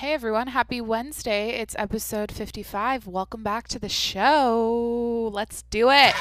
Hey 0.00 0.14
everyone, 0.14 0.46
happy 0.46 0.80
Wednesday. 0.80 1.50
It's 1.60 1.76
episode 1.78 2.32
55. 2.32 3.06
Welcome 3.06 3.42
back 3.42 3.68
to 3.68 3.78
the 3.78 3.90
show. 3.90 5.30
Let's 5.30 5.60
do 5.64 5.90
it. 5.90 6.14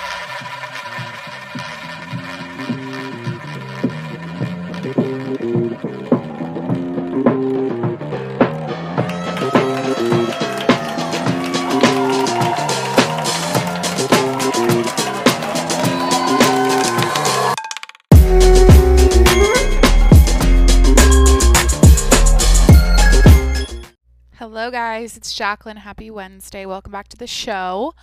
Guys. 24.99 25.15
It's 25.15 25.33
Jacqueline. 25.33 25.77
Happy 25.77 26.11
Wednesday. 26.11 26.65
Welcome 26.65 26.91
back 26.91 27.07
to 27.07 27.15
the 27.15 27.25
show. 27.25 27.93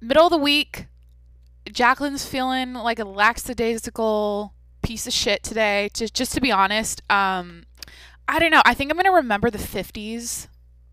Middle 0.00 0.24
of 0.24 0.30
the 0.30 0.36
week. 0.36 0.86
Jacqueline's 1.70 2.26
feeling 2.26 2.72
like 2.72 2.98
a 2.98 3.04
lackadaisical 3.04 4.54
piece 4.82 5.06
of 5.06 5.12
shit 5.12 5.44
today. 5.44 5.88
Just, 5.94 6.14
just 6.14 6.32
to 6.32 6.40
be 6.40 6.50
honest, 6.50 7.00
um, 7.08 7.62
I 8.26 8.40
don't 8.40 8.50
know. 8.50 8.62
I 8.64 8.74
think 8.74 8.90
I'm 8.90 8.96
gonna 8.96 9.12
remember 9.12 9.50
the 9.50 9.58
50s, 9.58 10.48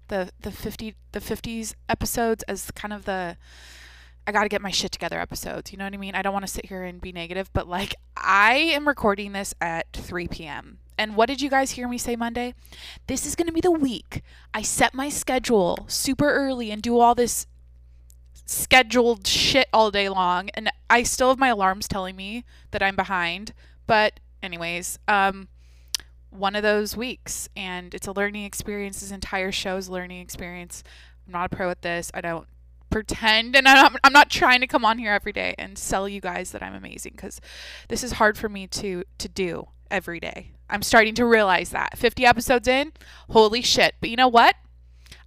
the 0.08 0.30
the 0.40 0.52
50 0.52 0.94
the 1.14 1.20
50s 1.20 1.74
episodes 1.90 2.44
as 2.44 2.70
kind 2.70 2.94
of 2.94 3.06
the 3.06 3.38
I 4.28 4.32
got 4.32 4.44
to 4.44 4.50
get 4.50 4.62
my 4.62 4.72
shit 4.72 4.92
together 4.92 5.20
episodes. 5.20 5.72
You 5.72 5.80
know 5.80 5.86
what 5.86 5.96
I 5.96 5.98
mean? 5.98 6.14
I 6.14 6.22
don't 6.22 6.34
want 6.34 6.46
to 6.46 6.52
sit 6.52 6.68
here 6.68 6.84
and 6.84 7.02
be 7.02 7.12
negative, 7.12 7.50
but 7.54 7.68
like 7.68 7.96
I 8.16 8.54
am 8.54 8.88
recording 8.88 9.32
this 9.32 9.56
at 9.60 9.92
3 9.94 10.28
p.m. 10.28 10.78
And 10.98 11.16
what 11.16 11.28
did 11.28 11.42
you 11.42 11.50
guys 11.50 11.72
hear 11.72 11.88
me 11.88 11.98
say 11.98 12.16
Monday? 12.16 12.54
This 13.08 13.26
is 13.26 13.36
going 13.36 13.48
to 13.48 13.54
be 13.54 13.62
the 13.62 13.72
week 13.72 14.24
I 14.54 14.62
set 14.62 14.94
my 14.94 15.10
schedule 15.10 15.86
super 15.88 16.30
early 16.30 16.72
and 16.72 16.82
do 16.82 17.00
all 17.00 17.16
this 17.16 17.48
scheduled 18.46 19.28
shit 19.28 19.68
all 19.74 19.92
day 19.92 20.08
long. 20.08 20.50
And 20.54 20.72
I 20.90 21.04
still 21.04 21.30
have 21.30 21.40
my 21.40 21.50
alarms 21.50 21.88
telling 21.88 22.16
me 22.16 22.46
that 22.72 22.82
I'm 22.82 22.96
behind. 22.96 23.54
But, 23.88 24.20
anyways, 24.42 25.00
um, 25.08 25.50
one 26.30 26.56
of 26.56 26.64
those 26.64 26.96
weeks. 26.96 27.50
And 27.56 27.94
it's 27.94 28.08
a 28.08 28.14
learning 28.14 28.46
experience. 28.46 29.02
This 29.02 29.12
entire 29.12 29.52
show's 29.52 29.90
learning 29.90 30.22
experience. 30.22 30.84
I'm 31.28 31.34
not 31.34 31.52
a 31.52 31.56
pro 31.56 31.70
at 31.70 31.82
this. 31.82 32.12
I 32.14 32.22
don't 32.22 32.48
pretend 32.96 33.58
and 33.58 33.68
I'm 33.68 33.98
I'm 34.06 34.14
not 34.14 34.30
trying 34.30 34.62
to 34.62 34.68
come 34.68 34.86
on 34.86 35.00
here 35.00 35.12
every 35.12 35.34
day 35.34 35.54
and 35.58 35.78
sell 35.78 36.08
you 36.08 36.22
guys 36.22 36.52
that 36.52 36.64
I'm 36.64 36.74
amazing 36.74 37.12
because 37.14 37.42
this 37.90 38.06
is 38.06 38.14
hard 38.14 38.38
for 38.38 38.48
me 38.48 38.68
to 38.68 39.04
to 39.18 39.28
do 39.28 39.68
every 39.92 40.22
day. 40.22 40.55
I'm 40.70 40.82
starting 40.82 41.16
to 41.16 41.26
realize 41.26 41.70
that. 41.72 41.98
50 41.98 42.26
episodes 42.26 42.68
in, 42.68 42.92
holy 43.30 43.62
shit. 43.62 43.96
But 44.00 44.10
you 44.10 44.16
know 44.16 44.28
what? 44.28 44.56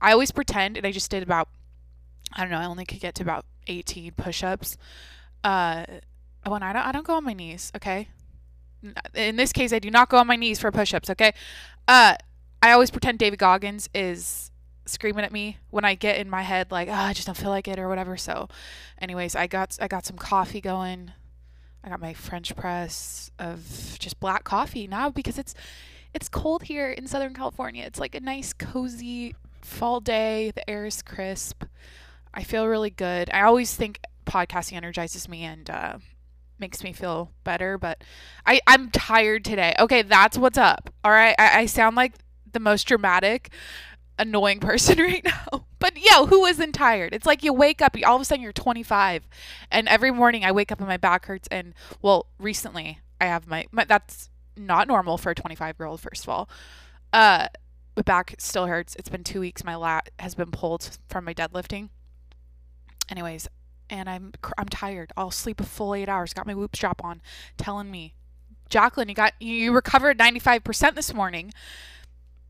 I 0.01 0.13
always 0.13 0.31
pretend, 0.31 0.77
and 0.77 0.87
I 0.87 0.93
just 0.93 1.11
did 1.11 1.23
about, 1.23 1.49
I 2.33 2.43
don't 2.43 2.51
know, 2.51 2.59
I 2.59 2.67
only 2.67 2.85
could 2.85 3.01
get 3.01 3.15
to 3.17 3.23
about 3.23 3.45
18 3.67 4.13
push 4.13 4.43
ups. 4.43 4.77
Uh, 5.45 5.85
when 6.47 6.63
I 6.63 6.73
don't, 6.73 6.87
I 6.87 6.93
don't 6.93 7.07
go 7.07 7.15
on 7.15 7.25
my 7.25 7.33
knees, 7.33 7.73
okay? 7.77 8.09
In 9.15 9.37
this 9.37 9.53
case, 9.53 9.73
I 9.73 9.79
do 9.79 9.91
not 9.91 10.09
go 10.09 10.19
on 10.19 10.27
my 10.27 10.37
knees 10.37 10.59
for 10.59 10.71
push 10.71 10.95
ups, 10.95 11.11
okay? 11.11 11.33
Uh, 11.87 12.17
I 12.63 12.73
always 12.73 12.91
pretend 12.91 13.19
David 13.19 13.39
Goggins 13.39 13.89
is 13.95 14.51
screaming 14.87 15.25
at 15.25 15.33
me 15.33 15.59
when 15.71 15.85
I 15.85 15.95
get 15.95 16.19
in 16.19 16.31
my 16.31 16.43
head 16.43 16.71
like, 16.71 16.89
oh, 16.89 16.93
I 16.93 17.13
just 17.13 17.27
don't 17.27 17.37
feel 17.37 17.51
like 17.51 17.69
it 17.69 17.79
or 17.79 17.89
whatever. 17.89 18.17
So, 18.17 18.49
anyways, 19.01 19.37
I 19.37 19.47
got 19.47 19.77
I 19.81 19.89
got 19.89 20.05
some 20.07 20.17
coffee 20.17 20.61
going. 20.61 21.13
I 21.83 21.89
got 21.89 22.01
my 22.01 22.15
French 22.15 22.55
press 22.57 23.31
of 23.39 23.97
just 23.99 24.21
black 24.21 24.45
coffee 24.45 24.87
now 24.87 25.11
because 25.11 25.39
it's 25.39 25.55
it's 26.15 26.29
cold 26.29 26.65
here 26.65 26.91
in 26.91 27.07
Southern 27.07 27.35
California. 27.35 27.85
It's 27.85 28.01
like 28.01 28.15
a 28.15 28.21
nice 28.21 28.53
cozy 28.53 29.35
fall 29.61 30.01
day. 30.01 30.51
The 30.55 30.69
air 30.69 30.87
is 30.87 31.03
crisp. 31.03 31.65
I 32.33 32.43
feel 32.43 32.67
really 32.67 32.91
good. 32.91 33.31
I 33.33 33.43
always 33.43 33.75
think 33.75 34.01
podcasting 34.27 34.77
energizes 34.77 35.29
me 35.29 35.45
and 35.45 35.69
uh, 35.71 35.99
makes 36.59 36.83
me 36.83 36.93
feel 36.93 37.33
better, 37.45 37.79
but 37.79 38.03
I 38.47 38.61
I'm 38.67 38.91
tired 38.91 39.45
today. 39.45 39.75
Okay, 39.79 40.03
that's 40.03 40.39
what's 40.39 40.59
up. 40.59 40.91
All 41.05 41.13
right, 41.13 41.35
I, 41.39 41.61
I 41.61 41.67
sound 41.67 41.97
like 41.97 42.15
the 42.53 42.61
most 42.61 42.85
dramatic 42.85 43.51
annoying 44.19 44.61
person 44.61 44.99
right 44.99 45.25
now. 45.25 45.65
But 45.79 45.95
yeah, 45.97 46.27
who 46.27 46.45
isn't 46.47 46.73
tired? 46.73 47.15
It's 47.15 47.27
like 47.27 47.43
you 47.43 47.53
wake 47.53 47.81
up, 47.81 47.97
all 48.07 48.17
of 48.17 48.23
a 48.23 48.25
sudden 48.25 48.43
you're 48.43 48.53
25, 48.53 49.29
and 49.71 49.89
every 49.89 50.11
morning 50.11 50.45
I 50.45 50.53
wake 50.53 50.73
up 50.73 50.79
and 50.79 50.89
my 50.89 50.97
back 50.97 51.27
hurts. 51.27 51.49
And 51.51 51.75
well, 52.03 52.27
recently 52.39 52.99
I 53.21 53.27
have 53.27 53.47
my, 53.47 53.67
my 53.71 53.85
that's 53.85 54.31
not 54.57 54.89
normal 54.89 55.19
for 55.19 55.31
a 55.31 55.35
25 55.35 55.77
year 55.79 55.87
old. 55.87 56.01
First 56.01 56.25
of 56.25 56.29
all, 56.29 56.49
uh, 57.13 57.49
my 57.97 58.03
back 58.03 58.35
still 58.39 58.67
hurts. 58.67 58.97
It's 58.97 59.09
been 59.09 59.25
two 59.25 59.41
weeks. 59.41 59.65
My 59.65 59.77
lat 59.77 60.11
has 60.19 60.35
been 60.35 60.51
pulled 60.51 60.99
from 61.09 61.25
my 61.25 61.35
deadlifting. 61.35 61.89
Anyways, 63.09 63.49
and 63.91 64.09
I'm 64.09 64.33
I'm 64.57 64.69
tired. 64.69 65.13
I'll 65.17 65.31
sleep 65.31 65.61
a 65.61 65.65
full 65.65 65.95
eight 65.95 66.09
hours. 66.09 66.35
Got 66.35 66.47
my 66.47 66.55
whoop 66.55 66.77
strap 66.77 67.03
on, 67.03 67.23
telling 67.57 67.91
me, 67.91 68.15
Jacqueline, 68.69 69.09
you 69.09 69.15
got 69.15 69.33
you 69.41 69.73
recovered 69.73 70.19
95% 70.19 70.95
this 70.95 71.15
morning. 71.15 71.53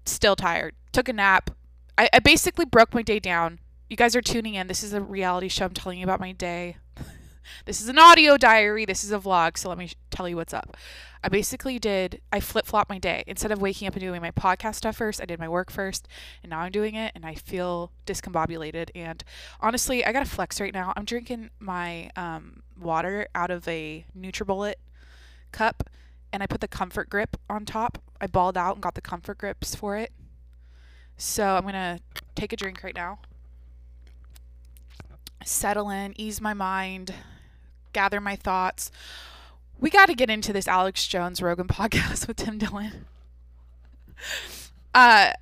Still 0.04 0.36
tired. 0.36 0.74
Took 0.92 1.08
a 1.08 1.12
nap 1.12 1.50
I, 1.98 2.08
I 2.12 2.18
basically 2.20 2.64
broke 2.64 2.94
my 2.94 3.02
day 3.02 3.18
down. 3.18 3.58
You 3.90 3.96
guys 3.96 4.14
are 4.14 4.22
tuning 4.22 4.54
in. 4.54 4.68
This 4.68 4.84
is 4.84 4.92
a 4.92 5.00
reality 5.00 5.48
show. 5.48 5.64
I'm 5.66 5.74
telling 5.74 5.98
you 5.98 6.04
about 6.04 6.20
my 6.20 6.30
day. 6.30 6.76
this 7.64 7.80
is 7.80 7.88
an 7.88 7.98
audio 7.98 8.36
diary. 8.36 8.84
This 8.84 9.02
is 9.02 9.10
a 9.10 9.18
vlog. 9.18 9.58
So 9.58 9.68
let 9.68 9.78
me 9.78 9.90
tell 10.10 10.28
you 10.28 10.36
what's 10.36 10.54
up. 10.54 10.76
I 11.24 11.28
basically 11.28 11.80
did, 11.80 12.20
I 12.32 12.38
flip 12.38 12.66
flop 12.66 12.88
my 12.88 12.98
day. 12.98 13.24
Instead 13.26 13.50
of 13.50 13.60
waking 13.60 13.88
up 13.88 13.94
and 13.94 14.02
doing 14.02 14.22
my 14.22 14.30
podcast 14.30 14.76
stuff 14.76 14.96
first, 14.96 15.20
I 15.20 15.24
did 15.24 15.40
my 15.40 15.48
work 15.48 15.72
first. 15.72 16.06
And 16.44 16.50
now 16.50 16.60
I'm 16.60 16.70
doing 16.70 16.94
it 16.94 17.10
and 17.16 17.26
I 17.26 17.34
feel 17.34 17.90
discombobulated. 18.06 18.90
And 18.94 19.24
honestly, 19.60 20.04
I 20.04 20.12
got 20.12 20.24
to 20.24 20.30
flex 20.30 20.60
right 20.60 20.72
now. 20.72 20.92
I'm 20.96 21.04
drinking 21.04 21.50
my 21.58 22.10
um, 22.14 22.62
water 22.80 23.26
out 23.34 23.50
of 23.50 23.66
a 23.66 24.06
NutriBullet 24.16 24.74
cup 25.50 25.90
and 26.32 26.44
I 26.44 26.46
put 26.46 26.60
the 26.60 26.68
comfort 26.68 27.10
grip 27.10 27.36
on 27.50 27.64
top. 27.64 27.98
I 28.20 28.28
balled 28.28 28.56
out 28.56 28.76
and 28.76 28.82
got 28.82 28.94
the 28.94 29.00
comfort 29.00 29.38
grips 29.38 29.74
for 29.74 29.96
it. 29.96 30.12
So 31.18 31.56
I'm 31.56 31.62
going 31.62 31.74
to 31.74 31.98
take 32.36 32.52
a 32.52 32.56
drink 32.56 32.84
right 32.84 32.94
now, 32.94 33.18
settle 35.44 35.90
in, 35.90 36.18
ease 36.18 36.40
my 36.40 36.54
mind, 36.54 37.12
gather 37.92 38.20
my 38.20 38.36
thoughts. 38.36 38.92
We 39.80 39.90
got 39.90 40.06
to 40.06 40.14
get 40.14 40.30
into 40.30 40.52
this 40.52 40.68
Alex 40.68 41.06
Jones 41.08 41.42
Rogan 41.42 41.66
podcast 41.68 42.28
with 42.28 42.36
Tim 42.36 42.58
Dillon. 42.58 43.06
Uh, 44.94 45.32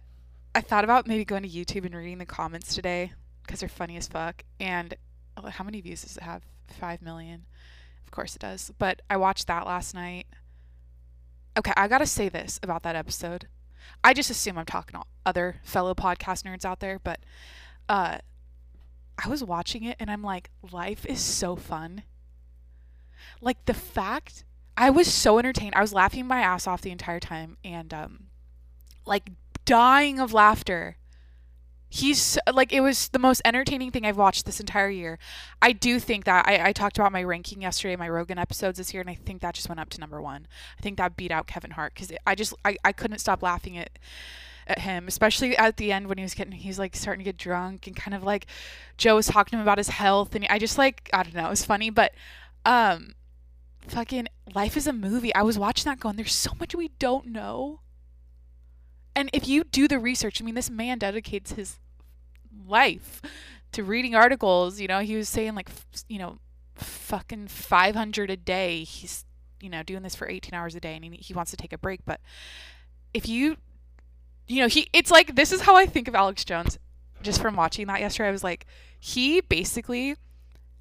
I 0.54 0.60
thought 0.62 0.84
about 0.84 1.06
maybe 1.06 1.26
going 1.26 1.42
to 1.42 1.48
YouTube 1.48 1.84
and 1.84 1.94
reading 1.94 2.19
the 2.19 2.26
comments 2.26 2.75
today 2.75 3.12
because 3.42 3.60
they're 3.60 3.69
funny 3.69 3.98
as 3.98 4.09
fuck. 4.09 4.44
And 4.59 4.94
oh, 5.36 5.48
how 5.48 5.62
many 5.62 5.82
views 5.82 6.03
does 6.03 6.16
it 6.16 6.22
have? 6.22 6.42
Five 6.69 7.03
million. 7.03 7.44
Of 8.06 8.12
course 8.12 8.34
it 8.34 8.41
does. 8.41 8.72
But 8.78 9.03
I 9.10 9.19
watched 9.19 9.47
that 9.47 9.66
last 9.66 9.94
night. 9.94 10.26
Okay, 11.59 11.72
I 11.76 11.86
gotta 11.86 12.06
say 12.06 12.31
this 12.31 12.59
about 12.62 12.82
that 12.84 12.97
episode. 12.97 13.48
I 14.02 14.14
just 14.14 14.30
assume 14.30 14.58
I'm 14.58 14.66
talking 14.66 14.98
to 14.98 15.06
other 15.24 15.56
fellow 15.62 15.94
podcast 15.94 16.42
nerds 16.44 16.64
out 16.64 16.80
there, 16.80 16.98
but 17.02 17.20
uh, 17.88 18.19
I 19.22 19.28
was 19.28 19.42
watching 19.42 19.84
it 19.84 19.97
and 19.98 20.10
I'm 20.10 20.22
like, 20.22 20.50
life 20.70 21.04
is 21.06 21.20
so 21.20 21.56
fun. 21.56 22.02
Like 23.41 23.64
the 23.64 23.74
fact 23.74 24.44
I 24.76 24.91
was 24.91 25.12
so 25.12 25.38
entertained. 25.38 25.74
I 25.74 25.80
was 25.80 25.94
laughing 25.94 26.26
my 26.26 26.41
ass 26.41 26.66
off 26.66 26.82
the 26.82 26.91
entire 26.91 27.20
time 27.20 27.56
and 27.64 27.92
um, 27.94 28.24
like 29.06 29.30
dying 29.64 30.20
of 30.20 30.32
laughter 30.32 30.98
he's 31.88 32.38
like 32.52 32.72
it 32.72 32.80
was 32.80 33.08
the 33.08 33.19
most 33.19 33.42
entertaining 33.44 33.91
thing 33.91 34.04
I've 34.04 34.16
watched 34.16 34.47
this 34.47 34.60
entire 34.60 34.91
year. 34.91 35.19
I 35.62 35.72
do 35.72 35.98
think 35.98 36.24
that 36.24 36.47
I, 36.47 36.69
I 36.69 36.72
talked 36.72 36.98
about 36.98 37.12
my 37.12 37.22
ranking 37.22 37.62
yesterday, 37.62 37.97
my 37.97 38.08
Rogan 38.08 38.38
episodes 38.38 38.78
this 38.78 38.92
year, 38.92 39.00
and 39.00 39.10
I 39.10 39.14
think 39.14 39.41
that 39.42 39.54
just 39.54 39.69
went 39.69 39.80
up 39.80 39.91
to 39.91 40.00
number 40.00 40.20
one. 40.20 40.47
I 40.78 40.82
think 40.82 40.98
that 40.98 41.16
beat 41.16 41.30
out 41.30 41.47
Kevin 41.47 41.72
Hart 41.72 41.94
because 41.94 42.12
I 42.26 42.34
just 42.34 42.54
I, 42.64 42.76
I 42.84 42.92
couldn't 42.92 43.19
stop 43.19 43.42
laughing 43.42 43.78
at 43.78 43.98
at 44.66 44.80
him, 44.80 45.06
especially 45.06 45.56
at 45.56 45.76
the 45.76 45.92
end 45.92 46.08
when 46.08 46.19
he 46.19 46.24
was 46.24 46.34
getting 46.34 46.53
he's 46.53 46.78
like 46.78 46.97
starting 46.97 47.24
to 47.24 47.30
get 47.30 47.38
drunk 47.38 47.86
and 47.86 47.94
kind 47.94 48.15
of 48.15 48.24
like 48.24 48.47
Joe 48.97 49.16
was 49.16 49.27
talking 49.27 49.53
to 49.53 49.56
him 49.56 49.62
about 49.62 49.78
his 49.78 49.91
health 49.91 50.34
and 50.34 50.47
I 50.50 50.59
just 50.59 50.78
like 50.78 51.09
I 51.12 51.22
don't 51.22 51.34
know, 51.34 51.47
it 51.47 51.50
was 51.50 51.65
funny, 51.65 51.91
but 51.91 52.12
um 52.65 53.15
fucking 53.86 54.27
life 54.54 54.77
is 54.77 54.88
a 54.88 54.92
movie. 54.92 55.33
I 55.34 55.42
was 55.42 55.59
watching 55.59 55.84
that 55.84 56.00
going, 56.00 56.16
there's 56.16 56.34
so 56.34 56.50
much 56.59 56.74
we 56.74 56.88
don't 56.98 57.27
know 57.27 57.80
and 59.16 59.30
if 59.33 59.48
you 59.48 59.65
do 59.65 59.89
the 59.89 59.98
research, 59.98 60.41
I 60.41 60.45
mean, 60.45 60.54
this 60.54 60.68
man 60.68 60.98
dedicates 60.98 61.53
his 61.53 61.78
life 62.68 63.22
to 63.72 63.83
reading 63.83 64.15
articles. 64.15 64.78
You 64.78 64.89
know, 64.89 65.01
he 65.01 65.16
was 65.16 65.27
saying 65.27 65.54
like, 65.54 65.71
you 66.07 66.18
know, 66.18 66.39
fucking 66.74 67.48
500 67.48 68.30
a 68.30 68.36
day. 68.36 68.84
He's, 68.84 69.24
you 69.59 69.71
know, 69.71 69.83
doing 69.83 70.03
this 70.03 70.15
for 70.15 70.28
18 70.28 70.53
hours 70.53 70.74
a 70.74 70.80
day 70.80 70.95
and 70.95 71.03
he, 71.03 71.10
he 71.16 71.33
wants 71.33 71.51
to 71.51 71.57
take 71.57 71.72
a 71.72 71.78
break. 71.78 72.04
But 72.04 72.21
if 73.15 73.27
you, 73.27 73.57
you 74.47 74.60
know, 74.60 74.68
he, 74.68 74.86
it's 74.92 75.10
like, 75.10 75.34
this 75.34 75.51
is 75.51 75.62
how 75.62 75.77
I 75.77 75.86
think 75.86 76.09
of 76.09 76.15
Alex 76.15 76.45
Jones 76.45 76.78
just 77.22 77.41
from 77.41 77.57
watching 77.57 77.86
that 77.86 78.01
yesterday. 78.01 78.28
I 78.28 78.33
was 78.33 78.45
like, 78.45 78.66
he 79.01 79.41
basically 79.41 80.16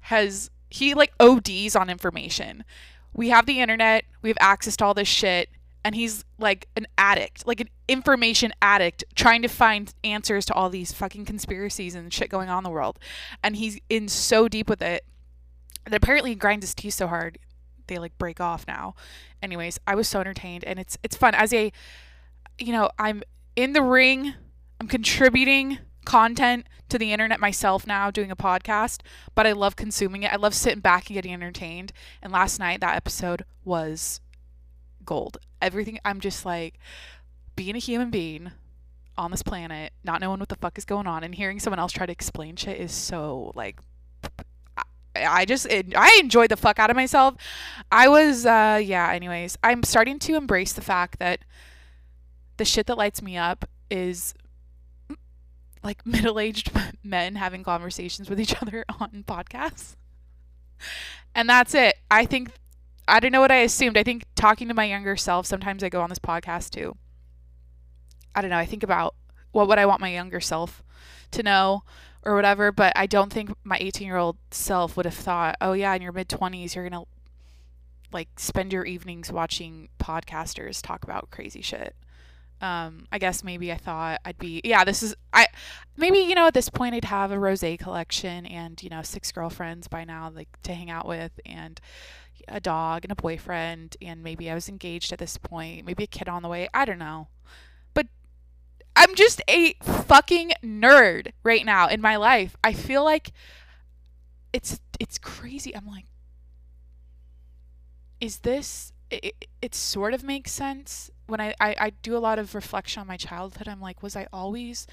has, 0.00 0.50
he 0.68 0.92
like 0.92 1.14
ODs 1.18 1.74
on 1.74 1.88
information. 1.88 2.64
We 3.14 3.30
have 3.30 3.46
the 3.46 3.60
internet, 3.60 4.04
we 4.20 4.28
have 4.28 4.36
access 4.40 4.76
to 4.76 4.84
all 4.84 4.92
this 4.92 5.08
shit 5.08 5.48
and 5.86 5.94
he's 5.94 6.24
like 6.36 6.66
an 6.74 6.84
addict, 6.98 7.46
like 7.46 7.60
an 7.60 7.68
information 7.86 8.52
addict, 8.60 9.04
trying 9.14 9.40
to 9.42 9.46
find 9.46 9.94
answers 10.02 10.44
to 10.46 10.52
all 10.52 10.68
these 10.68 10.92
fucking 10.92 11.24
conspiracies 11.24 11.94
and 11.94 12.12
shit 12.12 12.28
going 12.28 12.48
on 12.48 12.58
in 12.58 12.64
the 12.64 12.70
world. 12.70 12.98
And 13.40 13.54
he's 13.54 13.78
in 13.88 14.08
so 14.08 14.48
deep 14.48 14.68
with 14.68 14.82
it 14.82 15.04
that 15.84 15.94
apparently 15.94 16.30
he 16.30 16.34
grinds 16.34 16.64
his 16.64 16.74
teeth 16.74 16.94
so 16.94 17.06
hard 17.06 17.38
they 17.86 17.98
like 17.98 18.18
break 18.18 18.40
off 18.40 18.66
now. 18.66 18.96
Anyways, 19.40 19.78
I 19.86 19.94
was 19.94 20.08
so 20.08 20.18
entertained 20.18 20.64
and 20.64 20.80
it's 20.80 20.98
it's 21.04 21.16
fun 21.16 21.36
as 21.36 21.52
a 21.52 21.70
you 22.58 22.72
know, 22.72 22.90
I'm 22.98 23.22
in 23.54 23.72
the 23.72 23.82
ring, 23.82 24.34
I'm 24.80 24.88
contributing 24.88 25.78
content 26.04 26.66
to 26.88 26.98
the 26.98 27.12
internet 27.12 27.38
myself 27.38 27.86
now 27.86 28.10
doing 28.10 28.32
a 28.32 28.36
podcast, 28.36 29.02
but 29.36 29.46
I 29.46 29.52
love 29.52 29.76
consuming 29.76 30.24
it. 30.24 30.32
I 30.32 30.36
love 30.36 30.52
sitting 30.52 30.80
back 30.80 31.06
and 31.06 31.14
getting 31.14 31.32
entertained. 31.32 31.92
And 32.20 32.32
last 32.32 32.58
night 32.58 32.80
that 32.80 32.96
episode 32.96 33.44
was 33.64 34.20
gold. 35.04 35.38
Everything 35.66 35.98
I'm 36.04 36.20
just 36.20 36.46
like 36.46 36.78
being 37.56 37.74
a 37.74 37.80
human 37.80 38.10
being 38.10 38.52
on 39.18 39.32
this 39.32 39.42
planet, 39.42 39.92
not 40.04 40.20
knowing 40.20 40.38
what 40.38 40.48
the 40.48 40.56
fuck 40.56 40.78
is 40.78 40.84
going 40.84 41.08
on 41.08 41.24
and 41.24 41.34
hearing 41.34 41.58
someone 41.58 41.80
else 41.80 41.90
try 41.90 42.06
to 42.06 42.12
explain 42.12 42.54
shit 42.54 42.78
is 42.78 42.92
so 42.92 43.50
like 43.56 43.80
I 45.16 45.44
just 45.44 45.66
I 45.70 46.18
enjoyed 46.20 46.50
the 46.50 46.56
fuck 46.56 46.78
out 46.78 46.90
of 46.90 46.96
myself. 46.96 47.34
I 47.90 48.08
was 48.08 48.46
uh 48.46 48.80
yeah, 48.82 49.10
anyways, 49.10 49.58
I'm 49.64 49.82
starting 49.82 50.20
to 50.20 50.36
embrace 50.36 50.72
the 50.72 50.82
fact 50.82 51.18
that 51.18 51.40
the 52.58 52.64
shit 52.64 52.86
that 52.86 52.96
lights 52.96 53.22
me 53.22 53.36
up 53.36 53.68
is 53.90 54.34
like 55.82 56.04
middle-aged 56.06 56.70
men 57.02 57.36
having 57.36 57.64
conversations 57.64 58.30
with 58.30 58.38
each 58.40 58.60
other 58.62 58.84
on 59.00 59.24
podcasts. 59.26 59.96
And 61.34 61.48
that's 61.48 61.74
it. 61.74 61.96
I 62.10 62.26
think 62.26 62.50
I 63.08 63.20
don't 63.20 63.32
know 63.32 63.40
what 63.40 63.52
I 63.52 63.56
assumed. 63.56 63.96
I 63.96 64.02
think 64.02 64.24
talking 64.34 64.68
to 64.68 64.74
my 64.74 64.84
younger 64.84 65.16
self, 65.16 65.46
sometimes 65.46 65.84
I 65.84 65.88
go 65.88 66.00
on 66.00 66.08
this 66.08 66.18
podcast 66.18 66.70
too. 66.70 66.96
I 68.34 68.40
don't 68.40 68.50
know. 68.50 68.58
I 68.58 68.66
think 68.66 68.82
about 68.82 69.14
what 69.52 69.68
would 69.68 69.78
I 69.78 69.86
want 69.86 70.00
my 70.00 70.12
younger 70.12 70.40
self 70.40 70.82
to 71.30 71.42
know 71.42 71.82
or 72.22 72.34
whatever, 72.34 72.72
but 72.72 72.92
I 72.96 73.06
don't 73.06 73.32
think 73.32 73.52
my 73.64 73.78
18 73.80 74.06
year 74.06 74.16
old 74.16 74.36
self 74.50 74.96
would 74.96 75.06
have 75.06 75.14
thought, 75.14 75.56
oh, 75.60 75.72
yeah, 75.72 75.94
in 75.94 76.02
your 76.02 76.12
mid 76.12 76.28
20s, 76.28 76.74
you're 76.74 76.88
going 76.88 77.04
to 77.04 77.08
like 78.12 78.28
spend 78.36 78.72
your 78.72 78.84
evenings 78.84 79.32
watching 79.32 79.88
podcasters 79.98 80.82
talk 80.82 81.04
about 81.04 81.30
crazy 81.30 81.62
shit. 81.62 81.94
Um, 82.60 83.06
I 83.12 83.18
guess 83.18 83.44
maybe 83.44 83.70
I 83.70 83.76
thought 83.76 84.20
I'd 84.24 84.38
be, 84.38 84.62
yeah, 84.64 84.82
this 84.82 85.02
is, 85.02 85.14
I, 85.32 85.46
maybe, 85.96 86.20
you 86.20 86.34
know, 86.34 86.46
at 86.46 86.54
this 86.54 86.70
point 86.70 86.94
I'd 86.94 87.04
have 87.04 87.30
a 87.30 87.38
rose 87.38 87.64
collection 87.78 88.46
and, 88.46 88.82
you 88.82 88.88
know, 88.88 89.02
six 89.02 89.30
girlfriends 89.30 89.88
by 89.88 90.04
now, 90.04 90.30
like 90.34 90.48
to 90.62 90.72
hang 90.72 90.90
out 90.90 91.06
with 91.06 91.38
and 91.44 91.80
a 92.48 92.60
dog 92.60 93.04
and 93.04 93.12
a 93.12 93.16
boyfriend. 93.16 93.96
And 94.00 94.22
maybe 94.22 94.50
I 94.50 94.54
was 94.54 94.68
engaged 94.68 95.12
at 95.12 95.18
this 95.18 95.36
point, 95.38 95.86
maybe 95.86 96.04
a 96.04 96.08
kid 96.08 96.28
on 96.28 96.42
the 96.42 96.48
way. 96.48 96.68
I 96.74 96.84
don't 96.84 96.98
know. 96.98 97.28
But 97.94 98.06
I'm 98.94 99.14
just 99.14 99.42
a 99.48 99.74
fucking 99.82 100.52
nerd 100.62 101.32
right 101.42 101.64
now 101.64 101.88
in 101.88 102.00
my 102.00 102.16
life. 102.16 102.56
I 102.62 102.72
feel 102.72 103.04
like 103.04 103.32
it's 104.52 104.80
it's 104.98 105.18
crazy. 105.18 105.74
I'm 105.74 105.86
like 105.86 106.06
is 108.20 108.38
this 108.38 108.92
it, 109.10 109.46
it 109.62 109.74
sort 109.74 110.14
of 110.14 110.24
makes 110.24 110.50
sense 110.50 111.10
when 111.26 111.40
I, 111.40 111.54
I 111.60 111.76
i 111.78 111.90
do 112.02 112.16
a 112.16 112.18
lot 112.18 112.38
of 112.38 112.54
reflection 112.54 113.00
on 113.00 113.06
my 113.06 113.16
childhood 113.16 113.68
i'm 113.68 113.80
like 113.80 114.02
was 114.02 114.16
i 114.16 114.26
always 114.32 114.86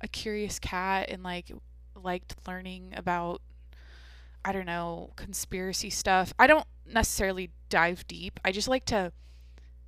a 0.00 0.08
curious 0.08 0.58
cat 0.58 1.08
and 1.08 1.22
like 1.22 1.50
liked 1.94 2.36
learning 2.46 2.92
about 2.96 3.40
i 4.46 4.52
don't 4.52 4.66
know 4.66 5.10
conspiracy 5.16 5.90
stuff 5.90 6.32
i 6.38 6.46
don't 6.46 6.66
necessarily 6.86 7.50
dive 7.68 8.06
deep 8.06 8.40
i 8.44 8.50
just 8.52 8.68
like 8.68 8.84
to 8.84 9.12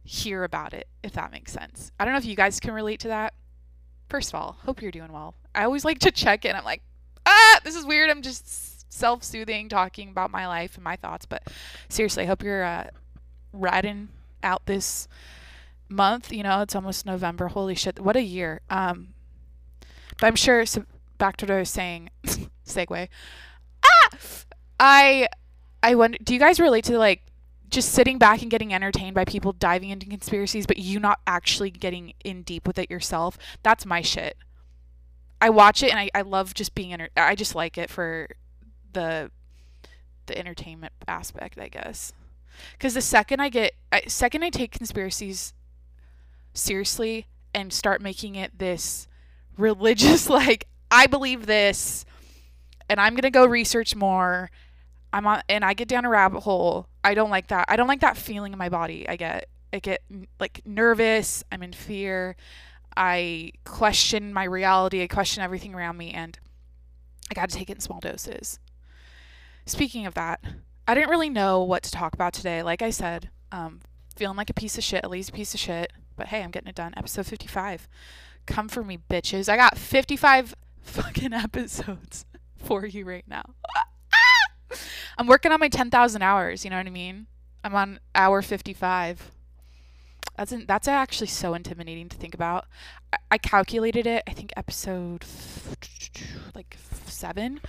hear 0.04 0.44
about 0.44 0.74
it 0.74 0.88
if 1.02 1.12
that 1.12 1.30
makes 1.30 1.52
sense 1.52 1.92
i 1.98 2.04
don't 2.04 2.12
know 2.12 2.18
if 2.18 2.24
you 2.24 2.36
guys 2.36 2.60
can 2.60 2.72
relate 2.72 3.00
to 3.00 3.08
that 3.08 3.32
First 4.08 4.30
of 4.30 4.36
all, 4.36 4.56
hope 4.64 4.80
you're 4.80 4.90
doing 4.90 5.12
well. 5.12 5.34
I 5.54 5.64
always 5.64 5.84
like 5.84 5.98
to 6.00 6.10
check 6.10 6.44
in. 6.44 6.56
I'm 6.56 6.64
like, 6.64 6.82
ah, 7.26 7.60
this 7.62 7.76
is 7.76 7.84
weird. 7.84 8.08
I'm 8.08 8.22
just 8.22 8.90
self 8.92 9.22
soothing, 9.22 9.68
talking 9.68 10.08
about 10.08 10.30
my 10.30 10.46
life 10.46 10.76
and 10.76 10.84
my 10.84 10.96
thoughts. 10.96 11.26
But 11.26 11.42
seriously, 11.88 12.22
I 12.22 12.26
hope 12.26 12.42
you're 12.42 12.64
uh, 12.64 12.88
riding 13.52 14.08
out 14.42 14.64
this 14.64 15.08
month. 15.90 16.32
You 16.32 16.42
know, 16.42 16.62
it's 16.62 16.74
almost 16.74 17.04
November. 17.04 17.48
Holy 17.48 17.74
shit, 17.74 18.00
what 18.00 18.16
a 18.16 18.22
year. 18.22 18.62
Um, 18.70 19.08
but 20.18 20.26
I'm 20.26 20.36
sure, 20.36 20.64
so 20.64 20.84
back 21.18 21.36
to 21.38 21.44
what 21.44 21.54
I 21.54 21.58
was 21.58 21.70
saying, 21.70 22.08
segue. 22.66 23.08
Ah! 23.84 24.08
I, 24.78 25.28
I 25.82 25.94
wonder, 25.94 26.18
do 26.22 26.34
you 26.34 26.40
guys 26.40 26.60
relate 26.60 26.84
to 26.84 26.98
like 26.98 27.22
just 27.70 27.92
sitting 27.92 28.18
back 28.18 28.42
and 28.42 28.50
getting 28.50 28.72
entertained 28.72 29.14
by 29.14 29.24
people 29.24 29.52
diving 29.52 29.90
into 29.90 30.06
conspiracies, 30.06 30.66
but 30.66 30.78
you 30.78 30.98
not 30.98 31.20
actually 31.26 31.70
getting 31.70 32.14
in 32.24 32.42
deep 32.42 32.66
with 32.66 32.78
it 32.78 32.90
yourself. 32.90 33.36
That's 33.62 33.84
my 33.84 34.00
shit. 34.00 34.36
I 35.40 35.50
watch 35.50 35.82
it 35.82 35.90
and 35.90 35.98
I, 35.98 36.10
I 36.14 36.22
love 36.22 36.54
just 36.54 36.74
being 36.74 36.92
enter- 36.92 37.10
I 37.16 37.34
just 37.34 37.54
like 37.54 37.78
it 37.78 37.90
for 37.90 38.28
the 38.92 39.30
the 40.26 40.38
entertainment 40.38 40.92
aspect, 41.06 41.58
I 41.58 41.68
guess. 41.68 42.12
Because 42.72 42.94
the 42.94 43.00
second 43.00 43.40
I 43.40 43.48
get, 43.48 43.72
I, 43.92 44.02
second 44.08 44.42
I 44.42 44.50
take 44.50 44.72
conspiracies 44.72 45.54
seriously 46.52 47.26
and 47.54 47.72
start 47.72 48.02
making 48.02 48.34
it 48.34 48.58
this 48.58 49.06
religious, 49.56 50.28
like 50.30 50.66
I 50.90 51.06
believe 51.06 51.46
this, 51.46 52.04
and 52.88 53.00
I'm 53.00 53.14
gonna 53.14 53.30
go 53.30 53.46
research 53.46 53.94
more 53.94 54.50
I'm 55.12 55.26
on 55.26 55.42
and 55.48 55.64
I 55.64 55.74
get 55.74 55.88
down 55.88 56.04
a 56.04 56.08
rabbit 56.08 56.40
hole. 56.40 56.88
I 57.02 57.14
don't 57.14 57.30
like 57.30 57.48
that. 57.48 57.66
I 57.68 57.76
don't 57.76 57.88
like 57.88 58.00
that 58.00 58.16
feeling 58.16 58.52
in 58.52 58.58
my 58.58 58.68
body. 58.68 59.08
I 59.08 59.16
get 59.16 59.48
I 59.72 59.78
get 59.78 60.02
like 60.40 60.62
nervous, 60.64 61.44
I'm 61.50 61.62
in 61.62 61.72
fear. 61.72 62.36
I 62.96 63.52
question 63.64 64.32
my 64.32 64.44
reality, 64.44 65.02
I 65.02 65.06
question 65.06 65.42
everything 65.42 65.74
around 65.74 65.96
me 65.96 66.10
and 66.10 66.38
I 67.30 67.34
got 67.34 67.50
to 67.50 67.56
take 67.56 67.70
it 67.70 67.76
in 67.76 67.80
small 67.80 68.00
doses. 68.00 68.58
Speaking 69.66 70.06
of 70.06 70.14
that, 70.14 70.42
I 70.86 70.94
didn't 70.94 71.10
really 71.10 71.28
know 71.28 71.62
what 71.62 71.82
to 71.82 71.90
talk 71.90 72.14
about 72.14 72.32
today. 72.32 72.62
Like 72.62 72.80
I 72.80 72.90
said, 72.90 73.30
um, 73.52 73.80
feeling 74.16 74.36
like 74.36 74.50
a 74.50 74.54
piece 74.54 74.78
of 74.78 74.84
shit, 74.84 75.04
a 75.04 75.08
lazy 75.08 75.30
piece 75.30 75.54
of 75.54 75.60
shit. 75.60 75.92
But 76.16 76.28
hey, 76.28 76.42
I'm 76.42 76.50
getting 76.50 76.68
it 76.68 76.74
done. 76.74 76.94
Episode 76.96 77.26
55. 77.26 77.88
Come 78.46 78.68
for 78.68 78.82
me, 78.82 78.98
bitches. 79.10 79.48
I 79.48 79.56
got 79.56 79.78
55 79.78 80.54
fucking 80.80 81.32
episodes 81.34 82.24
for 82.56 82.86
you 82.86 83.04
right 83.04 83.24
now. 83.28 83.44
I'm 85.18 85.26
working 85.26 85.52
on 85.52 85.60
my 85.60 85.68
10,000 85.68 86.22
hours, 86.22 86.64
you 86.64 86.70
know 86.70 86.76
what 86.76 86.86
I 86.86 86.90
mean? 86.90 87.26
I'm 87.64 87.74
on 87.74 88.00
hour 88.14 88.42
55. 88.42 89.30
That's 90.36 90.52
an, 90.52 90.66
that's 90.68 90.86
actually 90.86 91.26
so 91.26 91.54
intimidating 91.54 92.08
to 92.08 92.16
think 92.16 92.34
about. 92.34 92.66
I, 93.12 93.16
I 93.32 93.38
calculated 93.38 94.06
it, 94.06 94.22
I 94.26 94.32
think 94.32 94.52
episode 94.56 95.22
f- 95.22 95.76
like 96.54 96.76
7. 97.06 97.60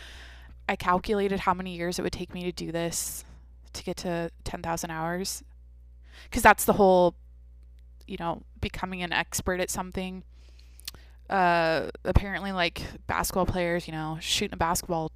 I 0.67 0.75
calculated 0.75 1.41
how 1.41 1.53
many 1.53 1.75
years 1.75 1.97
it 1.97 2.03
would 2.03 2.13
take 2.13 2.33
me 2.33 2.43
to 2.43 2.51
do 2.51 2.71
this 2.71 3.25
to 3.73 3.83
get 3.83 3.97
to 3.97 4.29
10,000 4.43 4.91
hours. 4.91 5.43
Cuz 6.31 6.43
that's 6.43 6.65
the 6.65 6.73
whole 6.73 7.15
you 8.09 8.17
know, 8.19 8.41
becoming 8.59 9.03
an 9.03 9.13
expert 9.13 9.59
at 9.59 9.69
something. 9.69 10.23
Uh, 11.29 11.89
apparently, 12.03 12.51
like 12.51 12.81
basketball 13.05 13.45
players, 13.45 13.87
you 13.87 13.93
know, 13.93 14.17
shooting 14.19 14.53
a 14.53 14.57
basketball 14.57 15.11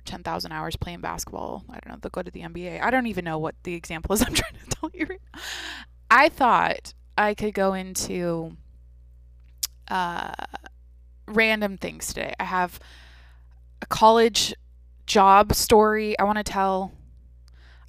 10,000 0.00 0.52
hours 0.52 0.76
playing 0.76 1.00
basketball. 1.00 1.64
I 1.68 1.74
don't 1.74 1.88
know, 1.88 1.98
they'll 2.00 2.10
go 2.10 2.22
to 2.22 2.30
the 2.30 2.40
NBA. 2.40 2.82
I 2.82 2.90
don't 2.90 3.06
even 3.06 3.24
know 3.24 3.38
what 3.38 3.54
the 3.62 3.74
example 3.74 4.14
is 4.14 4.22
I'm 4.26 4.34
trying 4.34 4.54
to 4.54 4.76
tell 4.76 4.90
you 4.92 5.06
right. 5.08 5.20
I 6.10 6.28
thought 6.28 6.94
I 7.16 7.34
could 7.34 7.54
go 7.54 7.74
into 7.74 8.56
uh, 9.88 10.32
random 11.26 11.76
things 11.76 12.08
today. 12.08 12.34
I 12.38 12.44
have 12.44 12.78
a 13.82 13.86
college 13.86 14.54
job 15.06 15.54
story 15.54 16.18
I 16.18 16.24
want 16.24 16.38
to 16.38 16.44
tell. 16.44 16.92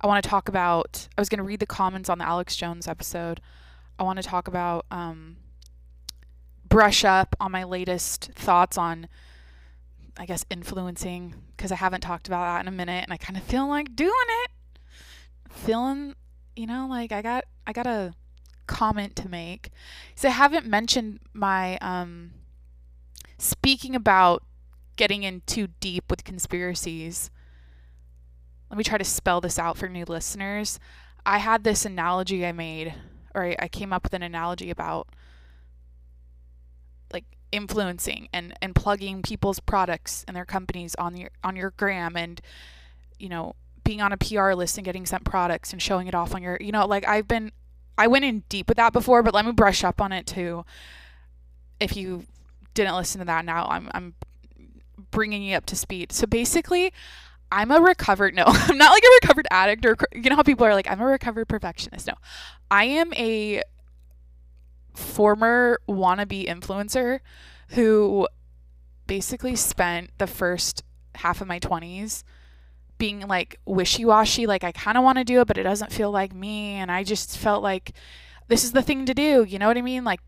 I 0.02 0.08
want 0.08 0.24
to 0.24 0.30
talk 0.30 0.48
about, 0.48 1.10
I 1.18 1.22
was 1.22 1.28
going 1.28 1.40
to 1.40 1.44
read 1.44 1.60
the 1.60 1.66
comments 1.66 2.10
on 2.10 2.20
the 2.20 2.28
Alex 2.28 2.56
Jones 2.56 2.88
episode. 2.88 3.42
I 3.98 4.04
want 4.04 4.18
to 4.18 4.24
talk 4.24 4.48
about, 4.48 4.86
um, 4.90 5.36
brush 6.70 7.04
up 7.04 7.36
on 7.40 7.52
my 7.52 7.64
latest 7.64 8.32
thoughts 8.36 8.78
on 8.78 9.10
I 10.20 10.26
guess, 10.26 10.46
influencing 10.50 11.34
because 11.56 11.72
I 11.72 11.76
haven't 11.76 12.02
talked 12.02 12.28
about 12.28 12.44
that 12.44 12.62
in 12.62 12.68
a 12.68 12.76
minute 12.76 13.06
and 13.06 13.14
I 13.14 13.18
kind 13.18 13.38
of 13.38 13.44
feel 13.44 13.70
like 13.70 13.96
doing 13.96 14.12
it. 14.44 14.52
Feeling, 15.50 16.14
you 16.58 16.68
know, 16.68 16.88
like 16.90 17.14
I 17.14 17.22
got 17.22 17.46
I 17.66 17.72
got 17.72 17.88
a 17.88 18.14
comment 18.68 19.16
to 19.16 19.30
make. 19.30 19.70
So 20.16 20.28
I 20.28 20.32
haven't 20.32 20.66
mentioned 20.66 21.22
my 21.34 21.78
um 21.78 22.32
speaking 23.38 23.96
about 23.96 24.44
getting 24.98 25.24
in 25.24 25.42
too 25.46 25.70
deep 25.80 26.04
with 26.10 26.26
conspiracies. 26.26 27.32
Let 28.70 28.78
me 28.78 28.84
try 28.84 28.98
to 28.98 29.06
spell 29.06 29.40
this 29.40 29.58
out 29.58 29.78
for 29.78 29.88
new 29.88 30.04
listeners. 30.06 30.80
I 31.26 31.38
had 31.38 31.64
this 31.64 31.86
analogy 31.86 32.46
I 32.46 32.52
made 32.52 32.94
or 33.34 33.56
I 33.58 33.70
came 33.70 33.94
up 33.94 34.04
with 34.04 34.14
an 34.14 34.24
analogy 34.24 34.70
about 34.70 35.08
influencing 37.52 38.30
and 38.34 38.54
and 38.62 38.76
plugging 38.76 39.22
people's 39.22 39.60
products 39.60 40.24
and 40.28 40.36
their 40.36 40.46
companies 40.46 40.96
on 40.96 41.18
your 41.18 41.30
on 41.44 41.56
your 41.56 41.72
gram 41.78 42.16
and 42.16 42.42
you 43.18 43.30
know 43.30 43.56
being 43.84 44.02
on 44.02 44.12
a 44.12 44.18
PR 44.18 44.54
list 44.54 44.78
and 44.78 44.86
getting 44.86 45.06
sent 45.06 45.24
products 45.24 45.72
and 45.74 45.82
showing 45.82 46.08
it 46.08 46.14
off 46.14 46.36
on 46.36 46.44
your 46.44 46.58
you 46.62 46.72
know 46.72 46.86
like 46.86 47.08
I've 47.08 47.28
been 47.28 47.52
I 48.00 48.08
went 48.08 48.24
in 48.24 48.44
deep 48.48 48.70
with 48.70 48.78
that 48.78 48.94
before, 48.94 49.22
but 49.24 49.34
let 49.34 49.46
me 49.46 49.52
brush 49.52 49.84
up 49.84 50.00
on 50.00 50.14
it 50.14 50.26
too. 50.26 50.64
If 51.82 51.98
you 51.98 52.24
didn't 52.74 52.96
listen 52.96 53.20
to 53.20 53.26
that 53.26 53.44
now, 53.44 53.68
I'm 53.70 53.90
I'm 53.94 54.14
bringing 55.12 55.44
you 55.44 55.58
up 55.58 55.66
to 55.68 55.76
speed. 55.76 56.14
So 56.14 56.26
basically, 56.26 56.94
I'm 57.52 57.72
a 57.72 57.82
recovered 57.82 58.36
no, 58.36 58.46
I'm 58.46 58.78
not 58.78 58.92
like 58.92 59.04
a 59.04 59.20
recovered 59.22 59.48
addict 59.52 59.86
or 59.86 59.98
you 60.14 60.30
know 60.30 60.38
how 60.38 60.44
people 60.44 60.66
are 60.66 60.74
like 60.74 60.90
I'm 60.90 61.02
a 61.02 61.06
recovered 61.06 61.50
perfectionist. 61.50 62.08
No. 62.08 62.14
I 62.72 62.86
am 62.86 63.14
a 63.16 63.62
former 65.00 65.80
wannabe 65.88 66.48
influencer 66.48 67.20
who 67.70 68.28
basically 69.08 69.56
spent 69.56 70.12
the 70.18 70.28
first 70.28 70.84
half 71.16 71.42
of 71.42 71.48
my 71.48 71.60
20s 71.60 72.24
being 72.98 73.22
like 73.22 73.58
wishy-washy 73.66 74.46
like 74.46 74.64
I 74.64 74.72
kind 74.72 74.98
of 74.98 75.04
want 75.04 75.18
to 75.18 75.24
do 75.24 75.42
it 75.42 75.48
but 75.48 75.58
it 75.58 75.64
doesn't 75.64 75.92
feel 75.92 76.12
like 76.12 76.34
me 76.34 76.74
and 76.74 76.92
I 76.92 77.04
just 77.04 77.38
felt 77.38 77.64
like 77.64 77.94
this 78.50 78.64
is 78.64 78.72
the 78.72 78.82
thing 78.82 79.06
to 79.06 79.14
do, 79.14 79.46
you 79.48 79.58
know 79.60 79.68
what 79.68 79.78
I 79.78 79.82
mean? 79.82 80.04
Like 80.04 80.20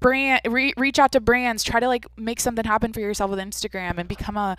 brand 0.00 0.42
re- 0.46 0.74
reach 0.76 0.98
out 0.98 1.12
to 1.12 1.20
brands, 1.20 1.64
try 1.64 1.80
to 1.80 1.88
like 1.88 2.06
make 2.16 2.40
something 2.40 2.64
happen 2.64 2.92
for 2.92 3.00
yourself 3.00 3.30
with 3.30 3.40
Instagram 3.40 3.98
and 3.98 4.08
become 4.08 4.36
a 4.36 4.56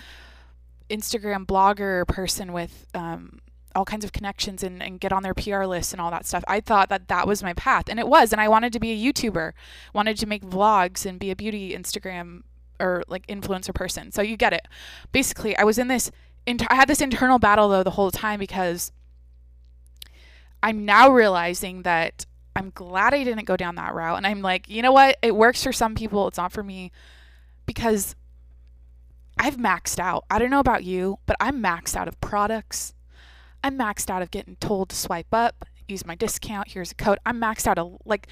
Instagram 0.90 1.46
blogger 1.46 2.08
person 2.08 2.54
with 2.54 2.88
um, 2.94 3.40
all 3.78 3.86
kinds 3.86 4.04
of 4.04 4.12
connections 4.12 4.64
and, 4.64 4.82
and 4.82 5.00
get 5.00 5.14
on 5.14 5.24
their 5.24 5.34
PR 5.34 5.66
list 5.66 5.94
and 5.94 6.02
all 6.02 6.12
that 6.12 6.26
stuff. 6.26 6.44
I 6.48 6.60
thought 6.60 6.90
that 6.90 7.08
that 7.08 7.28
was 7.28 7.44
my 7.44 7.54
path, 7.54 7.86
and 7.88 8.00
it 8.00 8.08
was. 8.08 8.32
And 8.32 8.42
I 8.42 8.48
wanted 8.48 8.74
to 8.74 8.80
be 8.80 8.92
a 8.92 9.14
YouTuber, 9.14 9.54
wanted 9.94 10.18
to 10.18 10.26
make 10.26 10.44
vlogs 10.44 11.06
and 11.06 11.20
be 11.20 11.32
a 11.32 11.36
beauty 11.36 11.74
Instagram 11.74 12.42
or 12.80 13.04
like 13.08 13.26
influencer 13.28 13.74
person. 13.74 14.12
So 14.12 14.22
you 14.22 14.36
get 14.36 14.54
it. 14.54 14.68
Basically, 15.12 15.56
I 15.58 15.64
was 15.64 15.78
in 15.78 15.88
this. 15.88 16.12
Inter- 16.46 16.68
I 16.70 16.76
had 16.76 16.88
this 16.88 17.02
internal 17.02 17.40
battle 17.40 17.70
though 17.70 17.84
the 17.84 17.92
whole 17.92 18.12
time 18.12 18.40
because 18.40 18.92
I'm 20.64 20.86
now 20.86 21.10
realizing 21.10 21.84
that 21.84 22.26
I'm 22.56 22.72
glad 22.74 23.14
I 23.14 23.24
didn't 23.24 23.46
go 23.46 23.58
down 23.58 23.76
that 23.76 23.94
route. 23.94 24.18
And 24.18 24.26
I'm 24.26 24.42
like, 24.42 24.68
you 24.68 24.82
know 24.82 24.92
what? 24.92 25.18
It 25.22 25.36
works 25.36 25.64
for 25.64 25.72
some 25.72 25.94
people. 25.94 26.28
It's 26.28 26.38
not 26.38 26.52
for 26.52 26.64
me 26.64 26.92
because 27.66 28.16
I've 29.38 29.58
maxed 29.58 30.00
out. 30.00 30.26
I 30.32 30.40
don't 30.40 30.50
know 30.50 30.60
about 30.60 30.84
you, 30.84 31.20
but 31.26 31.36
I'm 31.40 31.62
maxed 31.62 31.96
out 31.96 32.08
of 32.08 32.20
products. 32.22 32.94
I'm 33.68 33.78
maxed 33.78 34.10
out 34.10 34.22
of 34.22 34.32
getting 34.32 34.56
told 34.56 34.90
to 34.90 34.96
swipe 34.96 35.34
up, 35.34 35.66
use 35.90 36.06
my 36.06 36.16
discount, 36.16 36.70
here's 36.70 36.94
a 36.94 36.96
code. 36.96 37.20
I'm 37.26 37.40
maxed 37.40 37.68
out 37.68 37.78
of 37.78 37.98
like 38.06 38.28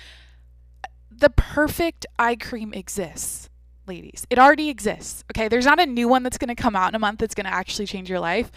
the 1.11 1.29
perfect 1.29 2.05
eye 2.17 2.37
cream 2.37 2.73
exists, 2.73 3.49
ladies. 3.85 4.25
It 4.29 4.39
already 4.39 4.69
exists. 4.69 5.25
Okay. 5.29 5.49
There's 5.49 5.65
not 5.65 5.81
a 5.81 5.85
new 5.85 6.07
one 6.07 6.23
that's 6.23 6.37
going 6.37 6.55
to 6.55 6.61
come 6.61 6.73
out 6.73 6.89
in 6.89 6.95
a 6.95 6.99
month 6.99 7.19
that's 7.19 7.35
going 7.35 7.45
to 7.45 7.53
actually 7.53 7.85
change 7.85 8.09
your 8.09 8.21
life. 8.21 8.49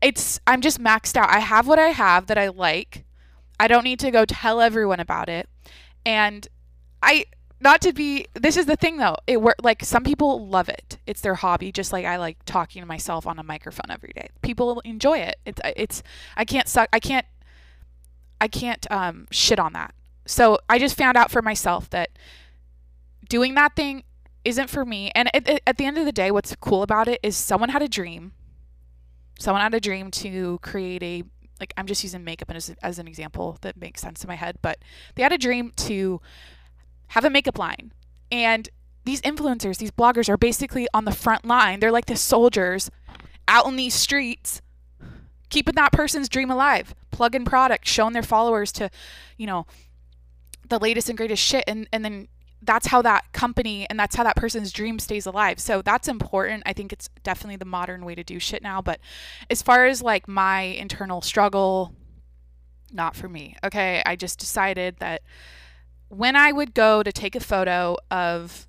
It's, 0.00 0.40
I'm 0.46 0.60
just 0.60 0.80
maxed 0.80 1.16
out. 1.16 1.28
I 1.28 1.40
have 1.40 1.66
what 1.66 1.80
I 1.80 1.88
have 1.88 2.26
that 2.26 2.38
I 2.38 2.48
like. 2.48 3.04
I 3.58 3.66
don't 3.66 3.84
need 3.84 3.98
to 4.00 4.12
go 4.12 4.24
tell 4.24 4.60
everyone 4.60 5.00
about 5.00 5.28
it. 5.28 5.48
And 6.06 6.46
I, 7.02 7.26
not 7.60 7.82
to 7.82 7.92
be 7.92 8.26
this 8.34 8.56
is 8.56 8.66
the 8.66 8.76
thing 8.76 8.96
though. 8.96 9.16
It 9.26 9.42
work 9.42 9.56
like 9.62 9.84
some 9.84 10.02
people 10.02 10.46
love 10.46 10.68
it. 10.68 10.98
It's 11.06 11.20
their 11.20 11.34
hobby 11.34 11.70
just 11.70 11.92
like 11.92 12.06
i 12.06 12.16
like 12.16 12.38
talking 12.46 12.82
to 12.82 12.86
myself 12.86 13.26
on 13.26 13.38
a 13.38 13.42
microphone 13.42 13.90
every 13.90 14.12
day. 14.14 14.28
People 14.42 14.80
enjoy 14.80 15.18
it. 15.18 15.36
It's 15.44 15.60
it's 15.76 16.02
i 16.36 16.44
can't 16.44 16.68
suck 16.68 16.88
i 16.92 16.98
can't 16.98 17.26
i 18.40 18.48
can't 18.48 18.90
um 18.90 19.28
shit 19.30 19.58
on 19.58 19.74
that. 19.74 19.94
So 20.26 20.58
i 20.68 20.78
just 20.78 20.96
found 20.96 21.16
out 21.16 21.30
for 21.30 21.42
myself 21.42 21.90
that 21.90 22.10
doing 23.28 23.54
that 23.54 23.76
thing 23.76 24.04
isn't 24.42 24.70
for 24.70 24.86
me. 24.86 25.12
And 25.14 25.30
it, 25.34 25.46
it, 25.46 25.62
at 25.66 25.76
the 25.76 25.84
end 25.84 25.98
of 25.98 26.06
the 26.06 26.12
day 26.12 26.30
what's 26.30 26.56
cool 26.56 26.82
about 26.82 27.08
it 27.08 27.20
is 27.22 27.36
someone 27.36 27.68
had 27.68 27.82
a 27.82 27.88
dream. 27.88 28.32
Someone 29.38 29.62
had 29.62 29.74
a 29.74 29.80
dream 29.80 30.10
to 30.12 30.58
create 30.62 31.02
a 31.02 31.24
like 31.60 31.74
i'm 31.76 31.86
just 31.86 32.02
using 32.02 32.24
makeup 32.24 32.50
as, 32.50 32.74
as 32.82 32.98
an 32.98 33.06
example 33.06 33.58
that 33.60 33.76
makes 33.76 34.00
sense 34.00 34.24
in 34.24 34.28
my 34.28 34.34
head 34.34 34.56
but 34.62 34.78
they 35.14 35.22
had 35.22 35.30
a 35.30 35.36
dream 35.36 35.70
to 35.76 36.18
have 37.10 37.24
a 37.24 37.30
makeup 37.30 37.58
line. 37.58 37.92
And 38.30 38.68
these 39.04 39.20
influencers, 39.22 39.78
these 39.78 39.90
bloggers 39.90 40.28
are 40.28 40.36
basically 40.36 40.86
on 40.94 41.04
the 41.04 41.12
front 41.12 41.44
line. 41.44 41.80
They're 41.80 41.92
like 41.92 42.06
the 42.06 42.16
soldiers 42.16 42.90
out 43.48 43.66
in 43.66 43.76
these 43.76 43.94
streets, 43.94 44.62
keeping 45.48 45.74
that 45.74 45.92
person's 45.92 46.28
dream 46.28 46.50
alive, 46.50 46.94
plugging 47.10 47.44
products, 47.44 47.90
showing 47.90 48.12
their 48.12 48.22
followers 48.22 48.70
to, 48.72 48.90
you 49.36 49.46
know, 49.46 49.66
the 50.68 50.78
latest 50.78 51.08
and 51.08 51.18
greatest 51.18 51.42
shit. 51.42 51.64
And, 51.66 51.88
and 51.92 52.04
then 52.04 52.28
that's 52.62 52.88
how 52.88 53.02
that 53.02 53.32
company 53.32 53.86
and 53.88 53.98
that's 53.98 54.14
how 54.14 54.22
that 54.22 54.36
person's 54.36 54.70
dream 54.70 54.98
stays 54.98 55.26
alive. 55.26 55.58
So 55.58 55.82
that's 55.82 56.06
important. 56.06 56.62
I 56.66 56.72
think 56.72 56.92
it's 56.92 57.08
definitely 57.24 57.56
the 57.56 57.64
modern 57.64 58.04
way 58.04 58.14
to 58.14 58.22
do 58.22 58.38
shit 58.38 58.62
now. 58.62 58.80
But 58.80 59.00
as 59.50 59.62
far 59.62 59.86
as 59.86 60.02
like 60.02 60.28
my 60.28 60.60
internal 60.60 61.22
struggle, 61.22 61.92
not 62.92 63.16
for 63.16 63.28
me. 63.28 63.56
Okay. 63.64 64.02
I 64.06 64.14
just 64.14 64.38
decided 64.38 64.96
that 64.98 65.22
when 66.10 66.34
I 66.34 66.50
would 66.50 66.74
go 66.74 67.02
to 67.02 67.12
take 67.12 67.36
a 67.36 67.40
photo 67.40 67.96
of, 68.10 68.66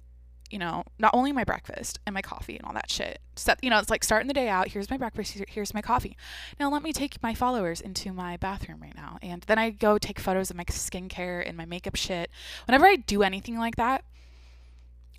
you 0.51 0.59
know, 0.59 0.83
not 0.99 1.11
only 1.13 1.31
my 1.31 1.43
breakfast 1.43 1.99
and 2.05 2.13
my 2.13 2.21
coffee 2.21 2.55
and 2.55 2.63
all 2.65 2.73
that 2.73 2.89
shit, 2.89 3.19
you 3.63 3.69
know, 3.71 3.79
it's 3.79 3.89
like 3.89 4.03
starting 4.03 4.27
the 4.27 4.33
day 4.33 4.47
out. 4.47 4.67
Here's 4.67 4.91
my 4.91 4.97
breakfast. 4.97 5.41
Here's 5.47 5.73
my 5.73 5.81
coffee. 5.81 6.15
Now 6.59 6.69
let 6.69 6.83
me 6.83 6.93
take 6.93 7.21
my 7.23 7.33
followers 7.33 7.81
into 7.81 8.13
my 8.13 8.37
bathroom 8.37 8.79
right 8.79 8.95
now, 8.95 9.17
and 9.23 9.41
then 9.47 9.57
I 9.57 9.71
go 9.71 9.97
take 9.97 10.19
photos 10.19 10.51
of 10.51 10.55
my 10.55 10.65
skincare 10.65 11.43
and 11.45 11.57
my 11.57 11.65
makeup 11.65 11.95
shit. 11.95 12.29
Whenever 12.67 12.85
I 12.85 12.95
do 12.95 13.23
anything 13.23 13.57
like 13.57 13.75
that, 13.77 14.03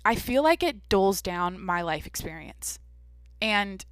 I 0.05 0.15
feel 0.15 0.43
like 0.43 0.63
it 0.63 0.87
dulls 0.87 1.21
down 1.21 1.61
my 1.61 1.81
life 1.81 2.07
experience, 2.07 2.79
and 3.41 3.83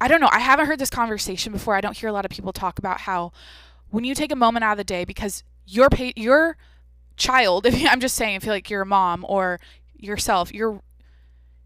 I 0.00 0.08
don't 0.08 0.22
know. 0.22 0.30
I 0.32 0.40
haven't 0.40 0.66
heard 0.66 0.78
this 0.78 0.90
conversation 0.90 1.52
before. 1.52 1.74
I 1.74 1.82
don't 1.82 1.96
hear 1.96 2.08
a 2.08 2.12
lot 2.12 2.24
of 2.24 2.30
people 2.30 2.52
talk 2.52 2.78
about 2.78 3.02
how 3.02 3.32
when 3.90 4.04
you 4.04 4.14
take 4.14 4.32
a 4.32 4.36
moment 4.36 4.64
out 4.64 4.72
of 4.72 4.78
the 4.78 4.84
day 4.84 5.04
because 5.04 5.44
your 5.66 5.90
pay, 5.90 6.14
your 6.16 6.56
child, 7.16 7.66
if 7.66 7.84
I'm 7.86 8.00
just 8.00 8.16
saying, 8.16 8.36
I 8.36 8.38
feel 8.40 8.52
like 8.52 8.70
you're 8.70 8.82
a 8.82 8.86
mom 8.86 9.24
or 9.28 9.60
yourself, 9.96 10.52
your 10.52 10.82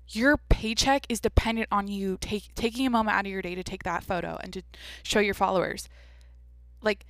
your 0.08 0.36
paycheck 0.36 1.04
is 1.08 1.20
dependent 1.20 1.66
on 1.72 1.88
you 1.88 2.16
take, 2.20 2.54
taking 2.54 2.86
a 2.86 2.90
moment 2.90 3.16
out 3.16 3.26
of 3.26 3.32
your 3.32 3.42
day 3.42 3.56
to 3.56 3.64
take 3.64 3.82
that 3.82 4.04
photo 4.04 4.38
and 4.40 4.52
to 4.52 4.62
show 5.02 5.18
your 5.18 5.34
followers. 5.34 5.88
Like 6.80 7.04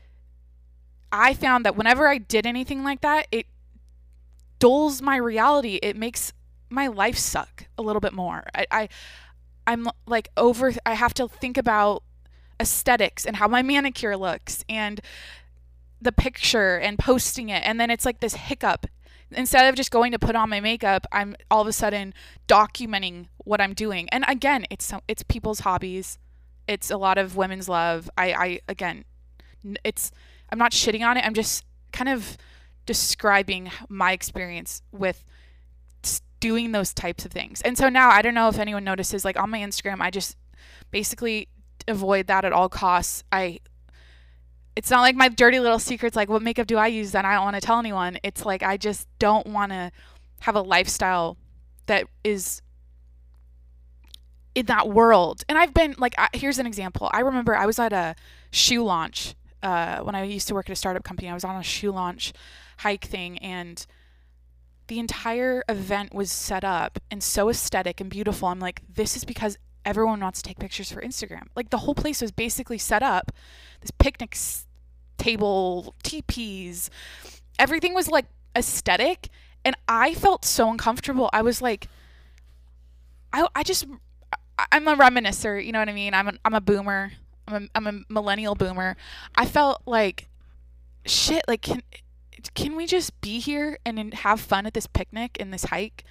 I 1.12 1.35
found 1.35 1.64
that 1.66 1.76
whenever 1.76 2.09
I 2.09 2.19
did 2.19 2.47
anything 2.47 2.83
like 2.83 3.02
that, 3.02 3.26
it 3.31 3.47
dulls 4.59 5.02
my 5.02 5.16
reality. 5.16 5.78
It 5.83 5.97
makes 5.97 6.33
my 6.71 6.87
life 6.87 7.19
suck 7.19 7.66
a 7.76 7.83
little 7.83 8.00
bit 8.00 8.12
more. 8.12 8.45
I, 8.55 8.66
I 8.71 8.88
I'm 9.66 9.88
like 10.07 10.31
over 10.37 10.73
I 10.85 10.95
have 10.95 11.14
to 11.14 11.28
think 11.28 11.59
about 11.59 12.02
aesthetics 12.61 13.26
and 13.26 13.37
how 13.37 13.49
my 13.49 13.62
manicure 13.62 14.16
looks 14.16 14.64
and 14.69 15.00
the 16.00 16.12
picture 16.12 16.76
and 16.76 16.99
posting 16.99 17.49
it 17.49 17.62
and 17.65 17.81
then 17.81 17.91
it's 17.91 18.05
like 18.05 18.21
this 18.21 18.35
hiccup. 18.35 18.87
Instead 19.33 19.69
of 19.69 19.75
just 19.75 19.91
going 19.91 20.12
to 20.12 20.19
put 20.21 20.37
on 20.37 20.49
my 20.49 20.61
makeup 20.61 21.07
i'm 21.11 21.35
all 21.50 21.61
of 21.61 21.67
a 21.67 21.73
sudden 21.73 22.15
documenting 22.49 23.26
what 23.38 23.61
i'm 23.61 23.75
doing. 23.75 24.09
And 24.11 24.25
again 24.29 24.67
it's 24.71 24.93
it's 25.09 25.23
people's 25.23 25.61
hobbies. 25.61 26.19
It's 26.69 26.91
a 26.91 26.97
lot 26.97 27.19
of 27.19 27.37
women's 27.37 27.69
love. 27.69 28.11
I 28.17 28.33
i 28.33 28.61
again 28.69 29.05
it's 29.85 30.11
i'm 30.50 30.59
not 30.59 30.73
shitting 30.73 31.07
on 31.07 31.17
it. 31.17 31.25
I'm 31.25 31.35
just 31.35 31.65
kind 31.93 32.09
of 32.09 32.37
describing 32.85 33.71
my 33.88 34.12
experience 34.12 34.83
with 34.93 35.25
doing 36.38 36.71
those 36.71 36.93
types 36.93 37.25
of 37.25 37.33
things. 37.33 37.62
And 37.62 37.76
so 37.76 37.88
now 37.88 38.11
i 38.11 38.23
don't 38.23 38.35
know 38.35 38.49
if 38.49 38.59
anyone 38.59 38.85
notices 38.85 39.25
like 39.25 39.38
on 39.38 39.50
my 39.50 39.59
instagram 39.59 40.00
i 40.00 40.11
just 40.11 40.37
basically 40.91 41.49
avoid 41.88 42.26
that 42.26 42.45
at 42.45 42.53
all 42.53 42.69
costs. 42.69 43.25
I 43.31 43.61
it's 44.76 44.90
not 44.90 45.00
like 45.00 45.16
my 45.16 45.28
dirty 45.30 45.59
little 45.59 45.78
secrets 45.78 46.14
like 46.14 46.28
what 46.28 46.42
makeup 46.42 46.66
do 46.66 46.76
I 46.76 46.87
use 46.88 47.12
that 47.12 47.25
I 47.25 47.35
don't 47.35 47.45
want 47.45 47.56
to 47.56 47.62
tell 47.62 47.78
anyone. 47.78 48.18
It's 48.23 48.45
like 48.45 48.62
I 48.62 48.76
just 48.76 49.09
don't 49.18 49.47
want 49.47 49.73
to 49.73 49.90
have 50.40 50.54
a 50.54 50.61
lifestyle 50.61 51.38
that 51.87 52.04
is 52.23 52.61
in 54.54 54.66
that 54.66 54.88
world. 54.88 55.45
And 55.49 55.59
I've 55.59 55.75
been 55.75 55.95
like 55.99 56.14
I, 56.18 56.28
here's 56.35 56.59
an 56.59 56.66
example. 56.66 57.11
I 57.12 57.21
remember 57.21 57.56
I 57.56 57.66
was 57.66 57.78
at 57.78 57.92
a 57.92 58.14
shoe 58.50 58.85
launch 58.85 59.35
uh, 59.62 60.00
when 60.00 60.14
I 60.14 60.25
used 60.25 60.47
to 60.49 60.54
work 60.54 60.68
at 60.68 60.73
a 60.73 60.76
startup 60.76 61.04
company. 61.04 61.28
I 61.30 61.35
was 61.35 61.45
on 61.45 61.56
a 61.56 61.62
shoe 61.62 61.90
launch 61.90 62.35
hike 62.78 63.06
thing 63.06 63.38
and 63.38 63.87
the 64.88 64.99
entire 64.99 65.64
event 65.68 66.14
was 66.14 66.30
set 66.30 66.64
up 66.64 66.99
and 67.11 67.23
so 67.23 67.49
aesthetic 67.49 68.00
and 68.00 68.11
beautiful. 68.11 68.49
I'm 68.49 68.61
like, 68.61 68.83
this 68.95 69.16
is 69.16 69.25
because 69.25 69.56
everyone 69.85 70.21
wants 70.21 70.42
to 70.42 70.49
take 70.49 70.59
pictures 70.59 70.92
for 70.92 71.00
Instagram. 71.00 71.45
Like 71.54 71.71
the 71.71 71.78
whole 71.78 71.95
place 71.95 72.21
was 72.21 72.33
basically 72.33 72.78
set 72.78 73.02
up, 73.02 73.33
this 73.80 73.90
picnic 73.90 74.37
table, 75.18 75.94
teepees, 76.02 76.90
everything 77.58 77.94
was 77.94 78.08
like 78.08 78.26
aesthetic. 78.56 79.28
And 79.64 79.76
I 79.88 80.14
felt 80.14 80.44
so 80.44 80.70
uncomfortable. 80.70 81.28
I 81.32 81.42
was 81.42 81.61
like, 81.61 81.88
I, 83.32 83.46
I 83.54 83.62
just, 83.62 83.87
I'm 84.73 84.88
a 84.88 84.96
reminiscer, 84.96 85.64
you 85.64 85.73
know 85.73 85.80
what 85.80 85.88
I 85.88 85.92
mean? 85.92 86.14
I'm 86.14 86.28
a, 86.28 86.32
I'm 86.44 86.54
a 86.54 86.61
boomer. 86.61 87.12
I'm 87.49 87.64
a, 87.64 87.68
I'm 87.75 87.87
a 87.87 88.12
millennial 88.12 88.54
boomer. 88.54 88.96
I 89.35 89.46
felt 89.46 89.82
like, 89.87 90.28
shit, 91.04 91.42
like, 91.49 91.62
can, 91.62 91.82
can 92.54 92.76
we 92.76 92.87
just 92.87 93.20
be 93.20 93.40
here 93.40 93.78
and 93.85 94.14
have 94.14 94.40
fun 94.40 94.66
at 94.66 94.75
this 94.75 94.87
picnic 94.87 95.37
and 95.40 95.52
this 95.52 95.64
hike? 95.64 96.04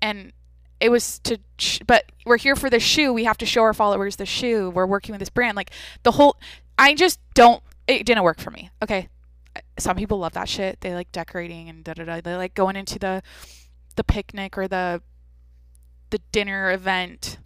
And 0.00 0.32
it 0.82 0.90
was 0.90 1.20
to 1.20 1.38
but 1.86 2.10
we're 2.26 2.36
here 2.36 2.56
for 2.56 2.68
the 2.68 2.80
shoe 2.80 3.12
we 3.12 3.22
have 3.22 3.38
to 3.38 3.46
show 3.46 3.62
our 3.62 3.72
followers 3.72 4.16
the 4.16 4.26
shoe 4.26 4.68
we're 4.68 4.84
working 4.84 5.12
with 5.12 5.20
this 5.20 5.30
brand 5.30 5.56
like 5.56 5.70
the 6.02 6.10
whole 6.10 6.36
i 6.76 6.92
just 6.92 7.20
don't 7.34 7.62
it 7.86 8.06
didn't 8.06 8.22
work 8.22 8.40
for 8.40 8.50
me 8.50 8.70
okay 8.82 9.08
some 9.78 9.96
people 9.96 10.18
love 10.18 10.32
that 10.32 10.48
shit. 10.48 10.80
They 10.80 10.94
like 10.94 11.12
decorating 11.12 11.68
and 11.68 11.84
da 11.84 11.94
da 11.94 12.04
da. 12.04 12.20
They 12.20 12.36
like 12.36 12.54
going 12.54 12.76
into 12.76 12.98
the 12.98 13.22
the 13.96 14.04
picnic 14.04 14.56
or 14.56 14.68
the 14.68 15.02
the 16.10 16.18
dinner 16.30 16.70
event. 16.70 17.38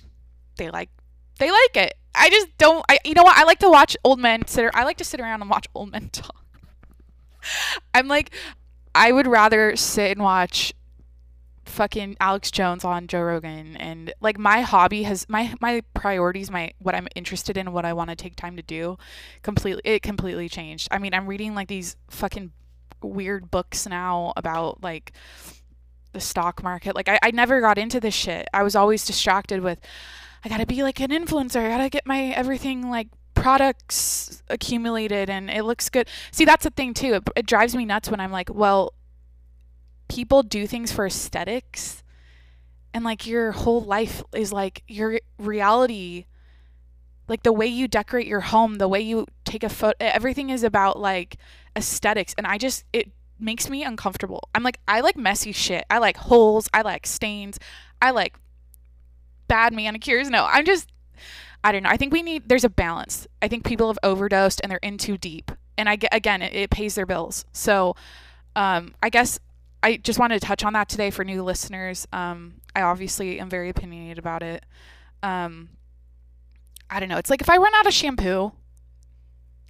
They 0.56 0.70
like 0.70 0.90
they 1.38 1.50
like 1.50 1.76
it. 1.76 1.94
I 2.14 2.30
just 2.30 2.56
don't. 2.58 2.84
I 2.88 2.98
you 3.04 3.14
know 3.14 3.22
what? 3.22 3.36
I 3.36 3.44
like 3.44 3.58
to 3.60 3.70
watch 3.70 3.96
old 4.04 4.18
men 4.18 4.46
sit. 4.46 4.70
I 4.74 4.84
like 4.84 4.96
to 4.98 5.04
sit 5.04 5.20
around 5.20 5.42
and 5.42 5.50
watch 5.50 5.66
old 5.74 5.90
men 5.90 6.08
talk. 6.12 6.44
I'm 7.94 8.08
like, 8.08 8.30
I 8.94 9.12
would 9.12 9.26
rather 9.26 9.76
sit 9.76 10.12
and 10.12 10.22
watch 10.22 10.72
fucking 11.66 12.16
Alex 12.20 12.50
Jones 12.50 12.84
on 12.84 13.06
Joe 13.06 13.22
Rogan 13.22 13.76
and 13.76 14.12
like 14.20 14.38
my 14.38 14.60
hobby 14.60 15.02
has 15.02 15.28
my 15.28 15.52
my 15.60 15.82
priorities 15.94 16.50
my 16.50 16.72
what 16.78 16.94
I'm 16.94 17.08
interested 17.14 17.56
in 17.56 17.72
what 17.72 17.84
I 17.84 17.92
want 17.92 18.10
to 18.10 18.16
take 18.16 18.36
time 18.36 18.56
to 18.56 18.62
do 18.62 18.96
completely 19.42 19.82
it 19.84 20.02
completely 20.02 20.48
changed. 20.48 20.88
I 20.90 20.98
mean, 20.98 21.12
I'm 21.12 21.26
reading 21.26 21.54
like 21.54 21.68
these 21.68 21.96
fucking 22.08 22.52
weird 23.02 23.50
books 23.50 23.86
now 23.86 24.32
about 24.36 24.82
like 24.82 25.12
the 26.12 26.20
stock 26.20 26.62
market. 26.62 26.94
Like 26.94 27.08
I, 27.08 27.18
I 27.22 27.30
never 27.32 27.60
got 27.60 27.78
into 27.78 28.00
this 28.00 28.14
shit. 28.14 28.48
I 28.54 28.62
was 28.62 28.76
always 28.76 29.04
distracted 29.04 29.60
with 29.60 29.78
I 30.44 30.48
gotta 30.48 30.66
be 30.66 30.82
like 30.82 31.00
an 31.00 31.10
influencer. 31.10 31.64
I 31.64 31.68
gotta 31.68 31.90
get 31.90 32.06
my 32.06 32.26
everything 32.28 32.88
like 32.90 33.08
products 33.34 34.42
accumulated 34.48 35.28
and 35.28 35.50
it 35.50 35.64
looks 35.64 35.88
good. 35.88 36.08
See, 36.30 36.44
that's 36.44 36.64
the 36.64 36.70
thing 36.70 36.94
too. 36.94 37.14
It, 37.14 37.28
it 37.36 37.46
drives 37.46 37.74
me 37.74 37.84
nuts 37.84 38.10
when 38.10 38.20
I'm 38.20 38.32
like, 38.32 38.48
well, 38.52 38.94
people 40.08 40.42
do 40.42 40.66
things 40.66 40.92
for 40.92 41.06
aesthetics 41.06 42.02
and 42.94 43.04
like 43.04 43.26
your 43.26 43.52
whole 43.52 43.80
life 43.82 44.22
is 44.34 44.52
like 44.52 44.82
your 44.88 45.20
reality 45.38 46.26
like 47.28 47.42
the 47.42 47.52
way 47.52 47.66
you 47.66 47.88
decorate 47.88 48.26
your 48.26 48.40
home 48.40 48.76
the 48.76 48.88
way 48.88 49.00
you 49.00 49.26
take 49.44 49.64
a 49.64 49.68
photo 49.68 49.96
everything 50.00 50.50
is 50.50 50.62
about 50.62 50.98
like 50.98 51.36
aesthetics 51.76 52.34
and 52.38 52.46
i 52.46 52.56
just 52.56 52.84
it 52.92 53.10
makes 53.38 53.68
me 53.68 53.82
uncomfortable. 53.82 54.48
I'm 54.54 54.62
like 54.62 54.80
i 54.88 55.00
like 55.00 55.16
messy 55.16 55.52
shit. 55.52 55.84
I 55.90 55.98
like 55.98 56.16
holes. 56.16 56.68
I 56.72 56.82
like 56.82 57.06
stains. 57.06 57.58
I 58.00 58.10
like 58.10 58.36
bad 59.48 59.72
manicures. 59.72 60.28
No 60.30 60.46
i'm 60.50 60.64
just 60.64 60.90
i 61.64 61.72
don't 61.72 61.82
know. 61.82 61.90
I 61.90 61.96
think 61.96 62.12
we 62.12 62.22
need 62.22 62.48
there's 62.48 62.64
a 62.64 62.70
balance. 62.70 63.26
I 63.40 63.48
think 63.48 63.64
people 63.64 63.88
have 63.88 63.98
overdosed 64.02 64.60
and 64.62 64.70
they're 64.70 64.78
in 64.78 64.98
too 64.98 65.18
deep. 65.18 65.52
And 65.78 65.88
i 65.88 65.96
get 65.96 66.14
again 66.14 66.42
it, 66.42 66.54
it 66.54 66.70
pays 66.70 66.94
their 66.94 67.06
bills. 67.06 67.44
So 67.52 67.94
um 68.54 68.94
i 69.02 69.08
guess 69.08 69.38
I 69.86 69.98
just 69.98 70.18
wanted 70.18 70.40
to 70.40 70.44
touch 70.44 70.64
on 70.64 70.72
that 70.72 70.88
today 70.88 71.10
for 71.10 71.24
new 71.24 71.44
listeners. 71.44 72.08
Um, 72.12 72.54
I 72.74 72.82
obviously 72.82 73.38
am 73.38 73.48
very 73.48 73.68
opinionated 73.68 74.18
about 74.18 74.42
it. 74.42 74.66
Um, 75.22 75.68
I 76.90 76.98
don't 76.98 77.08
know. 77.08 77.18
It's 77.18 77.30
like 77.30 77.40
if 77.40 77.48
I 77.48 77.56
run 77.56 77.72
out 77.72 77.86
of 77.86 77.92
shampoo, 77.94 78.50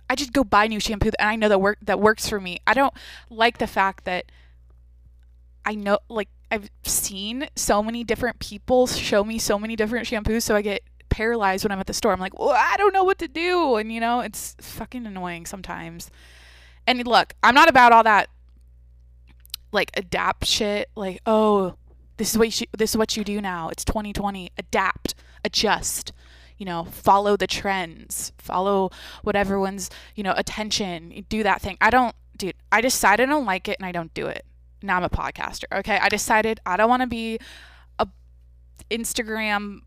I 0.09 0.15
just 0.15 0.33
go 0.33 0.43
buy 0.43 0.69
new 0.69 0.81
shampoo 0.81 1.11
and 1.19 1.29
I 1.29 1.37
know 1.37 1.51
that 1.51 1.61
work 1.61 1.77
that 1.83 2.01
works 2.01 2.31
for 2.31 2.41
me. 2.41 2.61
I 2.67 2.73
don't 2.73 2.95
like 3.29 3.59
the 3.59 3.67
fact 3.67 4.07
that 4.07 4.33
I 5.67 5.75
know 5.75 5.99
like 6.09 6.31
I've 6.51 6.71
seen 6.83 7.49
so 7.55 7.83
many 7.83 8.03
different 8.03 8.39
people 8.39 8.87
show 8.87 9.23
me 9.23 9.39
so 9.39 9.59
many 9.59 9.77
different 9.77 10.09
shampoos, 10.09 10.45
so 10.45 10.57
I 10.57 10.63
get 10.63 10.81
paralyzed 11.11 11.63
when 11.63 11.73
I'm 11.73 11.81
at 11.81 11.89
the 11.89 11.93
store. 11.93 12.15
I'm 12.15 12.21
like, 12.21 12.39
well, 12.39 12.57
I 12.57 12.77
don't 12.79 12.95
know 12.95 13.05
what 13.05 13.19
to 13.19 13.29
do, 13.29 13.77
and 13.77 13.93
you 13.93 14.01
know, 14.01 14.21
it's 14.21 14.57
fucking 14.63 15.05
annoying 15.05 15.45
sometimes. 15.45 16.11
And 16.87 17.07
look, 17.07 17.35
I'm 17.43 17.55
not 17.55 17.69
about 17.69 17.93
all 17.93 18.05
that 18.05 18.31
like 19.77 19.91
adapt 19.95 20.45
shit 20.45 20.89
like 20.97 21.21
oh 21.27 21.77
this 22.17 22.33
is 22.33 22.39
what 22.39 22.61
you 22.61 22.67
this 22.77 22.91
is 22.91 22.97
what 22.97 23.17
you 23.17 23.23
do 23.23 23.41
now. 23.41 23.69
It's 23.69 23.85
2020 23.85 24.51
adapt 24.59 25.15
adjust 25.45 26.13
you 26.59 26.65
know 26.65 26.85
follow 26.85 27.37
the 27.37 27.47
trends 27.47 28.33
follow 28.39 28.91
what 29.23 29.37
everyone's 29.37 29.91
you 30.17 30.25
know 30.25 30.35
attention. 30.37 31.25
Do 31.29 31.43
that 31.45 31.61
thing. 31.61 31.77
I 31.81 31.91
don't 31.91 32.17
dude 32.37 32.55
i 32.71 32.83
decided 32.83 33.31
i 33.31 33.33
don't 33.33 33.47
like 33.47 33.67
it 33.67 33.79
and 33.79 33.87
i 33.87 33.93
don't 33.93 34.13
do 34.15 34.27
it. 34.27 34.45
Now 34.83 34.97
i'm 34.97 35.05
a 35.05 35.11
podcaster 35.11 35.65
okay? 35.73 35.99
I 35.99 36.09
decided 36.09 36.59
i 36.67 36.77
don't 36.77 36.89
want 36.89 37.03
to 37.03 37.07
be 37.07 37.39
a 37.99 38.09
instagram 38.91 39.81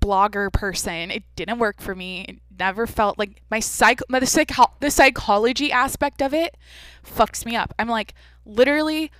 blogger 0.00 0.52
person. 0.52 1.10
It 1.10 1.24
didn't 1.36 1.58
work 1.58 1.80
for 1.80 1.94
me. 1.94 2.24
It 2.28 2.38
never 2.58 2.86
felt 2.86 3.18
like 3.18 3.42
my 3.50 3.60
psych 3.60 4.00
the, 4.08 4.26
psycho- 4.26 4.72
the 4.80 4.90
psychology 4.90 5.70
aspect 5.70 6.20
of 6.20 6.34
it 6.34 6.56
fucks 7.04 7.46
me 7.46 7.56
up. 7.56 7.74
I'm 7.78 7.88
like 7.88 8.14
literally 8.48 9.12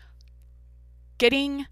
getting 1.18 1.66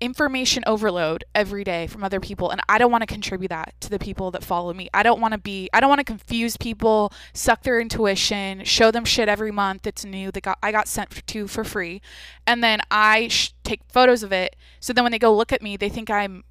information 0.00 0.62
overload 0.66 1.24
every 1.34 1.64
day 1.64 1.86
from 1.86 2.04
other 2.04 2.20
people 2.20 2.50
and 2.50 2.60
I 2.68 2.76
don't 2.76 2.90
want 2.90 3.00
to 3.00 3.06
contribute 3.06 3.48
that 3.48 3.74
to 3.80 3.88
the 3.88 3.98
people 3.98 4.30
that 4.32 4.44
follow 4.44 4.74
me. 4.74 4.90
I 4.92 5.02
don't 5.02 5.20
want 5.20 5.32
to 5.32 5.38
be 5.38 5.70
I 5.72 5.80
don't 5.80 5.88
want 5.88 6.00
to 6.00 6.04
confuse 6.04 6.56
people, 6.58 7.12
suck 7.32 7.62
their 7.62 7.80
intuition, 7.80 8.62
show 8.64 8.90
them 8.90 9.06
shit 9.06 9.28
every 9.28 9.50
month 9.50 9.82
that's 9.82 10.04
new 10.04 10.30
that 10.32 10.42
got 10.42 10.58
I 10.62 10.70
got 10.70 10.86
sent 10.86 11.26
to 11.26 11.48
for 11.48 11.64
free 11.64 12.02
and 12.46 12.62
then 12.62 12.80
I 12.90 13.28
sh- 13.28 13.54
take 13.64 13.80
photos 13.88 14.22
of 14.22 14.32
it 14.32 14.54
so 14.80 14.92
then 14.92 15.02
when 15.02 15.12
they 15.12 15.18
go 15.18 15.34
look 15.34 15.52
at 15.52 15.62
me 15.62 15.78
they 15.78 15.88
think 15.88 16.10
I'm 16.10 16.44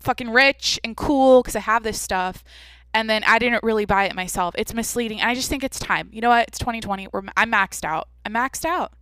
fucking 0.00 0.28
rich 0.28 0.78
and 0.84 0.94
cool 0.94 1.42
cuz 1.42 1.56
I 1.56 1.60
have 1.60 1.84
this 1.84 2.00
stuff 2.00 2.44
and 2.92 3.08
then 3.08 3.24
I 3.24 3.38
didn't 3.38 3.62
really 3.62 3.86
buy 3.86 4.04
it 4.04 4.14
myself. 4.14 4.54
It's 4.58 4.74
misleading. 4.74 5.22
And 5.22 5.30
I 5.30 5.34
just 5.34 5.48
think 5.48 5.64
it's 5.64 5.78
time. 5.78 6.10
You 6.12 6.20
know 6.20 6.28
what? 6.28 6.48
It's 6.48 6.58
2020. 6.58 7.08
We're, 7.10 7.22
I'm 7.38 7.50
maxed 7.50 7.84
out. 7.84 8.08
I'm 8.26 8.34
maxed 8.34 8.66
out 8.66 8.92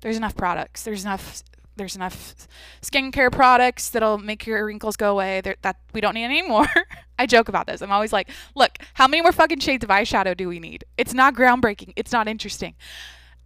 there's 0.00 0.16
enough 0.16 0.36
products. 0.36 0.82
There's 0.82 1.04
enough 1.04 1.42
there's 1.78 1.96
enough 1.96 2.48
skincare 2.82 3.30
products 3.30 3.88
that'll 3.90 4.18
make 4.18 4.46
your 4.46 4.66
wrinkles 4.66 4.96
go 4.96 5.12
away. 5.12 5.40
There, 5.40 5.56
that 5.62 5.76
we 5.94 6.00
don't 6.00 6.14
need 6.14 6.24
any 6.24 6.42
more. 6.42 6.66
I 7.18 7.26
joke 7.26 7.48
about 7.48 7.66
this. 7.66 7.80
I'm 7.80 7.92
always 7.92 8.12
like, 8.12 8.30
look, 8.54 8.78
how 8.94 9.06
many 9.06 9.22
more 9.22 9.32
fucking 9.32 9.60
shades 9.60 9.84
of 9.84 9.90
eyeshadow 9.90 10.36
do 10.36 10.48
we 10.48 10.58
need? 10.58 10.84
It's 10.96 11.14
not 11.14 11.34
groundbreaking. 11.34 11.92
It's 11.96 12.12
not 12.12 12.28
interesting. 12.28 12.74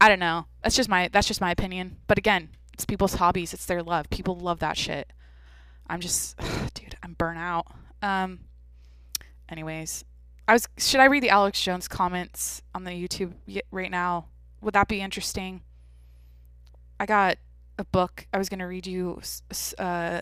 I 0.01 0.09
don't 0.09 0.19
know. 0.19 0.47
That's 0.63 0.75
just 0.75 0.89
my 0.89 1.09
that's 1.13 1.29
just 1.29 1.41
my 1.41 1.51
opinion. 1.51 1.99
But 2.09 2.19
again, 2.19 2.49
it's 2.73 2.85
people's 2.85 3.15
hobbies. 3.15 3.55
It's 3.55 3.67
their 3.67 3.83
love. 3.83 4.11
People 4.11 4.35
love 4.37 4.59
that 4.59 4.77
shit. 4.77 5.13
I'm 5.87 6.01
just, 6.01 6.37
dude, 6.75 6.97
I'm 7.03 7.15
burnt 7.15 7.39
out. 7.39 7.67
Um. 8.03 8.41
Anyways, 9.49 10.05
I 10.49 10.55
was. 10.55 10.69
Should 10.79 11.01
I 11.01 11.05
read 11.05 11.23
the 11.23 11.31
Alex 11.31 11.63
Jones 11.63 11.87
comments 11.87 12.63
on 12.75 12.85
the 12.85 12.91
YouTube 12.91 13.35
right 13.71 13.91
now? 13.91 14.27
Would 14.63 14.75
that 14.75 14.89
be 14.89 15.01
interesting? 15.01 15.63
I 17.03 17.07
got 17.07 17.37
a 17.81 17.85
book. 17.85 18.29
I 18.33 18.39
was 18.39 18.49
gonna 18.49 18.69
read 18.69 18.87
you. 18.87 19.21
Uh, 19.77 20.21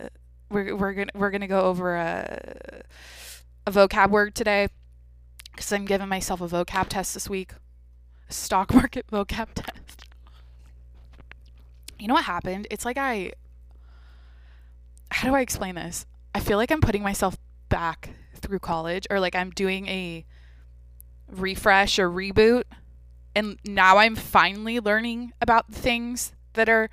we're 0.49 0.75
we're 0.75 0.93
gonna 0.93 1.11
we're 1.13 1.29
gonna 1.29 1.47
go 1.47 1.61
over 1.61 1.95
a 1.95 2.81
a 3.67 3.71
vocab 3.71 4.09
word 4.09 4.33
today 4.33 4.67
because 5.51 5.71
I'm 5.71 5.85
giving 5.85 6.07
myself 6.07 6.41
a 6.41 6.47
vocab 6.47 6.87
test 6.87 7.13
this 7.13 7.29
week. 7.29 7.51
A 8.27 8.33
stock 8.33 8.73
market 8.73 9.05
vocab 9.11 9.49
test. 9.53 10.05
You 11.99 12.07
know 12.07 12.15
what 12.15 12.23
happened? 12.23 12.65
It's 12.71 12.83
like 12.83 12.97
I. 12.97 13.33
How 15.11 15.29
do 15.29 15.35
I 15.35 15.41
explain 15.41 15.75
this? 15.75 16.07
I 16.33 16.39
feel 16.39 16.57
like 16.57 16.71
I'm 16.71 16.81
putting 16.81 17.03
myself 17.03 17.37
back 17.69 18.09
through 18.37 18.57
college, 18.57 19.05
or 19.11 19.19
like 19.19 19.35
I'm 19.35 19.51
doing 19.51 19.87
a 19.87 20.25
refresh 21.29 21.99
or 21.99 22.09
reboot, 22.09 22.63
and 23.35 23.59
now 23.63 23.99
I'm 23.99 24.15
finally 24.15 24.79
learning 24.79 25.33
about 25.41 25.71
things 25.71 26.33
that 26.53 26.69
are 26.69 26.89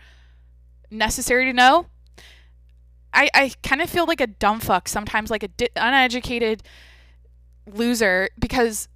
necessary 0.91 1.45
to 1.47 1.53
know. 1.53 1.87
I, 3.13 3.29
I 3.35 3.53
kind 3.63 3.81
of 3.81 3.89
feel 3.89 4.07
like 4.07 4.21
a 4.21 4.27
dumb 4.27 4.61
fuck 4.61 4.89
sometimes, 4.89 5.31
like 5.31 5.43
a 5.43 5.49
di- 5.49 5.69
uneducated 5.77 6.63
loser 7.67 8.29
because 8.39 8.89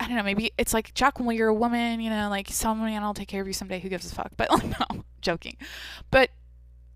I 0.00 0.06
don't 0.06 0.16
know, 0.16 0.22
maybe 0.22 0.52
it's 0.58 0.74
like 0.74 0.92
Jack 0.94 1.20
when 1.20 1.36
you're 1.36 1.48
a 1.48 1.54
woman, 1.54 2.00
you 2.00 2.10
know, 2.10 2.28
like 2.28 2.48
some 2.50 2.80
man 2.80 3.02
will 3.02 3.14
take 3.14 3.28
care 3.28 3.40
of 3.40 3.46
you 3.46 3.52
someday. 3.52 3.78
Who 3.80 3.88
gives 3.88 4.10
a 4.10 4.14
fuck? 4.14 4.32
But 4.36 4.50
like, 4.50 4.64
no, 4.64 5.04
joking. 5.20 5.56
But 6.10 6.30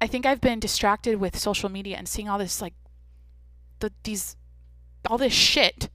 I 0.01 0.07
think 0.07 0.27
I've 0.27 0.41
been 0.41 0.61
distracted 0.61 1.17
with 1.17 1.39
social 1.39 1.69
media 1.69 1.97
and 1.97 2.09
seeing 2.09 2.29
all 2.29 2.39
this 2.39 2.61
like 2.61 2.75
the 3.81 3.93
these 4.03 4.37
all 5.09 5.19
this 5.19 5.33
shit 5.33 5.89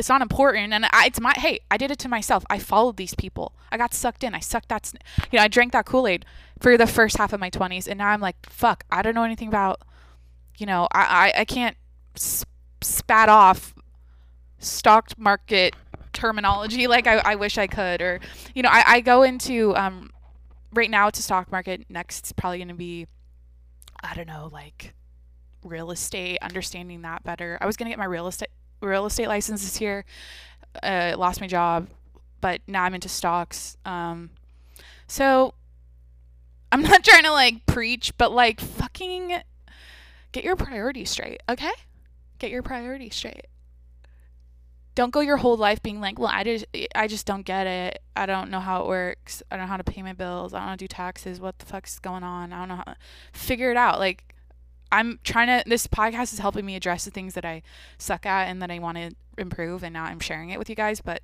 it's 0.00 0.08
not 0.08 0.22
important. 0.22 0.72
And 0.72 0.86
I, 0.86 1.06
it's 1.06 1.20
my 1.20 1.32
hey 1.36 1.60
i 1.70 1.76
did 1.76 1.90
it 1.90 1.98
to 2.00 2.08
myself. 2.08 2.44
I 2.50 2.58
followed 2.58 2.96
these 2.96 3.14
people. 3.14 3.52
I 3.70 3.76
got 3.76 3.94
sucked 3.94 4.24
in. 4.24 4.34
I 4.34 4.40
sucked 4.40 4.68
that 4.70 4.92
you 5.30 5.36
know 5.36 5.44
i 5.44 5.48
drank 5.48 5.72
that 5.72 5.86
kool-aid 5.86 6.24
for 6.58 6.76
the 6.76 6.86
first 6.86 7.16
half 7.18 7.32
of 7.32 7.40
my 7.40 7.50
20s 7.50 7.86
and 7.86 7.98
now 7.98 8.08
i'm 8.08 8.20
like 8.20 8.36
fuck 8.48 8.84
i 8.90 9.00
don't 9.02 9.14
know 9.14 9.22
anything 9.22 9.48
about 9.48 9.80
you 10.58 10.66
know 10.66 10.88
i 10.92 11.32
i, 11.34 11.40
I 11.40 11.44
can't 11.44 11.76
spat 12.16 13.28
off 13.28 13.74
stock 14.58 15.10
market 15.16 15.74
terminology 16.12 16.86
like 16.86 17.06
I, 17.06 17.18
I 17.18 17.34
wish 17.36 17.56
i 17.58 17.66
could. 17.66 18.02
Or 18.02 18.20
you 18.54 18.62
know 18.62 18.70
i, 18.70 18.82
I 18.86 19.00
go 19.00 19.22
into 19.22 19.74
um 19.76 20.10
right 20.72 20.90
now 20.90 21.08
it's 21.08 21.18
a 21.18 21.22
stock 21.22 21.50
market. 21.52 21.86
Next 21.88 22.18
it's 22.20 22.32
probably 22.32 22.58
going 22.58 22.68
to 22.68 22.74
be 22.74 23.06
i 24.02 24.14
don't 24.14 24.26
know 24.26 24.48
like 24.50 24.94
real 25.64 25.90
estate 25.90 26.38
understanding 26.42 27.02
that 27.02 27.22
better. 27.24 27.58
I 27.60 27.66
was 27.66 27.76
going 27.76 27.86
to 27.86 27.90
get 27.90 27.98
my 27.98 28.06
real 28.06 28.26
estate 28.26 28.50
real 28.80 29.06
estate 29.06 29.28
license 29.28 29.62
this 29.62 29.80
year. 29.80 30.04
Uh, 30.82 31.14
lost 31.18 31.40
my 31.40 31.46
job, 31.46 31.88
but 32.40 32.60
now 32.66 32.84
I'm 32.84 32.94
into 32.94 33.08
stocks. 33.08 33.76
Um, 33.84 34.30
so 35.06 35.54
I'm 36.72 36.82
not 36.84 37.04
trying 37.04 37.24
to 37.24 37.32
like 37.32 37.66
preach, 37.66 38.16
but 38.16 38.32
like 38.32 38.60
fucking 38.60 39.40
get 40.32 40.44
your 40.44 40.56
priorities 40.56 41.10
straight, 41.10 41.42
okay? 41.48 41.72
Get 42.38 42.50
your 42.50 42.62
priorities 42.62 43.14
straight. 43.14 43.46
don't 44.94 45.10
go 45.10 45.20
your 45.20 45.38
whole 45.38 45.56
life 45.56 45.82
being 45.82 46.00
like, 46.00 46.18
well, 46.18 46.30
I 46.32 46.44
just, 46.44 46.64
I 46.94 47.06
just 47.06 47.26
don't 47.26 47.44
get 47.44 47.66
it. 47.66 48.02
I 48.16 48.26
don't 48.26 48.50
know 48.50 48.60
how 48.60 48.82
it 48.82 48.86
works. 48.88 49.42
I 49.50 49.56
don't 49.56 49.66
know 49.66 49.70
how 49.70 49.76
to 49.76 49.84
pay 49.84 50.02
my 50.02 50.12
bills. 50.12 50.52
I 50.52 50.58
don't 50.58 50.66
know 50.66 50.70
how 50.70 50.76
to 50.76 50.84
do 50.84 50.88
taxes. 50.88 51.40
What 51.40 51.58
the 51.58 51.66
fuck's 51.66 51.98
going 51.98 52.22
on? 52.22 52.52
I 52.52 52.58
don't 52.60 52.68
know 52.68 52.82
how. 52.86 52.94
Figure 53.32 53.70
it 53.70 53.76
out. 53.76 53.98
Like, 53.98 54.34
I'm 54.92 55.20
trying 55.22 55.46
to. 55.46 55.68
This 55.68 55.86
podcast 55.86 56.32
is 56.32 56.38
helping 56.38 56.66
me 56.66 56.76
address 56.76 57.04
the 57.04 57.10
things 57.10 57.34
that 57.34 57.44
I 57.44 57.62
suck 57.98 58.26
at 58.26 58.48
and 58.48 58.60
that 58.62 58.70
I 58.70 58.78
want 58.78 58.98
to 58.98 59.12
improve, 59.38 59.82
and 59.82 59.92
now 59.92 60.04
I'm 60.04 60.20
sharing 60.20 60.50
it 60.50 60.58
with 60.58 60.68
you 60.68 60.76
guys. 60.76 61.00
But 61.00 61.22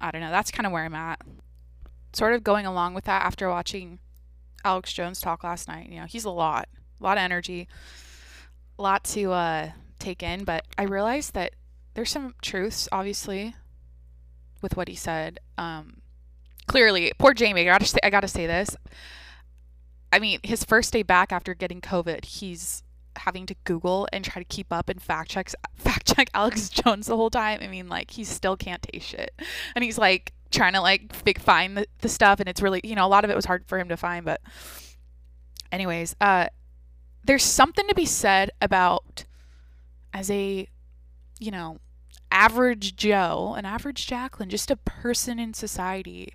I 0.00 0.10
don't 0.10 0.20
know. 0.20 0.30
That's 0.30 0.50
kind 0.50 0.66
of 0.66 0.72
where 0.72 0.84
I'm 0.84 0.94
at. 0.94 1.20
Sort 2.12 2.34
of 2.34 2.42
going 2.42 2.66
along 2.66 2.94
with 2.94 3.04
that 3.04 3.24
after 3.24 3.48
watching 3.48 3.98
Alex 4.64 4.92
Jones 4.92 5.20
talk 5.20 5.44
last 5.44 5.68
night. 5.68 5.88
You 5.90 6.00
know, 6.00 6.06
he's 6.06 6.24
a 6.24 6.30
lot, 6.30 6.68
a 7.00 7.04
lot 7.04 7.18
of 7.18 7.22
energy, 7.22 7.68
a 8.78 8.82
lot 8.82 9.04
to 9.04 9.32
uh, 9.32 9.70
take 9.98 10.22
in. 10.22 10.44
But 10.44 10.64
I 10.76 10.82
realized 10.84 11.34
that 11.34 11.52
there's 11.94 12.10
some 12.10 12.34
truths, 12.42 12.88
obviously, 12.90 13.54
with 14.62 14.76
what 14.76 14.88
he 14.88 14.94
said. 14.94 15.40
Um, 15.56 16.02
clearly, 16.66 17.12
poor 17.18 17.34
Jamie. 17.34 17.62
I 17.62 17.64
gotta, 17.64 17.86
say, 17.86 17.98
I 18.02 18.10
gotta 18.10 18.28
say 18.28 18.46
this. 18.46 18.76
I 20.12 20.18
mean, 20.18 20.40
his 20.42 20.64
first 20.64 20.92
day 20.92 21.02
back 21.02 21.32
after 21.32 21.54
getting 21.54 21.80
COVID, 21.80 22.24
he's 22.24 22.82
having 23.18 23.46
to 23.46 23.54
Google 23.64 24.08
and 24.12 24.24
try 24.24 24.42
to 24.42 24.48
keep 24.48 24.72
up 24.72 24.88
and 24.88 25.00
fact 25.00 25.30
check 25.30 25.50
fact 25.76 26.14
check 26.14 26.30
Alex 26.34 26.68
Jones 26.68 27.06
the 27.06 27.16
whole 27.16 27.30
time. 27.30 27.60
I 27.62 27.68
mean, 27.68 27.88
like 27.88 28.12
he 28.12 28.24
still 28.24 28.56
can't 28.56 28.82
taste 28.82 29.08
shit, 29.08 29.32
and 29.74 29.84
he's 29.84 29.98
like 29.98 30.32
trying 30.50 30.72
to 30.72 30.80
like 30.80 31.12
find 31.38 31.76
the, 31.76 31.86
the 32.00 32.08
stuff, 32.08 32.40
and 32.40 32.48
it's 32.48 32.62
really 32.62 32.80
you 32.84 32.94
know 32.94 33.06
a 33.06 33.08
lot 33.08 33.24
of 33.24 33.30
it 33.30 33.36
was 33.36 33.44
hard 33.44 33.64
for 33.66 33.78
him 33.78 33.88
to 33.88 33.96
find, 33.96 34.24
but 34.24 34.40
anyways, 35.70 36.16
uh, 36.20 36.48
there's 37.24 37.44
something 37.44 37.86
to 37.88 37.94
be 37.94 38.06
said 38.06 38.50
about 38.60 39.24
as 40.12 40.30
a 40.30 40.66
you 41.38 41.50
know 41.50 41.78
average 42.30 42.96
Joe, 42.96 43.54
an 43.56 43.64
average 43.64 44.06
Jacqueline, 44.06 44.50
just 44.50 44.70
a 44.70 44.76
person 44.76 45.38
in 45.38 45.54
society. 45.54 46.34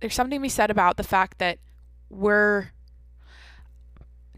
There's 0.00 0.14
something 0.14 0.38
to 0.38 0.42
be 0.42 0.48
said 0.48 0.70
about 0.70 0.96
the 0.96 1.04
fact 1.04 1.38
that 1.38 1.58
we're 2.10 2.70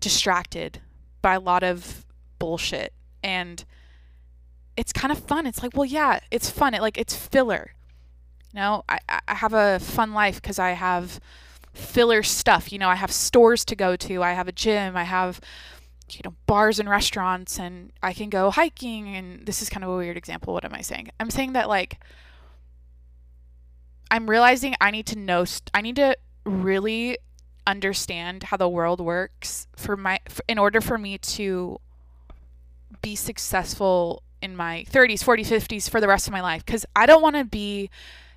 distracted 0.05 0.81
by 1.23 1.35
a 1.35 1.41
lot 1.41 1.63
of 1.63 2.05
bullshit 2.39 2.93
and 3.23 3.65
it's 4.77 4.93
kind 4.93 5.11
of 5.11 5.19
fun. 5.19 5.47
It's 5.47 5.63
like, 5.63 5.75
well, 5.75 5.85
yeah, 5.85 6.21
it's 6.31 6.51
fun. 6.51 6.75
It 6.75 6.83
like 6.83 6.99
it's 6.99 7.17
filler. 7.17 7.73
You 8.53 8.61
know, 8.61 8.85
I, 8.89 8.99
I 9.27 9.35
have 9.35 9.55
a 9.55 9.79
fun 9.79 10.13
life 10.13 10.41
because 10.41 10.59
I 10.59 10.71
have 10.71 11.21
filler 11.73 12.23
stuff. 12.23 12.73
You 12.73 12.79
know, 12.79 12.89
I 12.89 12.97
have 12.97 13.11
stores 13.11 13.65
to 13.67 13.77
go 13.77 13.97
to. 13.97 14.23
I 14.23 14.33
have 14.33 14.49
a 14.49 14.53
gym. 14.53 14.97
I 14.97 15.05
have 15.05 15.41
you 16.11 16.21
know 16.25 16.35
bars 16.47 16.79
and 16.79 16.89
restaurants, 16.89 17.59
and 17.59 17.93
I 18.03 18.13
can 18.13 18.31
go 18.31 18.51
hiking. 18.51 19.17
And 19.17 19.47
this 19.47 19.63
is 19.63 19.69
kind 19.69 19.85
of 19.85 19.91
a 19.91 19.97
weird 19.97 20.17
example. 20.17 20.53
What 20.53 20.65
am 20.65 20.75
I 20.75 20.83
saying? 20.83 21.11
I'm 21.19 21.31
saying 21.31 21.53
that 21.55 21.69
like 21.69 21.99
I'm 24.11 24.29
realizing 24.29 24.75
I 24.81 24.91
need 24.91 25.07
to 25.07 25.19
know. 25.19 25.45
St- 25.45 25.71
I 25.73 25.81
need 25.81 25.97
to 25.97 26.17
really 26.45 27.19
understand 27.67 28.45
how 28.45 28.57
the 28.57 28.69
world 28.69 29.01
works 29.01 29.67
for 29.77 29.97
my 29.97 30.21
for, 30.29 30.43
in 30.49 30.59
order 30.59 30.81
for 30.81 30.99
me 30.99 31.19
to 31.19 31.79
be 33.03 33.15
successful 33.17 34.23
in 34.43 34.57
my 34.57 34.85
30s, 34.91 35.25
40s, 35.25 35.47
50s 35.47 35.91
for 35.91 36.01
the 36.01 36.09
rest 36.09 36.27
of 36.27 36.33
my 36.33 36.41
life 36.41 36.65
cuz 36.67 36.85
I 36.95 37.07
don't 37.07 37.23
want 37.23 37.37
to 37.37 37.45
be 37.45 37.91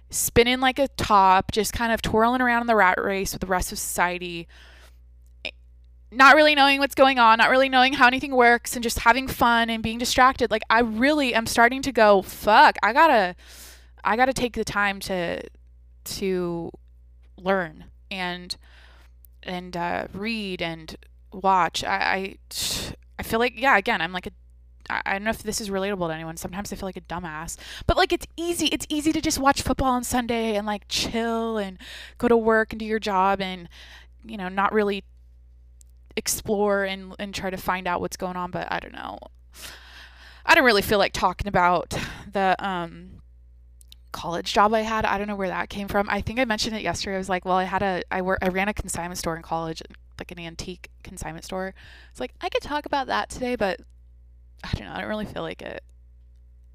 spinning 0.09 0.59
like 0.59 0.79
a 0.79 0.87
top, 0.89 1.51
just 1.51 1.73
kind 1.73 1.91
of 1.91 2.01
twirling 2.01 2.41
around 2.41 2.61
in 2.61 2.67
the 2.67 2.75
rat 2.75 3.01
race 3.01 3.33
with 3.33 3.41
the 3.41 3.47
rest 3.47 3.71
of 3.71 3.79
society 3.79 4.47
eh, 5.43 5.51
not 6.11 6.35
really 6.35 6.55
knowing 6.55 6.79
what's 6.79 6.95
going 6.95 7.19
on, 7.19 7.37
not 7.37 7.49
really 7.49 7.69
knowing 7.69 7.93
how 7.93 8.07
anything 8.07 8.33
works, 8.33 8.75
and 8.75 8.83
just 8.83 8.99
having 8.99 9.27
fun 9.27 9.69
and 9.69 9.83
being 9.83 9.97
distracted. 9.97 10.49
Like 10.49 10.63
I 10.69 10.79
really 10.79 11.33
am 11.33 11.45
starting 11.45 11.81
to 11.81 11.91
go, 11.91 12.21
fuck, 12.21 12.77
I 12.81 12.93
gotta, 12.93 13.35
I 14.03 14.15
gotta 14.15 14.33
take 14.33 14.53
the 14.53 14.63
time 14.63 15.01
to, 15.01 15.41
to 16.05 16.71
learn 17.37 17.85
and 18.09 18.55
and 19.47 19.75
uh, 19.75 20.07
read 20.13 20.61
and 20.61 20.95
watch. 21.31 21.83
I, 21.83 21.97
I 21.97 22.35
I 23.19 23.23
feel 23.23 23.39
like 23.39 23.53
yeah, 23.55 23.77
again, 23.77 24.01
I'm 24.01 24.13
like 24.13 24.27
a 24.27 24.31
I 24.89 25.13
don't 25.13 25.25
know 25.25 25.31
if 25.31 25.43
this 25.43 25.59
is 25.59 25.69
relatable 25.69 26.07
to 26.07 26.13
anyone. 26.13 26.37
Sometimes 26.37 26.71
I 26.71 26.75
feel 26.77 26.87
like 26.87 26.97
a 26.97 27.01
dumbass. 27.01 27.57
But 27.85 27.97
like 27.97 28.13
it's 28.13 28.27
easy. 28.37 28.67
It's 28.67 28.85
easy 28.89 29.11
to 29.11 29.21
just 29.21 29.39
watch 29.39 29.61
football 29.61 29.91
on 29.91 30.03
Sunday 30.03 30.55
and 30.55 30.65
like 30.65 30.85
chill 30.87 31.57
and 31.57 31.77
go 32.17 32.27
to 32.27 32.37
work 32.37 32.71
and 32.71 32.79
do 32.79 32.85
your 32.85 32.99
job 32.99 33.41
and 33.41 33.67
you 34.25 34.37
know, 34.37 34.49
not 34.49 34.73
really 34.73 35.03
explore 36.15 36.83
and 36.83 37.15
and 37.19 37.33
try 37.33 37.49
to 37.49 37.57
find 37.57 37.87
out 37.87 38.01
what's 38.01 38.17
going 38.17 38.35
on, 38.35 38.51
but 38.51 38.71
I 38.71 38.79
don't 38.79 38.93
know. 38.93 39.19
I 40.45 40.55
don't 40.55 40.65
really 40.65 40.81
feel 40.81 40.99
like 40.99 41.13
talking 41.13 41.47
about 41.47 41.97
the 42.31 42.55
um 42.65 43.16
college 44.17 44.51
job 44.51 44.73
I 44.73 44.81
had. 44.81 45.05
I 45.05 45.19
don't 45.19 45.27
know 45.27 45.35
where 45.35 45.47
that 45.47 45.69
came 45.69 45.87
from. 45.87 46.09
I 46.09 46.21
think 46.21 46.39
I 46.39 46.45
mentioned 46.45 46.75
it 46.75 46.81
yesterday. 46.81 47.15
I 47.15 47.19
was 47.19 47.29
like, 47.29 47.45
well, 47.45 47.57
I 47.57 47.65
had 47.65 47.83
a 47.83 48.01
I 48.09 48.23
work 48.23 48.39
I 48.41 48.47
ran 48.47 48.67
a 48.67 48.73
consignment 48.73 49.19
store 49.19 49.35
in 49.35 49.43
college, 49.43 49.83
like 50.19 50.31
an 50.31 50.39
antique 50.39 50.89
consignment 51.03 51.45
store. 51.45 51.75
It's 52.09 52.19
like 52.19 52.33
I 52.41 52.49
could 52.49 52.63
talk 52.63 52.87
about 52.87 53.07
that 53.07 53.29
today, 53.29 53.55
but 53.55 53.79
I 54.63 54.71
don't 54.73 54.87
know. 54.87 54.93
I 54.93 55.01
don't 55.01 55.09
really 55.09 55.25
feel 55.25 55.43
like 55.43 55.61
it. 55.61 55.83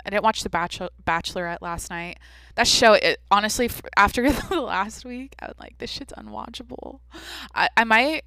I 0.06 0.10
didn't 0.10 0.22
watch 0.22 0.44
the 0.44 0.50
Bachelor 0.50 0.90
Bachelorette 1.04 1.58
last 1.60 1.90
night. 1.90 2.18
That 2.54 2.68
show, 2.68 2.92
it 2.92 3.20
honestly, 3.30 3.68
after 3.96 4.30
the 4.48 4.60
last 4.60 5.04
week, 5.04 5.34
I 5.40 5.46
was 5.46 5.56
like, 5.58 5.78
this 5.78 5.90
shit's 5.90 6.12
unwatchable. 6.12 7.00
I 7.54 7.68
I 7.76 7.82
might 7.82 8.22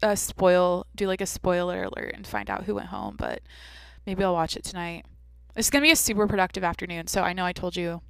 uh, 0.00 0.14
spoil 0.14 0.86
do 0.94 1.08
like 1.08 1.20
a 1.20 1.26
spoiler 1.26 1.82
alert 1.82 2.12
and 2.14 2.24
find 2.24 2.48
out 2.48 2.64
who 2.64 2.76
went 2.76 2.88
home, 2.88 3.16
but 3.18 3.42
maybe 4.06 4.22
I'll 4.22 4.32
watch 4.32 4.56
it 4.56 4.62
tonight. 4.62 5.06
It's 5.56 5.70
gonna 5.70 5.82
be 5.82 5.90
a 5.90 5.96
super 5.96 6.28
productive 6.28 6.62
afternoon. 6.62 7.08
So 7.08 7.22
I 7.22 7.32
know 7.32 7.44
I 7.44 7.52
told 7.52 7.74
you 7.76 8.00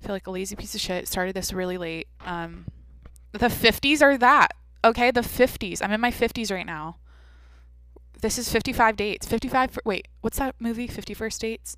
feel 0.00 0.14
like 0.14 0.26
a 0.26 0.30
lazy 0.30 0.56
piece 0.56 0.74
of 0.74 0.80
shit. 0.80 1.08
Started 1.08 1.34
this 1.34 1.52
really 1.52 1.78
late. 1.78 2.08
Um, 2.24 2.66
the 3.32 3.46
50s 3.46 4.02
are 4.02 4.18
that. 4.18 4.52
Okay, 4.84 5.10
the 5.10 5.20
50s. 5.20 5.80
I'm 5.82 5.92
in 5.92 6.00
my 6.00 6.10
50s 6.10 6.50
right 6.50 6.66
now. 6.66 6.96
This 8.20 8.38
is 8.38 8.50
55 8.50 8.96
dates. 8.96 9.26
55 9.26 9.70
for, 9.70 9.82
wait, 9.84 10.08
what's 10.20 10.38
that 10.38 10.54
movie? 10.58 10.88
51st 10.88 11.38
dates? 11.38 11.76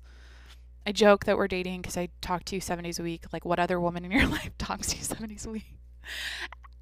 I 0.85 0.91
joke 0.91 1.25
that 1.25 1.37
we're 1.37 1.47
dating 1.47 1.81
because 1.81 1.97
I 1.97 2.09
talk 2.21 2.43
to 2.45 2.55
you 2.55 2.61
seven 2.61 2.83
days 2.83 2.99
a 2.99 3.03
week. 3.03 3.25
Like, 3.31 3.45
what 3.45 3.59
other 3.59 3.79
woman 3.79 4.03
in 4.03 4.11
your 4.11 4.27
life 4.27 4.51
talks 4.57 4.87
to 4.87 4.97
you 4.97 5.03
seven 5.03 5.29
days 5.29 5.45
a 5.45 5.49
week? 5.49 5.77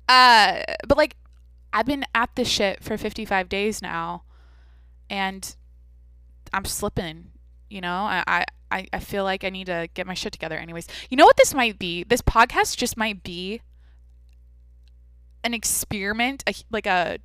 Uh, 0.08 0.62
but 0.88 0.97
like, 0.97 1.15
I've 1.73 1.86
been 1.86 2.06
at 2.13 2.36
this 2.36 2.47
shit 2.47 2.84
for 2.84 2.97
55 2.97 3.47
days 3.47 3.82
now, 3.82 4.23
and 5.10 5.56
I'm 6.54 6.65
slipping. 6.65 7.32
You 7.69 7.82
know, 7.82 7.93
I, 7.93 8.23
I 8.27 8.45
I, 8.71 8.88
I 8.93 8.99
feel 8.99 9.23
like 9.23 9.43
I 9.43 9.49
need 9.49 9.65
to 9.67 9.89
get 9.93 10.07
my 10.07 10.13
shit 10.13 10.34
together 10.34 10.57
anyways. 10.57 10.88
You 11.10 11.17
know 11.17 11.25
what 11.25 11.38
this 11.38 11.53
might 11.53 11.77
be? 11.77 12.03
This 12.03 12.21
podcast 12.21 12.77
just 12.77 12.97
might 12.97 13.23
be 13.23 13.62
an 15.43 15.53
experiment, 15.53 16.43
a, 16.47 16.53
like 16.71 16.86
a 16.86 17.17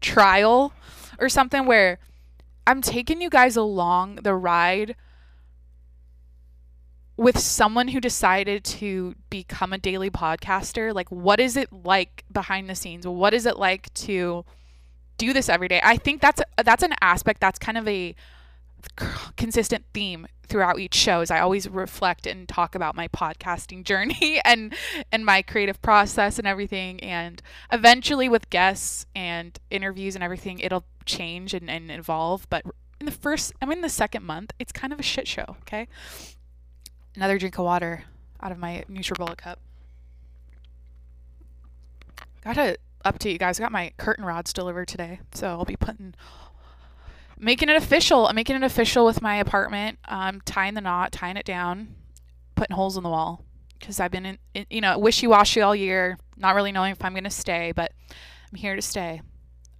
trial 0.00 0.72
or 1.18 1.28
something 1.28 1.66
where 1.66 1.98
I'm 2.66 2.82
taking 2.82 3.20
you 3.20 3.30
guys 3.30 3.56
along 3.56 4.16
the 4.16 4.34
ride 4.34 4.94
with 7.16 7.38
someone 7.38 7.88
who 7.88 8.00
decided 8.00 8.64
to 8.64 9.14
become 9.28 9.72
a 9.72 9.78
daily 9.78 10.10
podcaster. 10.10 10.94
Like, 10.94 11.10
what 11.10 11.38
is 11.38 11.56
it 11.56 11.70
like 11.70 12.24
behind 12.32 12.68
the 12.70 12.74
scenes? 12.74 13.06
What 13.06 13.34
is 13.34 13.44
it 13.44 13.58
like 13.58 13.92
to 13.94 14.44
do 15.18 15.32
this 15.32 15.48
every 15.48 15.68
day? 15.68 15.80
I 15.84 15.96
think 15.96 16.22
that's 16.22 16.40
that's 16.64 16.82
an 16.82 16.94
aspect 17.02 17.40
that's 17.40 17.58
kind 17.58 17.76
of 17.76 17.86
a 17.86 18.14
consistent 19.36 19.84
theme 19.92 20.26
throughout 20.50 20.80
each 20.80 20.94
show 20.94 21.20
is 21.20 21.30
I 21.30 21.38
always 21.38 21.68
reflect 21.68 22.26
and 22.26 22.48
talk 22.48 22.74
about 22.74 22.96
my 22.96 23.08
podcasting 23.08 23.84
journey 23.90 24.40
and 24.44 24.74
and 25.10 25.24
my 25.24 25.42
creative 25.42 25.80
process 25.80 26.38
and 26.38 26.46
everything. 26.46 27.00
And 27.00 27.40
eventually 27.72 28.28
with 28.28 28.50
guests 28.50 29.06
and 29.14 29.58
interviews 29.70 30.14
and 30.14 30.24
everything 30.24 30.58
it'll 30.58 30.84
change 31.06 31.54
and, 31.54 31.70
and 31.70 31.90
evolve. 31.90 32.46
But 32.50 32.64
in 32.98 33.06
the 33.06 33.12
first 33.12 33.52
I'm 33.62 33.72
in 33.72 33.80
the 33.80 33.88
second 33.88 34.24
month 34.24 34.52
it's 34.58 34.72
kind 34.72 34.92
of 34.92 35.00
a 35.00 35.04
shit 35.04 35.26
show 35.26 35.56
okay? 35.62 35.88
Another 37.14 37.38
drink 37.38 37.58
of 37.58 37.64
water 37.64 38.04
out 38.42 38.52
of 38.52 38.58
my 38.58 38.84
NutriBullet 38.90 39.38
cup. 39.38 39.60
Gotta 42.42 42.78
update 43.04 43.32
you 43.32 43.38
guys. 43.38 43.58
I 43.58 43.62
got 43.62 43.72
my 43.72 43.92
curtain 43.96 44.24
rods 44.24 44.52
delivered 44.52 44.88
today 44.88 45.20
so 45.32 45.48
I'll 45.48 45.64
be 45.64 45.76
putting 45.76 46.14
making 47.40 47.68
it 47.68 47.76
official. 47.76 48.26
I'm 48.26 48.34
making 48.36 48.56
it 48.56 48.62
official 48.62 49.04
with 49.04 49.22
my 49.22 49.36
apartment. 49.36 49.98
Um, 50.06 50.40
tying 50.44 50.74
the 50.74 50.80
knot, 50.80 51.12
tying 51.12 51.36
it 51.36 51.46
down, 51.46 51.94
putting 52.54 52.76
holes 52.76 52.96
in 52.96 53.02
the 53.02 53.08
wall 53.08 53.44
because 53.78 53.98
I've 53.98 54.10
been 54.10 54.26
in, 54.26 54.38
in 54.54 54.66
you 54.70 54.80
know 54.80 54.98
wishy 54.98 55.26
washy 55.26 55.60
all 55.60 55.74
year, 55.74 56.18
not 56.36 56.54
really 56.54 56.72
knowing 56.72 56.92
if 56.92 57.04
I'm 57.04 57.14
gonna 57.14 57.30
stay, 57.30 57.72
but 57.72 57.92
I'm 58.52 58.58
here 58.58 58.76
to 58.76 58.82
stay. 58.82 59.22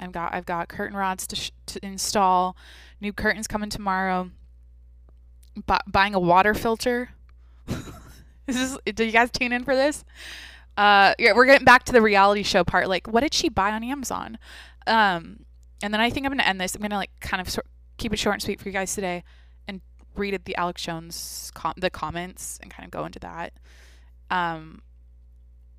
I've 0.01 0.13
got 0.13 0.35
I've 0.35 0.47
got 0.47 0.69
curtain 0.69 0.97
rods 0.97 1.27
to, 1.29 1.37
sh- 1.37 1.53
to 1.67 1.85
install, 1.85 2.57
new 3.01 3.13
curtains 3.13 3.47
coming 3.47 3.71
tomorrow. 3.71 4.31
Bu- 5.67 5.75
buying 5.87 6.15
a 6.15 6.21
water 6.21 6.55
filter. 6.55 7.11
this 8.47 8.57
is 8.57 8.79
do 8.95 9.05
you 9.05 9.13
guys 9.13 9.31
tune 9.31 9.53
in 9.53 9.63
for 9.65 9.77
this? 9.77 10.05
Uh, 10.77 11.15
yeah, 11.19 11.33
we're 11.35 11.45
getting 11.45 11.65
back 11.67 11.85
to 11.85 11.93
the 11.93 12.01
reality 12.01 12.43
show 12.43 12.65
part. 12.65 12.89
Like, 12.89 13.07
what 13.07 13.21
did 13.21 13.35
she 13.35 13.51
buy 13.51 13.73
on 13.73 13.85
Amazon? 13.85 14.39
Um, 14.87 15.45
and 15.83 15.93
then 15.93 16.01
I 16.01 16.11
think 16.11 16.27
I'm 16.27 16.31
going 16.31 16.39
to 16.39 16.49
end 16.49 16.61
this. 16.61 16.75
I'm 16.75 16.81
going 16.81 16.91
to 16.91 16.97
like 16.97 17.11
kind 17.21 17.41
of 17.41 17.49
sort, 17.49 17.67
keep 17.97 18.13
it 18.13 18.19
short 18.19 18.35
and 18.35 18.43
sweet 18.43 18.61
for 18.61 18.69
you 18.69 18.73
guys 18.73 18.95
today 18.95 19.25
and 19.67 19.81
read 20.17 20.39
the 20.45 20.57
Alex 20.57 20.83
Jones 20.83 21.51
com- 21.55 21.75
the 21.77 21.91
comments 21.91 22.59
and 22.63 22.71
kind 22.71 22.85
of 22.85 22.91
go 22.91 23.05
into 23.05 23.19
that. 23.21 23.53
Um, 24.31 24.83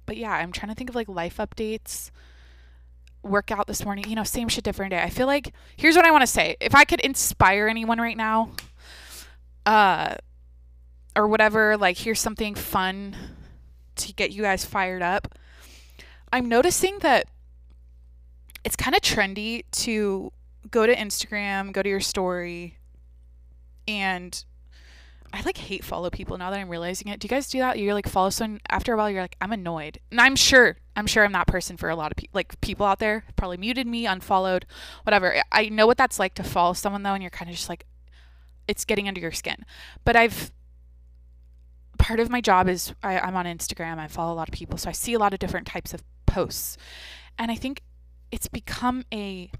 but 0.05 0.17
yeah, 0.17 0.31
I'm 0.31 0.51
trying 0.51 0.69
to 0.69 0.75
think 0.75 0.89
of 0.89 0.95
like 0.95 1.07
life 1.07 1.37
updates. 1.37 2.11
Workout 3.23 3.67
this 3.67 3.85
morning, 3.85 4.05
you 4.07 4.15
know, 4.15 4.23
same 4.23 4.47
shit, 4.47 4.63
different 4.63 4.89
day. 4.91 5.01
I 5.01 5.11
feel 5.11 5.27
like 5.27 5.53
here's 5.77 5.95
what 5.95 6.05
I 6.05 6.11
want 6.11 6.23
to 6.23 6.27
say. 6.27 6.57
If 6.59 6.73
I 6.73 6.85
could 6.85 6.99
inspire 7.01 7.67
anyone 7.67 7.99
right 8.01 8.17
now, 8.17 8.49
uh, 9.67 10.15
or 11.15 11.27
whatever, 11.27 11.77
like 11.77 11.97
here's 11.97 12.19
something 12.19 12.55
fun 12.55 13.15
to 13.97 14.13
get 14.13 14.31
you 14.31 14.41
guys 14.41 14.65
fired 14.65 15.01
up. 15.01 15.37
I'm 16.33 16.47
noticing 16.47 16.99
that 16.99 17.27
it's 18.63 18.75
kind 18.75 18.95
of 18.95 19.01
trendy 19.01 19.63
to 19.71 20.31
go 20.69 20.85
to 20.85 20.95
Instagram, 20.95 21.71
go 21.71 21.81
to 21.81 21.89
your 21.89 21.99
story, 21.99 22.77
and 23.87 24.43
I 25.33 25.41
like 25.41 25.57
hate 25.57 25.83
follow 25.83 26.09
people 26.09 26.37
now 26.37 26.51
that 26.51 26.59
I'm 26.59 26.69
realizing 26.69 27.07
it. 27.07 27.19
Do 27.19 27.25
you 27.25 27.29
guys 27.29 27.49
do 27.49 27.59
that? 27.59 27.79
You're 27.79 27.93
like 27.93 28.07
follow 28.07 28.29
someone 28.29 28.59
after 28.69 28.93
a 28.93 28.97
while 28.97 29.09
you're 29.09 29.21
like 29.21 29.37
I'm 29.39 29.53
annoyed. 29.53 29.99
And 30.11 30.19
I'm 30.19 30.35
sure 30.35 30.77
I'm 30.95 31.07
sure 31.07 31.23
I'm 31.23 31.31
that 31.31 31.47
person 31.47 31.77
for 31.77 31.89
a 31.89 31.95
lot 31.95 32.11
of 32.11 32.17
people 32.17 32.37
like 32.37 32.59
people 32.59 32.85
out 32.85 32.99
there 32.99 33.23
probably 33.37 33.57
muted 33.57 33.87
me, 33.87 34.05
unfollowed, 34.05 34.65
whatever. 35.03 35.41
I 35.51 35.69
know 35.69 35.87
what 35.87 35.97
that's 35.97 36.19
like 36.19 36.33
to 36.35 36.43
follow 36.43 36.73
someone 36.73 37.03
though 37.03 37.13
and 37.13 37.23
you're 37.23 37.29
kind 37.29 37.49
of 37.49 37.55
just 37.55 37.69
like 37.69 37.85
it's 38.67 38.83
getting 38.83 39.07
under 39.07 39.21
your 39.21 39.31
skin. 39.31 39.65
But 40.03 40.15
I've 40.15 40.51
part 41.97 42.19
of 42.19 42.29
my 42.29 42.41
job 42.41 42.67
is 42.67 42.93
I, 43.01 43.19
I'm 43.19 43.35
on 43.35 43.45
Instagram. 43.45 43.99
I 43.99 44.07
follow 44.07 44.33
a 44.33 44.35
lot 44.35 44.49
of 44.49 44.53
people, 44.53 44.77
so 44.77 44.89
I 44.89 44.93
see 44.93 45.13
a 45.13 45.19
lot 45.19 45.33
of 45.33 45.39
different 45.39 45.67
types 45.67 45.93
of 45.93 46.03
posts. 46.25 46.77
And 47.37 47.51
I 47.51 47.55
think 47.55 47.81
it's 48.31 48.47
become 48.47 49.03
a 49.13 49.51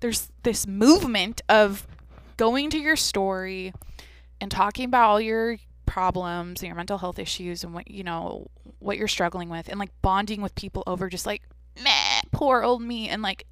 there's 0.00 0.30
this 0.42 0.66
movement 0.66 1.42
of 1.48 1.86
going 2.36 2.70
to 2.70 2.78
your 2.78 2.96
story 2.96 3.72
and 4.40 4.50
talking 4.50 4.84
about 4.84 5.08
all 5.08 5.20
your 5.20 5.56
problems 5.86 6.60
and 6.60 6.68
your 6.68 6.76
mental 6.76 6.98
health 6.98 7.18
issues 7.18 7.64
and 7.64 7.72
what 7.72 7.90
you 7.90 8.04
know 8.04 8.46
what 8.78 8.98
you're 8.98 9.08
struggling 9.08 9.48
with 9.48 9.68
and 9.68 9.78
like 9.78 9.90
bonding 10.02 10.42
with 10.42 10.54
people 10.54 10.82
over 10.86 11.08
just 11.08 11.26
like 11.26 11.42
meh 11.82 12.20
poor 12.32 12.62
old 12.62 12.82
me 12.82 13.08
and 13.08 13.22
like 13.22 13.46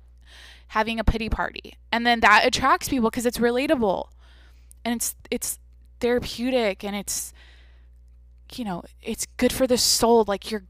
having 0.68 0.98
a 0.98 1.04
pity 1.04 1.28
party. 1.28 1.74
And 1.92 2.07
then 2.07 2.20
that 2.20 2.44
attracts 2.44 2.88
people 2.88 3.11
because 3.11 3.26
it's 3.26 3.38
relatable. 3.38 4.09
And 4.85 4.96
it's 4.96 5.14
it's 5.30 5.59
therapeutic 6.00 6.85
and 6.85 6.94
it's 6.94 7.33
you 8.54 8.64
know 8.64 8.83
it's 9.00 9.26
good 9.37 9.52
for 9.52 9.66
the 9.66 9.78
soul. 9.78 10.24
Like 10.26 10.50
you're 10.50 10.64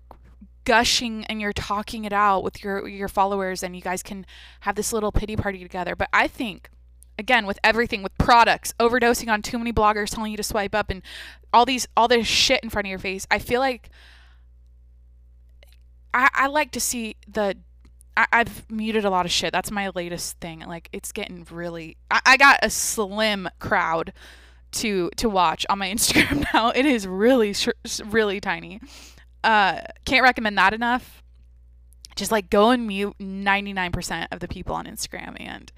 gushing 0.64 1.24
and 1.27 1.40
you're 1.40 1.53
talking 1.53 2.05
it 2.05 2.12
out 2.12 2.42
with 2.42 2.62
your 2.62 2.87
your 2.88 3.09
followers 3.09 3.62
and 3.62 3.74
you 3.77 3.83
guys 3.83 4.03
can 4.03 4.27
have 4.61 4.74
this 4.74 4.92
little 4.92 5.12
pity 5.12 5.37
party 5.37 5.59
together. 5.59 5.94
But 5.96 6.09
i 6.12 6.27
think 6.27 6.70
again 7.18 7.46
with 7.46 7.59
everything 7.62 8.03
with 8.03 8.16
products 8.18 8.74
overdosing 8.81 9.29
on 9.29 9.42
too 9.42 9.59
many 9.59 9.72
bloggers 9.72 10.14
telling 10.14 10.31
you 10.31 10.37
to 10.37 10.42
swipe 10.42 10.74
up 10.74 10.90
and 10.90 11.03
all 11.53 11.64
these 11.64 11.87
all 11.96 12.09
this 12.09 12.27
shit 12.27 12.61
in 12.62 12.70
front 12.70 12.87
of 12.87 12.90
your 12.90 12.98
face 12.98 13.27
i 13.31 13.38
feel 13.38 13.61
like 13.61 13.88
i, 16.12 16.29
I 16.35 16.46
like 16.48 16.72
to 16.72 16.81
see 16.81 17.16
the 17.29 17.57
I, 18.16 18.27
have 18.31 18.70
muted 18.70 19.05
a 19.05 19.11
lot 19.11 19.27
of 19.27 19.33
shit. 19.33 19.53
That's 19.53 19.72
my 19.72 19.88
latest 19.88 20.38
thing. 20.38 20.61
Like 20.61 20.88
it's 20.92 21.11
getting 21.11 21.44
really 21.50 21.96
I, 22.12 22.20
I 22.24 22.37
got 22.37 22.61
a 22.62 22.70
slim 22.70 23.48
crowd 23.59 24.12
to 24.72 25.11
to 25.16 25.29
watch 25.29 25.66
on 25.68 25.81
my 25.81 25.88
instagram 25.92 26.46
now. 26.55 26.70
It 26.70 26.87
is 26.87 27.09
really 27.09 27.57
really 28.05 28.40
tiny 28.40 28.81
uh 29.44 29.80
can't 30.04 30.22
recommend 30.22 30.59
that 30.59 30.74
enough 30.74 31.22
just 32.16 32.30
like 32.30 32.48
go 32.48 32.70
and 32.70 32.87
mute 32.87 33.14
99% 33.20 34.28
of 34.30 34.40
the 34.40 34.48
people 34.48 34.74
on 34.74 34.87
instagram 34.87 35.37
and 35.40 35.72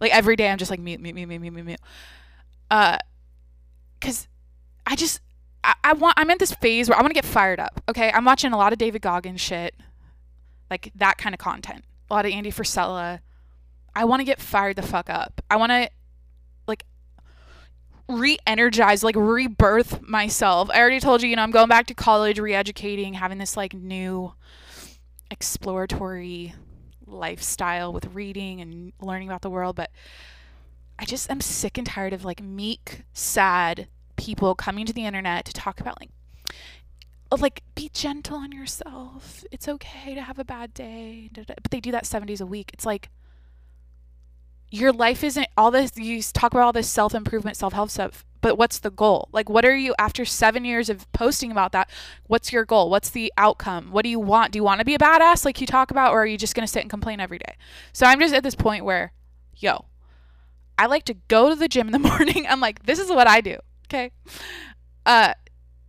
like 0.00 0.12
every 0.12 0.36
day 0.36 0.50
I'm 0.50 0.58
just 0.58 0.70
like 0.70 0.80
mute, 0.80 1.00
mute, 1.00 1.14
mute, 1.14 1.26
mute, 1.26 1.40
mute, 1.40 1.52
mute, 1.52 1.66
mute. 1.66 1.80
Uh, 2.70 2.98
cause 4.00 4.28
I 4.86 4.96
just 4.96 5.20
I, 5.64 5.74
I 5.84 5.92
want 5.94 6.14
I'm 6.16 6.30
in 6.30 6.38
this 6.38 6.52
phase 6.52 6.88
where 6.88 6.98
I 6.98 7.02
want 7.02 7.10
to 7.10 7.14
get 7.14 7.24
fired 7.24 7.60
up. 7.60 7.82
Okay, 7.88 8.10
I'm 8.12 8.24
watching 8.24 8.52
a 8.52 8.56
lot 8.56 8.72
of 8.72 8.78
David 8.78 9.02
Goggins 9.02 9.40
shit, 9.40 9.74
like 10.70 10.92
that 10.94 11.18
kind 11.18 11.34
of 11.34 11.38
content. 11.38 11.84
A 12.10 12.14
lot 12.14 12.26
of 12.26 12.32
Andy 12.32 12.50
Frisella. 12.50 13.20
I 13.94 14.04
want 14.04 14.20
to 14.20 14.24
get 14.24 14.40
fired 14.40 14.76
the 14.76 14.82
fuck 14.82 15.10
up. 15.10 15.40
I 15.50 15.56
want 15.56 15.72
to 15.72 15.90
re-energize, 18.08 19.04
like 19.04 19.16
rebirth 19.16 20.00
myself. 20.02 20.70
I 20.72 20.80
already 20.80 21.00
told 21.00 21.22
you, 21.22 21.28
you 21.28 21.36
know, 21.36 21.42
I'm 21.42 21.50
going 21.50 21.68
back 21.68 21.86
to 21.88 21.94
college, 21.94 22.38
re-educating, 22.38 23.14
having 23.14 23.38
this 23.38 23.56
like 23.56 23.74
new 23.74 24.32
exploratory 25.30 26.54
lifestyle 27.06 27.92
with 27.92 28.14
reading 28.14 28.60
and 28.60 28.92
learning 29.00 29.28
about 29.28 29.42
the 29.42 29.50
world, 29.50 29.76
but 29.76 29.90
I 30.98 31.04
just 31.04 31.30
am 31.30 31.40
sick 31.40 31.78
and 31.78 31.86
tired 31.86 32.12
of 32.12 32.24
like 32.24 32.42
meek, 32.42 33.02
sad 33.12 33.88
people 34.16 34.54
coming 34.54 34.84
to 34.86 34.92
the 34.92 35.06
internet 35.06 35.44
to 35.44 35.52
talk 35.52 35.80
about 35.80 36.00
like 36.00 36.10
like 37.40 37.62
be 37.74 37.90
gentle 37.92 38.38
on 38.38 38.52
yourself. 38.52 39.44
It's 39.52 39.68
okay 39.68 40.14
to 40.14 40.22
have 40.22 40.38
a 40.38 40.44
bad 40.44 40.72
day. 40.72 41.30
But 41.34 41.70
they 41.70 41.80
do 41.80 41.92
that 41.92 42.06
7 42.06 42.26
days 42.26 42.40
a 42.40 42.46
week. 42.46 42.70
It's 42.72 42.86
like 42.86 43.10
your 44.70 44.92
life 44.92 45.24
isn't 45.24 45.46
all 45.56 45.70
this 45.70 45.96
you 45.96 46.22
talk 46.22 46.52
about 46.52 46.64
all 46.64 46.72
this 46.72 46.88
self-improvement, 46.88 47.56
self-help 47.56 47.90
stuff 47.90 48.24
but 48.40 48.56
what's 48.56 48.78
the 48.78 48.90
goal? 48.90 49.28
Like, 49.32 49.48
what 49.48 49.64
are 49.64 49.76
you, 49.76 49.94
after 49.98 50.24
seven 50.24 50.64
years 50.64 50.88
of 50.88 51.10
posting 51.12 51.50
about 51.50 51.72
that, 51.72 51.90
what's 52.26 52.52
your 52.52 52.64
goal? 52.64 52.90
What's 52.90 53.10
the 53.10 53.32
outcome? 53.36 53.90
What 53.90 54.04
do 54.04 54.08
you 54.08 54.20
want? 54.20 54.52
Do 54.52 54.58
you 54.58 54.62
want 54.62 54.78
to 54.80 54.84
be 54.84 54.94
a 54.94 54.98
badass 54.98 55.44
like 55.44 55.60
you 55.60 55.66
talk 55.66 55.90
about, 55.90 56.12
or 56.12 56.22
are 56.22 56.26
you 56.26 56.38
just 56.38 56.54
going 56.54 56.66
to 56.66 56.72
sit 56.72 56.82
and 56.82 56.90
complain 56.90 57.20
every 57.20 57.38
day? 57.38 57.56
So 57.92 58.06
I'm 58.06 58.20
just 58.20 58.34
at 58.34 58.42
this 58.42 58.54
point 58.54 58.84
where, 58.84 59.12
yo, 59.56 59.86
I 60.76 60.86
like 60.86 61.04
to 61.06 61.14
go 61.14 61.48
to 61.48 61.56
the 61.56 61.68
gym 61.68 61.88
in 61.88 61.92
the 61.92 61.98
morning. 62.08 62.46
I'm 62.48 62.60
like, 62.60 62.84
this 62.84 62.98
is 62.98 63.10
what 63.10 63.26
I 63.26 63.40
do. 63.40 63.58
Okay. 63.86 64.12
Uh, 65.04 65.34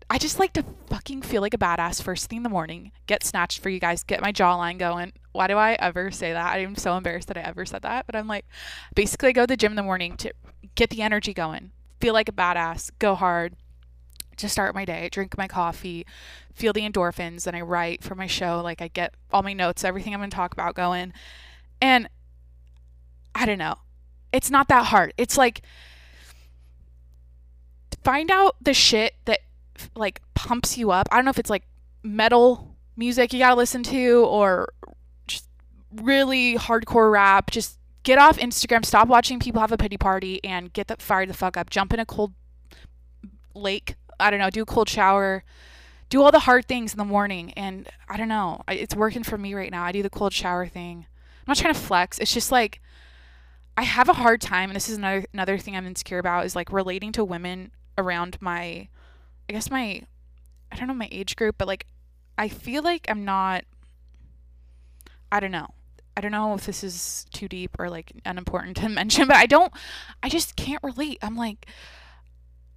I 0.10 0.18
just 0.18 0.40
like 0.40 0.54
to 0.54 0.66
fucking 0.88 1.22
feel 1.22 1.42
like 1.42 1.54
a 1.54 1.58
badass 1.58 2.02
first 2.02 2.30
thing 2.30 2.38
in 2.38 2.44
the 2.44 2.50
morning, 2.50 2.92
get 3.06 3.24
snatched 3.24 3.60
for 3.60 3.70
you 3.70 3.80
guys, 3.80 4.04
get 4.04 4.22
my 4.22 4.32
jawline 4.32 4.80
going. 4.80 5.14
Why 5.40 5.48
do 5.48 5.56
I 5.56 5.78
ever 5.80 6.12
say 6.12 6.34
that? 6.34 6.56
I'm 6.58 6.76
so 6.76 6.98
embarrassed 6.98 7.30
that 7.30 7.38
I 7.38 7.42
ever 7.44 7.66
said 7.66 7.84
that. 7.84 8.06
But 8.06 8.18
I'm 8.18 8.28
like, 8.28 8.46
basically, 8.94 9.30
I 9.30 9.32
go 9.32 9.44
to 9.44 9.48
the 9.48 9.56
gym 9.56 9.72
in 9.72 9.78
the 9.78 9.84
morning 9.84 10.18
to 10.18 10.34
get 10.76 10.90
the 10.90 11.02
energy 11.02 11.34
going, 11.34 11.72
feel 12.02 12.14
like 12.14 12.28
a 12.28 12.34
badass, 12.34 12.92
go 13.00 13.16
hard, 13.16 13.56
to 14.36 14.50
start 14.50 14.76
my 14.76 14.84
day, 14.84 15.08
drink 15.10 15.38
my 15.38 15.48
coffee, 15.48 16.06
feel 16.54 16.74
the 16.74 16.82
endorphins, 16.82 17.48
and 17.48 17.56
I 17.56 17.62
write 17.62 18.04
for 18.04 18.16
my 18.16 18.28
show. 18.28 18.60
Like 18.62 18.82
I 18.82 18.90
get 18.90 19.14
all 19.32 19.42
my 19.42 19.54
notes, 19.54 19.86
everything 19.86 20.14
I'm 20.14 20.20
going 20.20 20.30
to 20.30 20.36
talk 20.36 20.52
about 20.52 20.76
going. 20.76 21.14
And 21.82 22.10
I 23.34 23.46
don't 23.46 23.60
know. 23.60 23.76
It's 24.34 24.52
not 24.52 24.68
that 24.68 24.88
hard. 24.88 25.14
It's 25.18 25.38
like 25.38 25.62
find 28.04 28.30
out 28.30 28.58
the 28.62 28.74
shit 28.74 29.14
that 29.24 29.40
like 29.96 30.22
pumps 30.34 30.78
you 30.78 30.92
up. 30.92 31.08
I 31.14 31.16
don't 31.16 31.24
know 31.24 31.32
if 31.32 31.40
it's 31.40 31.50
like 31.50 31.64
metal 32.04 32.76
music 33.00 33.32
you 33.32 33.40
got 33.40 33.52
to 33.52 33.56
listen 33.56 33.82
to 33.82 34.26
or 34.26 34.74
really 35.94 36.56
hardcore 36.56 37.12
rap. 37.12 37.52
Just 37.52 37.78
get 38.04 38.18
off 38.18 38.38
Instagram, 38.38 38.86
stop 38.86 39.08
watching 39.08 39.40
people 39.40 39.62
have 39.62 39.72
a 39.72 39.78
pity 39.78 39.98
party, 39.98 40.44
and 40.44 40.72
get 40.74 40.88
the 40.88 40.96
fired 41.00 41.30
the 41.30 41.34
fuck 41.34 41.58
up. 41.58 41.70
Jump 41.70 41.94
in 41.94 42.00
a 42.00 42.06
cold 42.06 42.34
lake. 43.54 43.96
I 44.20 44.30
don't 44.30 44.40
know. 44.40 44.50
Do 44.50 44.64
a 44.64 44.66
cold 44.66 44.90
shower. 44.90 45.44
Do 46.10 46.24
all 46.24 46.32
the 46.32 46.40
hard 46.40 46.68
things 46.68 46.94
in 46.94 46.98
the 46.98 47.06
morning. 47.06 47.54
And 47.54 47.88
I 48.08 48.18
don't 48.18 48.28
know. 48.28 48.62
It's 48.68 48.96
working 48.96 49.24
for 49.24 49.38
me 49.38 49.54
right 49.54 49.72
now. 49.72 49.84
I 49.84 49.92
do 49.92 50.04
the 50.04 50.10
cold 50.10 50.34
shower 50.34 50.68
thing. 50.68 51.06
I'm 51.40 51.46
not 51.48 51.58
trying 51.58 51.74
to 51.74 51.80
flex. 51.80 52.20
It's 52.20 52.34
just 52.34 52.52
like 52.52 52.82
I 53.78 53.84
have 53.84 54.10
a 54.10 54.14
hard 54.14 54.42
time, 54.42 54.70
and 54.70 54.76
this 54.76 54.90
is 54.90 54.98
another 54.98 55.26
another 55.34 55.58
thing 55.58 55.76
I'm 55.76 55.88
insecure 55.88 56.20
about 56.20 56.46
is 56.46 56.56
like 56.56 56.72
relating 56.72 57.12
to 57.14 57.24
women 57.24 57.72
around 57.98 58.38
my, 58.42 58.90
I 59.48 59.54
guess 59.54 59.72
my, 59.72 60.02
I 60.72 60.76
don't 60.76 60.88
know 60.88 60.94
my 60.94 61.08
age 61.12 61.36
group, 61.36 61.56
but 61.58 61.68
like 61.68 61.86
I 62.38 62.50
feel 62.50 62.84
like 62.84 63.06
I'm 63.08 63.24
not. 63.24 63.64
I 65.32 65.40
don't 65.40 65.52
know. 65.52 65.68
I 66.20 66.22
don't 66.22 66.34
know 66.34 66.54
if 66.54 66.66
this 66.66 66.84
is 66.84 67.26
too 67.32 67.48
deep 67.48 67.78
or 67.80 67.90
like 67.90 68.12
unimportant 68.26 68.76
to 68.76 68.90
mention, 68.90 69.26
but 69.26 69.38
I 69.38 69.46
don't, 69.46 69.72
I 70.22 70.28
just 70.28 70.58
can't 70.58 70.84
relate. 70.84 71.18
I'm 71.22 71.38
like, 71.38 71.66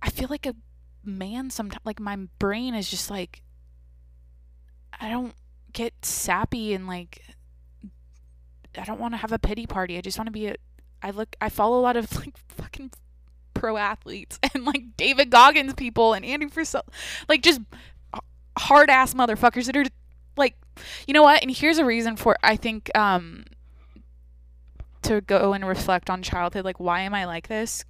I 0.01 0.11
feel 0.11 0.29
like 0.31 0.47
a 0.47 0.55
man 1.05 1.51
sometimes, 1.51 1.85
like 1.85 1.99
my 1.99 2.29
brain 2.39 2.77
is 2.77 2.89
just 2.89 3.11
like, 3.11 3.43
I 5.01 5.11
don't 5.11 5.35
get 5.73 5.93
sappy 6.05 6.73
and 6.73 6.87
like, 6.87 7.25
I 8.79 8.85
don't 8.85 9.01
want 9.01 9.15
to 9.15 9.19
have 9.19 9.33
a 9.33 9.41
pity 9.41 9.67
party. 9.67 9.99
I 9.99 10.03
just 10.03 10.19
want 10.19 10.29
to 10.29 10.33
be 10.33 10.47
a, 10.47 10.55
I 11.03 11.11
look, 11.11 11.35
I 11.41 11.49
follow 11.49 11.81
a 11.81 11.83
lot 11.83 11.97
of 11.97 12.17
like 12.21 12.39
fucking 12.47 12.93
pro 13.55 13.77
athletes 13.77 14.39
and 14.55 14.65
like 14.65 14.97
David 14.97 15.31
Goggins 15.31 15.75
people 15.75 16.13
and 16.13 16.25
Andy 16.25 16.47
Frisella, 16.47 16.83
like 17.29 17.43
just 17.43 17.61
hard 18.57 18.89
ass 18.89 19.15
motherfuckers 19.15 19.67
that 19.67 19.77
are 19.77 19.87
like 20.37 20.57
you 21.07 21.15
know 21.15 21.23
what? 21.23 21.43
And 21.43 21.51
here's 21.51 21.79
a 21.79 21.85
reason 21.85 22.17
for 22.17 22.37
i 22.43 22.57
think 22.57 22.91
um 22.97 23.45
to 25.03 25.21
go 25.21 25.53
and 25.53 25.67
reflect 25.67 26.09
on 26.09 26.23
childhood 26.23 26.65
like 26.65 26.79
why 26.79 27.01
am 27.01 27.15
i 27.15 27.25
like 27.25 27.49
this? 27.49 27.85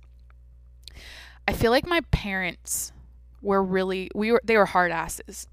I 1.46 1.52
feel 1.52 1.70
like 1.70 1.86
my 1.86 2.00
parents 2.10 2.92
were 3.40 3.62
really 3.62 4.10
we 4.14 4.32
were 4.32 4.40
they 4.44 4.56
were 4.56 4.66
hard 4.66 4.90
asses. 4.92 5.46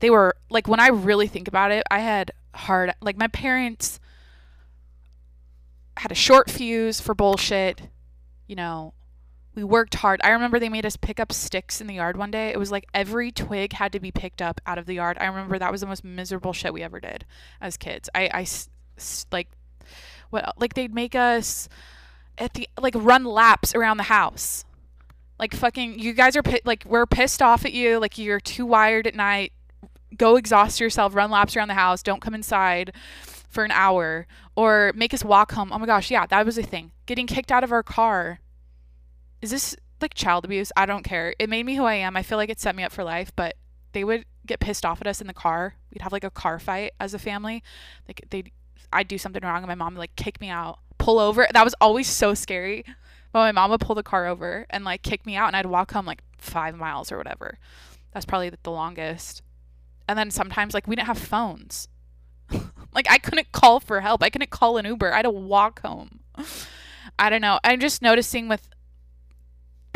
They 0.00 0.10
were 0.10 0.36
like 0.50 0.68
when 0.68 0.80
i 0.80 0.88
really 0.88 1.26
think 1.26 1.48
about 1.48 1.70
it 1.72 1.82
i 1.90 2.00
had 2.00 2.30
hard 2.54 2.92
like 3.00 3.16
my 3.16 3.28
parents 3.28 3.98
had 5.96 6.12
a 6.12 6.14
short 6.14 6.50
fuse 6.50 7.00
for 7.00 7.14
bullshit 7.14 7.82
you 8.46 8.54
know 8.54 8.92
We 9.56 9.64
worked 9.64 9.94
hard. 9.94 10.20
I 10.22 10.30
remember 10.30 10.58
they 10.58 10.68
made 10.68 10.84
us 10.84 10.98
pick 10.98 11.18
up 11.18 11.32
sticks 11.32 11.80
in 11.80 11.86
the 11.86 11.94
yard 11.94 12.18
one 12.18 12.30
day. 12.30 12.50
It 12.50 12.58
was 12.58 12.70
like 12.70 12.86
every 12.92 13.32
twig 13.32 13.72
had 13.72 13.90
to 13.92 13.98
be 13.98 14.12
picked 14.12 14.42
up 14.42 14.60
out 14.66 14.76
of 14.76 14.84
the 14.84 14.92
yard. 14.92 15.16
I 15.18 15.24
remember 15.24 15.58
that 15.58 15.72
was 15.72 15.80
the 15.80 15.86
most 15.86 16.04
miserable 16.04 16.52
shit 16.52 16.74
we 16.74 16.82
ever 16.82 17.00
did 17.00 17.24
as 17.58 17.78
kids. 17.78 18.10
I, 18.14 18.28
I 18.34 18.46
like, 19.32 19.48
what, 20.28 20.60
like 20.60 20.74
they'd 20.74 20.94
make 20.94 21.14
us 21.14 21.70
at 22.36 22.52
the, 22.52 22.68
like 22.78 22.94
run 22.94 23.24
laps 23.24 23.74
around 23.74 23.96
the 23.96 24.04
house. 24.04 24.66
Like 25.38 25.54
fucking, 25.54 25.98
you 25.98 26.12
guys 26.12 26.36
are 26.36 26.42
like, 26.66 26.84
we're 26.86 27.06
pissed 27.06 27.40
off 27.40 27.64
at 27.64 27.72
you. 27.72 27.98
Like 27.98 28.18
you're 28.18 28.40
too 28.40 28.66
wired 28.66 29.06
at 29.06 29.14
night. 29.14 29.52
Go 30.18 30.36
exhaust 30.36 30.80
yourself, 30.80 31.14
run 31.14 31.30
laps 31.30 31.56
around 31.56 31.68
the 31.68 31.74
house. 31.74 32.02
Don't 32.02 32.20
come 32.20 32.34
inside 32.34 32.92
for 33.48 33.64
an 33.64 33.70
hour 33.70 34.26
or 34.54 34.92
make 34.94 35.14
us 35.14 35.24
walk 35.24 35.52
home. 35.52 35.72
Oh 35.72 35.78
my 35.78 35.86
gosh, 35.86 36.10
yeah, 36.10 36.26
that 36.26 36.44
was 36.44 36.58
a 36.58 36.62
thing. 36.62 36.92
Getting 37.06 37.26
kicked 37.26 37.50
out 37.50 37.64
of 37.64 37.72
our 37.72 37.82
car 37.82 38.40
is 39.42 39.50
this 39.50 39.76
like 40.00 40.14
child 40.14 40.44
abuse? 40.44 40.72
I 40.76 40.86
don't 40.86 41.02
care. 41.02 41.34
It 41.38 41.48
made 41.48 41.64
me 41.64 41.76
who 41.76 41.84
I 41.84 41.94
am. 41.94 42.16
I 42.16 42.22
feel 42.22 42.38
like 42.38 42.50
it 42.50 42.60
set 42.60 42.76
me 42.76 42.82
up 42.82 42.92
for 42.92 43.04
life, 43.04 43.32
but 43.34 43.54
they 43.92 44.04
would 44.04 44.24
get 44.46 44.60
pissed 44.60 44.84
off 44.84 45.00
at 45.00 45.06
us 45.06 45.20
in 45.20 45.26
the 45.26 45.34
car. 45.34 45.76
We'd 45.92 46.02
have 46.02 46.12
like 46.12 46.24
a 46.24 46.30
car 46.30 46.58
fight 46.58 46.92
as 47.00 47.14
a 47.14 47.18
family. 47.18 47.62
Like 48.06 48.24
they 48.30 48.44
I'd 48.92 49.08
do 49.08 49.18
something 49.18 49.42
wrong 49.42 49.58
and 49.58 49.66
my 49.66 49.74
mom 49.74 49.94
would 49.94 50.00
like 50.00 50.16
kick 50.16 50.40
me 50.40 50.48
out, 50.48 50.78
pull 50.98 51.18
over. 51.18 51.46
That 51.52 51.64
was 51.64 51.74
always 51.80 52.06
so 52.06 52.34
scary. 52.34 52.84
But 53.32 53.40
my 53.40 53.52
mom 53.52 53.70
would 53.70 53.80
pull 53.80 53.94
the 53.94 54.02
car 54.02 54.26
over 54.26 54.66
and 54.70 54.84
like 54.84 55.02
kick 55.02 55.26
me 55.26 55.36
out 55.36 55.48
and 55.48 55.56
I'd 55.56 55.66
walk 55.66 55.92
home 55.92 56.06
like 56.06 56.22
5 56.38 56.76
miles 56.76 57.10
or 57.10 57.18
whatever. 57.18 57.58
That's 58.12 58.24
probably 58.24 58.50
the 58.50 58.70
longest. 58.70 59.42
And 60.08 60.18
then 60.18 60.30
sometimes 60.30 60.72
like 60.74 60.86
we 60.86 60.96
didn't 60.96 61.08
have 61.08 61.18
phones. 61.18 61.88
like 62.94 63.10
I 63.10 63.18
couldn't 63.18 63.52
call 63.52 63.80
for 63.80 64.00
help. 64.00 64.22
I 64.22 64.30
couldn't 64.30 64.50
call 64.50 64.76
an 64.78 64.86
Uber. 64.86 65.12
I 65.12 65.16
had 65.16 65.22
to 65.22 65.30
walk 65.30 65.82
home. 65.82 66.20
I 67.18 67.30
don't 67.30 67.40
know. 67.40 67.58
I'm 67.64 67.80
just 67.80 68.02
noticing 68.02 68.48
with 68.48 68.68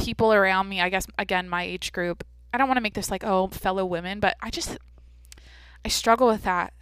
people 0.01 0.33
around 0.33 0.69
me, 0.69 0.81
I 0.81 0.89
guess 0.89 1.07
again 1.19 1.49
my 1.49 1.63
age 1.63 1.93
group. 1.93 2.25
I 2.53 2.59
don't 2.59 2.69
want 2.69 2.79
to 2.79 2.83
make 2.83 2.95
this 2.95 3.11
like 3.11 3.25
oh 3.25 3.49
fellow 3.49 3.85
women, 3.85 4.21
but 4.21 4.37
I 4.41 4.51
just 4.51 4.79
I 5.85 5.89
struggle 5.89 6.27
with 6.27 6.43
that. 6.43 6.73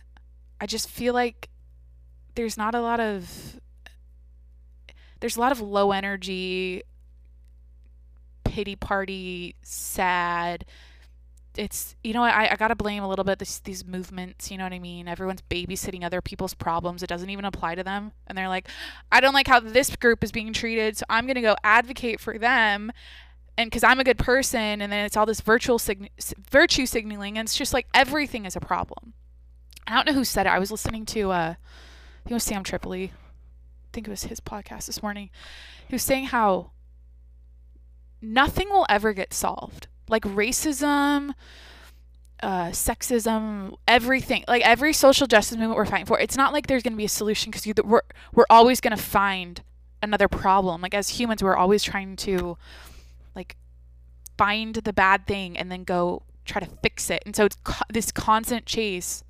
I 0.60 0.66
just 0.66 0.88
feel 0.88 1.14
like 1.14 1.48
there's 2.34 2.56
not 2.56 2.74
a 2.74 2.80
lot 2.80 3.00
of 3.00 3.60
there's 5.20 5.36
a 5.36 5.40
lot 5.40 5.52
of 5.52 5.60
low 5.60 5.92
energy 5.92 6.82
pity 8.44 8.76
party 8.76 9.56
sad 9.62 10.64
it's 11.58 11.96
you 12.04 12.12
know 12.12 12.22
I, 12.22 12.52
I 12.52 12.56
gotta 12.56 12.76
blame 12.76 13.02
a 13.02 13.08
little 13.08 13.24
bit 13.24 13.40
this, 13.40 13.58
these 13.58 13.84
movements 13.84 14.50
you 14.50 14.56
know 14.56 14.64
what 14.64 14.72
i 14.72 14.78
mean? 14.78 15.08
Everyone's 15.08 15.42
babysitting 15.50 16.04
other 16.04 16.22
people's 16.22 16.54
problems. 16.54 17.02
It 17.02 17.08
doesn't 17.08 17.28
even 17.28 17.44
apply 17.44 17.74
to 17.74 17.82
them. 17.82 18.12
And 18.26 18.38
they're 18.38 18.48
like 18.48 18.68
i 19.10 19.20
don't 19.20 19.34
like 19.34 19.48
how 19.48 19.60
this 19.60 19.94
group 19.96 20.22
is 20.22 20.30
being 20.30 20.52
treated 20.52 20.96
so 20.96 21.04
i'm 21.10 21.26
gonna 21.26 21.42
go 21.42 21.56
advocate 21.64 22.20
for 22.20 22.38
them. 22.38 22.92
And 23.58 23.68
because 23.68 23.82
i'm 23.82 23.98
a 23.98 24.04
good 24.04 24.18
person 24.18 24.80
and 24.80 24.92
then 24.92 25.04
it's 25.04 25.16
all 25.16 25.26
this 25.26 25.40
virtual 25.40 25.78
sign- 25.78 26.08
virtue 26.48 26.86
signaling 26.86 27.36
and 27.36 27.46
it's 27.46 27.56
just 27.56 27.74
like 27.74 27.88
everything 27.92 28.44
is 28.44 28.56
a 28.56 28.60
problem. 28.60 29.14
I 29.86 29.96
don't 29.96 30.06
know 30.06 30.12
who 30.12 30.24
said 30.24 30.46
it. 30.46 30.50
I 30.50 30.60
was 30.60 30.70
listening 30.70 31.04
to 31.06 31.32
uh 31.32 31.54
i 31.54 32.22
think 32.22 32.30
it 32.30 32.34
was 32.34 32.44
sam 32.44 32.62
tripoli. 32.62 33.12
I 33.12 33.90
think 33.92 34.06
it 34.06 34.10
was 34.10 34.24
his 34.24 34.38
podcast 34.38 34.86
this 34.86 35.02
morning. 35.02 35.30
He 35.88 35.94
was 35.94 36.02
saying 36.02 36.26
how 36.26 36.70
nothing 38.22 38.68
will 38.68 38.86
ever 38.88 39.12
get 39.12 39.34
solved 39.34 39.87
like 40.08 40.22
racism, 40.24 41.34
uh, 42.42 42.66
sexism, 42.68 43.76
everything, 43.86 44.44
like 44.48 44.62
every 44.62 44.92
social 44.92 45.26
justice 45.26 45.56
movement 45.56 45.76
we're 45.76 45.86
fighting 45.86 46.06
for. 46.06 46.18
It's 46.18 46.36
not 46.36 46.52
like 46.52 46.66
there's 46.66 46.82
going 46.82 46.92
to 46.92 46.98
be 46.98 47.04
a 47.04 47.08
solution 47.08 47.50
because 47.50 47.66
we're 47.84 48.02
we're 48.32 48.46
always 48.50 48.80
going 48.80 48.96
to 48.96 49.02
find 49.02 49.62
another 50.02 50.28
problem. 50.28 50.80
Like 50.80 50.94
as 50.94 51.08
humans, 51.08 51.42
we're 51.42 51.56
always 51.56 51.82
trying 51.82 52.16
to 52.16 52.56
like 53.34 53.56
find 54.36 54.76
the 54.76 54.92
bad 54.92 55.26
thing 55.26 55.58
and 55.58 55.70
then 55.70 55.84
go 55.84 56.22
try 56.44 56.60
to 56.60 56.68
fix 56.82 57.10
it. 57.10 57.22
And 57.26 57.34
so 57.34 57.44
it's 57.44 57.56
co- 57.64 57.84
this 57.90 58.12
constant 58.12 58.66
chase 58.66 59.24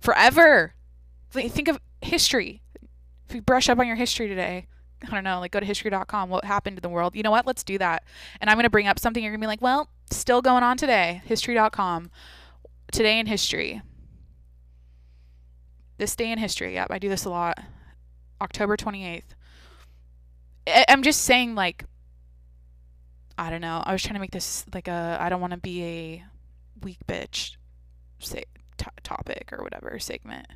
forever. 0.00 0.74
Think 1.30 1.68
of 1.68 1.78
history. 2.00 2.62
If 3.28 3.34
you 3.34 3.42
brush 3.42 3.68
up 3.68 3.78
on 3.78 3.86
your 3.86 3.96
history 3.96 4.28
today, 4.28 4.66
I 5.06 5.14
don't 5.14 5.24
know, 5.24 5.40
like 5.40 5.52
go 5.52 5.60
to 5.60 5.66
history.com, 5.66 6.28
what 6.28 6.44
happened 6.44 6.78
in 6.78 6.82
the 6.82 6.88
world. 6.88 7.14
You 7.14 7.22
know 7.22 7.30
what? 7.30 7.46
Let's 7.46 7.62
do 7.62 7.78
that. 7.78 8.04
And 8.40 8.48
I'm 8.48 8.56
going 8.56 8.64
to 8.64 8.70
bring 8.70 8.86
up 8.86 8.98
something 8.98 9.22
you're 9.22 9.32
going 9.32 9.40
to 9.40 9.44
be 9.44 9.48
like, 9.48 9.62
well, 9.62 9.88
still 10.10 10.42
going 10.42 10.62
on 10.62 10.76
today. 10.76 11.22
History.com. 11.24 12.10
Today 12.92 13.18
in 13.18 13.26
history. 13.26 13.82
This 15.98 16.16
day 16.16 16.30
in 16.30 16.38
history. 16.38 16.74
Yep, 16.74 16.88
I 16.90 16.98
do 16.98 17.08
this 17.08 17.24
a 17.24 17.30
lot. 17.30 17.58
October 18.40 18.76
28th. 18.76 19.22
I- 20.66 20.84
I'm 20.88 21.02
just 21.02 21.22
saying, 21.22 21.54
like, 21.54 21.84
I 23.38 23.50
don't 23.50 23.60
know. 23.60 23.82
I 23.84 23.92
was 23.92 24.02
trying 24.02 24.14
to 24.14 24.20
make 24.20 24.30
this 24.32 24.64
like 24.74 24.88
a, 24.88 25.16
I 25.20 25.28
don't 25.28 25.40
want 25.40 25.52
to 25.52 25.58
be 25.58 25.82
a 25.82 26.24
weak 26.82 26.98
bitch 27.08 27.56
say, 28.18 28.44
t- 28.76 28.86
topic 29.02 29.48
or 29.52 29.62
whatever 29.62 29.98
segment. 29.98 30.46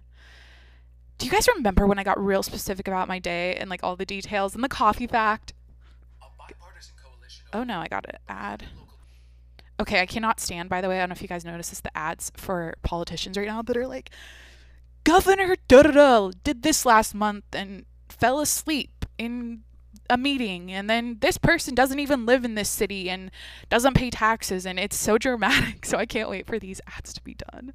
Do 1.18 1.26
you 1.26 1.32
guys 1.32 1.48
remember 1.56 1.86
when 1.86 1.98
I 1.98 2.04
got 2.04 2.22
real 2.22 2.42
specific 2.42 2.86
about 2.86 3.08
my 3.08 3.18
day 3.18 3.54
and 3.54 3.70
like 3.70 3.80
all 3.82 3.96
the 3.96 4.06
details 4.06 4.54
and 4.54 4.62
the 4.62 4.68
coffee 4.68 5.06
fact? 5.06 5.54
Oh 7.52 7.64
no, 7.64 7.78
I 7.78 7.88
got 7.88 8.06
an 8.06 8.18
ad. 8.28 8.64
Okay, 9.78 10.00
I 10.00 10.06
cannot 10.06 10.40
stand, 10.40 10.68
by 10.68 10.80
the 10.80 10.88
way, 10.88 10.96
I 10.96 11.00
don't 11.00 11.10
know 11.10 11.14
if 11.14 11.22
you 11.22 11.28
guys 11.28 11.44
notice 11.44 11.70
this, 11.70 11.80
the 11.80 11.96
ads 11.96 12.32
for 12.36 12.74
politicians 12.82 13.36
right 13.36 13.46
now 13.46 13.62
that 13.62 13.76
are 13.76 13.86
like, 13.86 14.10
Governor 15.04 15.56
da 15.68 16.30
did 16.42 16.62
this 16.62 16.84
last 16.84 17.14
month 17.14 17.44
and 17.52 17.84
fell 18.08 18.40
asleep 18.40 19.04
in 19.18 19.62
a 20.10 20.16
meeting 20.16 20.70
and 20.70 20.88
then 20.88 21.18
this 21.20 21.38
person 21.38 21.74
doesn't 21.74 21.98
even 21.98 22.26
live 22.26 22.44
in 22.44 22.54
this 22.54 22.68
city 22.68 23.10
and 23.10 23.30
doesn't 23.68 23.94
pay 23.94 24.10
taxes 24.10 24.66
and 24.66 24.78
it's 24.78 24.96
so 24.96 25.18
dramatic 25.18 25.84
so 25.86 25.98
i 25.98 26.06
can't 26.06 26.30
wait 26.30 26.46
for 26.46 26.58
these 26.58 26.80
ads 26.96 27.12
to 27.12 27.22
be 27.22 27.34
done 27.34 27.72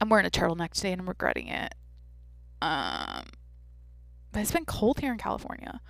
i'm 0.00 0.08
wearing 0.08 0.26
a 0.26 0.30
turtleneck 0.30 0.72
today 0.72 0.92
and 0.92 1.00
i'm 1.00 1.08
regretting 1.08 1.48
it 1.48 1.74
um, 2.62 3.24
but 4.32 4.40
it's 4.40 4.52
been 4.52 4.64
cold 4.64 5.00
here 5.00 5.12
in 5.12 5.18
California. 5.18 5.80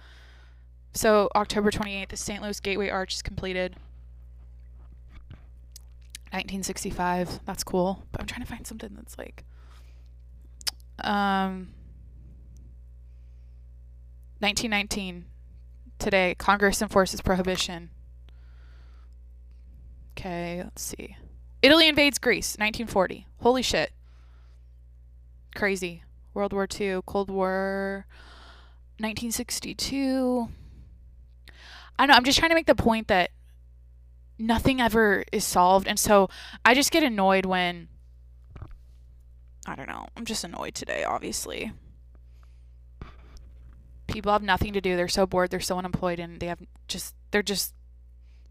So 0.92 1.28
October 1.34 1.70
28th, 1.70 2.08
the 2.08 2.16
St. 2.16 2.42
Louis 2.42 2.58
Gateway 2.60 2.88
Arch 2.88 3.14
is 3.14 3.22
completed. 3.22 3.76
1965. 6.32 7.40
That's 7.44 7.64
cool. 7.64 8.04
But 8.12 8.20
I'm 8.20 8.26
trying 8.26 8.42
to 8.42 8.46
find 8.46 8.66
something 8.66 8.92
that's 8.94 9.18
like 9.18 9.44
um 11.02 11.68
1919 14.40 15.24
today 15.98 16.34
Congress 16.38 16.82
enforces 16.82 17.20
prohibition. 17.20 17.90
Okay, 20.16 20.60
let's 20.62 20.82
see. 20.82 21.16
Italy 21.62 21.88
invades 21.88 22.18
Greece 22.18 22.56
1940. 22.58 23.26
Holy 23.40 23.62
shit. 23.62 23.92
Crazy. 25.54 26.02
World 26.34 26.52
War 26.52 26.66
II, 26.80 27.00
Cold 27.06 27.30
War, 27.30 28.06
1962. 28.98 30.48
I 31.98 32.06
know, 32.06 32.14
I'm 32.14 32.24
just 32.24 32.38
trying 32.38 32.50
to 32.50 32.54
make 32.54 32.66
the 32.66 32.74
point 32.74 33.08
that 33.08 33.30
nothing 34.38 34.80
ever 34.80 35.24
is 35.32 35.44
solved. 35.44 35.86
And 35.86 35.98
so 35.98 36.28
I 36.64 36.74
just 36.74 36.90
get 36.90 37.02
annoyed 37.02 37.44
when, 37.44 37.88
I 39.66 39.76
don't 39.76 39.88
know, 39.88 40.06
I'm 40.16 40.24
just 40.24 40.44
annoyed 40.44 40.74
today, 40.74 41.04
obviously. 41.04 41.72
People 44.06 44.32
have 44.32 44.42
nothing 44.42 44.72
to 44.72 44.80
do. 44.80 44.96
They're 44.96 45.08
so 45.08 45.26
bored. 45.26 45.50
They're 45.50 45.60
so 45.60 45.78
unemployed. 45.78 46.18
And 46.18 46.40
they 46.40 46.46
have 46.46 46.60
just, 46.88 47.14
they're 47.30 47.42
just 47.42 47.74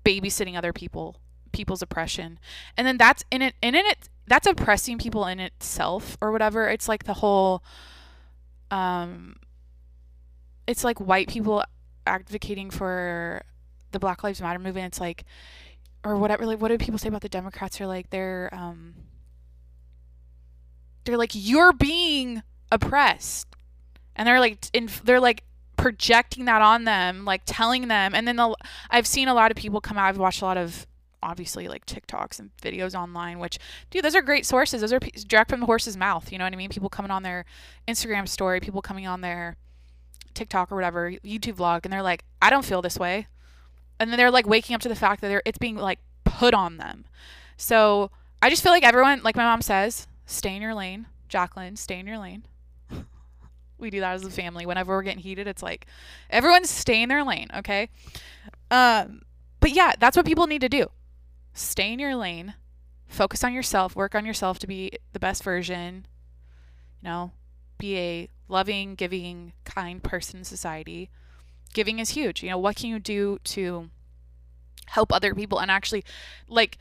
babysitting 0.05 0.55
other 0.57 0.71
people, 0.71 1.17
people's 1.51 1.81
oppression. 1.81 2.39
And 2.77 2.87
then 2.87 2.97
that's 2.97 3.23
in 3.31 3.41
it, 3.41 3.55
in 3.61 3.75
it, 3.75 4.09
that's 4.29 4.47
oppressing 4.47 4.97
people 4.97 5.25
in 5.25 5.39
itself 5.39 6.17
or 6.21 6.31
whatever. 6.31 6.69
It's 6.69 6.87
like 6.87 7.03
the 7.03 7.15
whole 7.15 7.63
um 8.71 9.35
it's 10.67 10.83
like 10.83 10.99
white 10.99 11.27
people 11.27 11.63
advocating 12.05 12.69
for 12.69 13.41
the 13.91 13.99
Black 13.99 14.23
Lives 14.23 14.41
Matter 14.41 14.59
movement. 14.59 14.87
It's 14.87 14.99
like 14.99 15.25
or 16.05 16.15
whatever 16.15 16.45
like 16.45 16.61
what 16.61 16.69
do 16.69 16.77
people 16.77 16.99
say 16.99 17.09
about 17.09 17.21
the 17.21 17.29
Democrats 17.29 17.81
are 17.81 17.87
like 17.87 18.11
they're 18.11 18.49
um 18.53 18.93
they're 21.03 21.17
like 21.17 21.31
you're 21.33 21.73
being 21.73 22.43
oppressed. 22.71 23.47
And 24.15 24.27
they're 24.27 24.39
like 24.39 24.59
in 24.73 24.89
they're 25.03 25.19
like 25.19 25.43
projecting 25.75 26.45
that 26.45 26.61
on 26.61 26.83
them, 26.83 27.25
like 27.25 27.41
telling 27.45 27.87
them. 27.87 28.13
And 28.13 28.27
then 28.27 28.35
the, 28.35 28.55
I've 28.91 29.07
seen 29.07 29.27
a 29.27 29.33
lot 29.33 29.49
of 29.49 29.57
people 29.57 29.81
come 29.81 29.97
out. 29.97 30.05
I've 30.05 30.17
watched 30.17 30.41
a 30.41 30.45
lot 30.45 30.57
of 30.57 30.85
obviously 31.21 31.67
like 31.67 31.85
TikToks 31.85 32.39
and 32.39 32.51
videos 32.61 32.93
online, 32.93 33.39
which, 33.39 33.59
dude, 33.89 34.03
those 34.03 34.15
are 34.15 34.21
great 34.21 34.45
sources. 34.45 34.81
Those 34.81 34.93
are 34.93 34.99
p- 34.99 35.11
direct 35.27 35.49
from 35.49 35.59
the 35.59 35.65
horse's 35.65 35.97
mouth. 35.97 36.31
You 36.31 36.37
know 36.37 36.45
what 36.45 36.53
I 36.53 36.57
mean? 36.57 36.69
People 36.69 36.89
coming 36.89 37.11
on 37.11 37.23
their 37.23 37.45
Instagram 37.87 38.27
story, 38.27 38.59
people 38.59 38.81
coming 38.81 39.07
on 39.07 39.21
their 39.21 39.57
TikTok 40.33 40.71
or 40.71 40.75
whatever, 40.75 41.11
YouTube 41.11 41.55
vlog, 41.55 41.81
and 41.83 41.93
they're 41.93 42.03
like, 42.03 42.23
I 42.41 42.49
don't 42.49 42.65
feel 42.65 42.81
this 42.81 42.97
way. 42.97 43.27
And 43.99 44.09
then 44.09 44.17
they're 44.17 44.31
like 44.31 44.47
waking 44.47 44.75
up 44.75 44.81
to 44.81 44.89
the 44.89 44.95
fact 44.95 45.21
that 45.21 45.27
they're, 45.27 45.41
it's 45.45 45.57
being 45.57 45.75
like 45.75 45.99
put 46.23 46.53
on 46.53 46.77
them. 46.77 47.05
So 47.57 48.11
I 48.41 48.49
just 48.49 48.63
feel 48.63 48.71
like 48.71 48.83
everyone, 48.83 49.21
like 49.23 49.35
my 49.35 49.43
mom 49.43 49.61
says, 49.61 50.07
stay 50.25 50.55
in 50.55 50.61
your 50.61 50.73
lane. 50.73 51.07
Jacqueline, 51.27 51.75
stay 51.75 51.99
in 51.99 52.07
your 52.07 52.17
lane. 52.17 52.43
We 53.77 53.89
do 53.89 54.01
that 54.01 54.13
as 54.13 54.25
a 54.25 54.29
family. 54.29 54.65
Whenever 54.65 54.93
we're 54.93 55.03
getting 55.03 55.21
heated, 55.21 55.47
it's 55.47 55.63
like 55.63 55.85
everyone's 56.29 56.69
stay 56.69 57.01
in 57.01 57.07
their 57.07 57.23
lane, 57.23 57.47
okay? 57.55 57.87
Um, 58.69 59.21
but 59.61 59.71
yeah, 59.71 59.93
that's 59.97 60.17
what 60.17 60.25
people 60.25 60.47
need 60.47 60.59
to 60.59 60.67
do. 60.67 60.87
Stay 61.59 61.93
in 61.93 61.99
your 61.99 62.15
lane, 62.15 62.55
focus 63.07 63.43
on 63.43 63.53
yourself, 63.53 63.95
work 63.95 64.15
on 64.15 64.25
yourself 64.25 64.59
to 64.59 64.67
be 64.67 64.91
the 65.13 65.19
best 65.19 65.43
version. 65.43 66.05
You 67.01 67.09
know, 67.09 67.31
be 67.77 67.97
a 67.97 68.29
loving, 68.47 68.95
giving, 68.95 69.53
kind 69.65 70.03
person 70.03 70.39
in 70.39 70.45
society. 70.45 71.09
Giving 71.73 71.99
is 71.99 72.11
huge. 72.11 72.43
You 72.43 72.49
know, 72.49 72.57
what 72.57 72.75
can 72.75 72.89
you 72.89 72.99
do 72.99 73.39
to 73.45 73.89
help 74.87 75.13
other 75.13 75.35
people 75.35 75.59
and 75.59 75.69
actually 75.69 76.03
like 76.47 76.77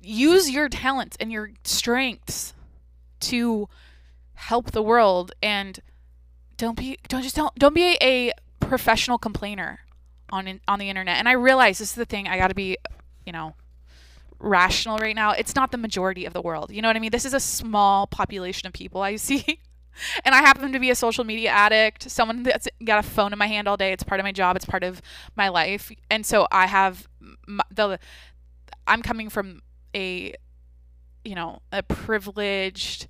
use 0.00 0.50
your 0.50 0.68
talents 0.68 1.16
and 1.20 1.30
your 1.30 1.50
strengths 1.64 2.54
to 3.20 3.68
help 4.34 4.70
the 4.70 4.82
world 4.82 5.32
and 5.42 5.80
don't 6.56 6.78
be 6.78 6.96
don't 7.08 7.22
just 7.22 7.36
don't 7.36 7.54
don't 7.56 7.74
be 7.74 7.98
a, 8.00 8.32
professional 8.60 9.18
complainer 9.18 9.80
on 10.30 10.60
on 10.68 10.78
the 10.78 10.88
internet. 10.88 11.16
And 11.16 11.28
I 11.28 11.32
realize 11.32 11.78
this 11.78 11.88
is 11.88 11.94
the 11.96 12.04
thing 12.04 12.28
I 12.28 12.38
got 12.38 12.48
to 12.48 12.54
be, 12.54 12.76
you 13.26 13.32
know, 13.32 13.54
rational 14.40 14.98
right 14.98 15.14
now. 15.14 15.32
It's 15.32 15.54
not 15.54 15.70
the 15.70 15.78
majority 15.78 16.24
of 16.24 16.32
the 16.32 16.42
world. 16.42 16.72
You 16.72 16.82
know 16.82 16.88
what 16.88 16.96
I 16.96 16.98
mean? 16.98 17.10
This 17.10 17.24
is 17.24 17.34
a 17.34 17.40
small 17.40 18.06
population 18.06 18.66
of 18.66 18.72
people 18.72 19.02
I 19.02 19.16
see. 19.16 19.60
and 20.24 20.34
I 20.34 20.38
happen 20.38 20.72
to 20.72 20.78
be 20.78 20.90
a 20.90 20.94
social 20.94 21.24
media 21.24 21.50
addict, 21.50 22.10
someone 22.10 22.42
that's 22.42 22.68
got 22.84 23.04
a 23.04 23.08
phone 23.08 23.32
in 23.32 23.38
my 23.38 23.46
hand 23.46 23.68
all 23.68 23.76
day. 23.76 23.92
It's 23.92 24.02
part 24.02 24.20
of 24.20 24.24
my 24.24 24.32
job, 24.32 24.56
it's 24.56 24.64
part 24.64 24.82
of 24.82 25.00
my 25.36 25.48
life. 25.48 25.92
And 26.10 26.24
so 26.24 26.48
I 26.50 26.66
have 26.66 27.06
the 27.70 27.98
I'm 28.86 29.02
coming 29.02 29.28
from 29.28 29.62
a 29.94 30.34
you 31.24 31.34
know, 31.34 31.60
a 31.70 31.82
privileged 31.82 33.06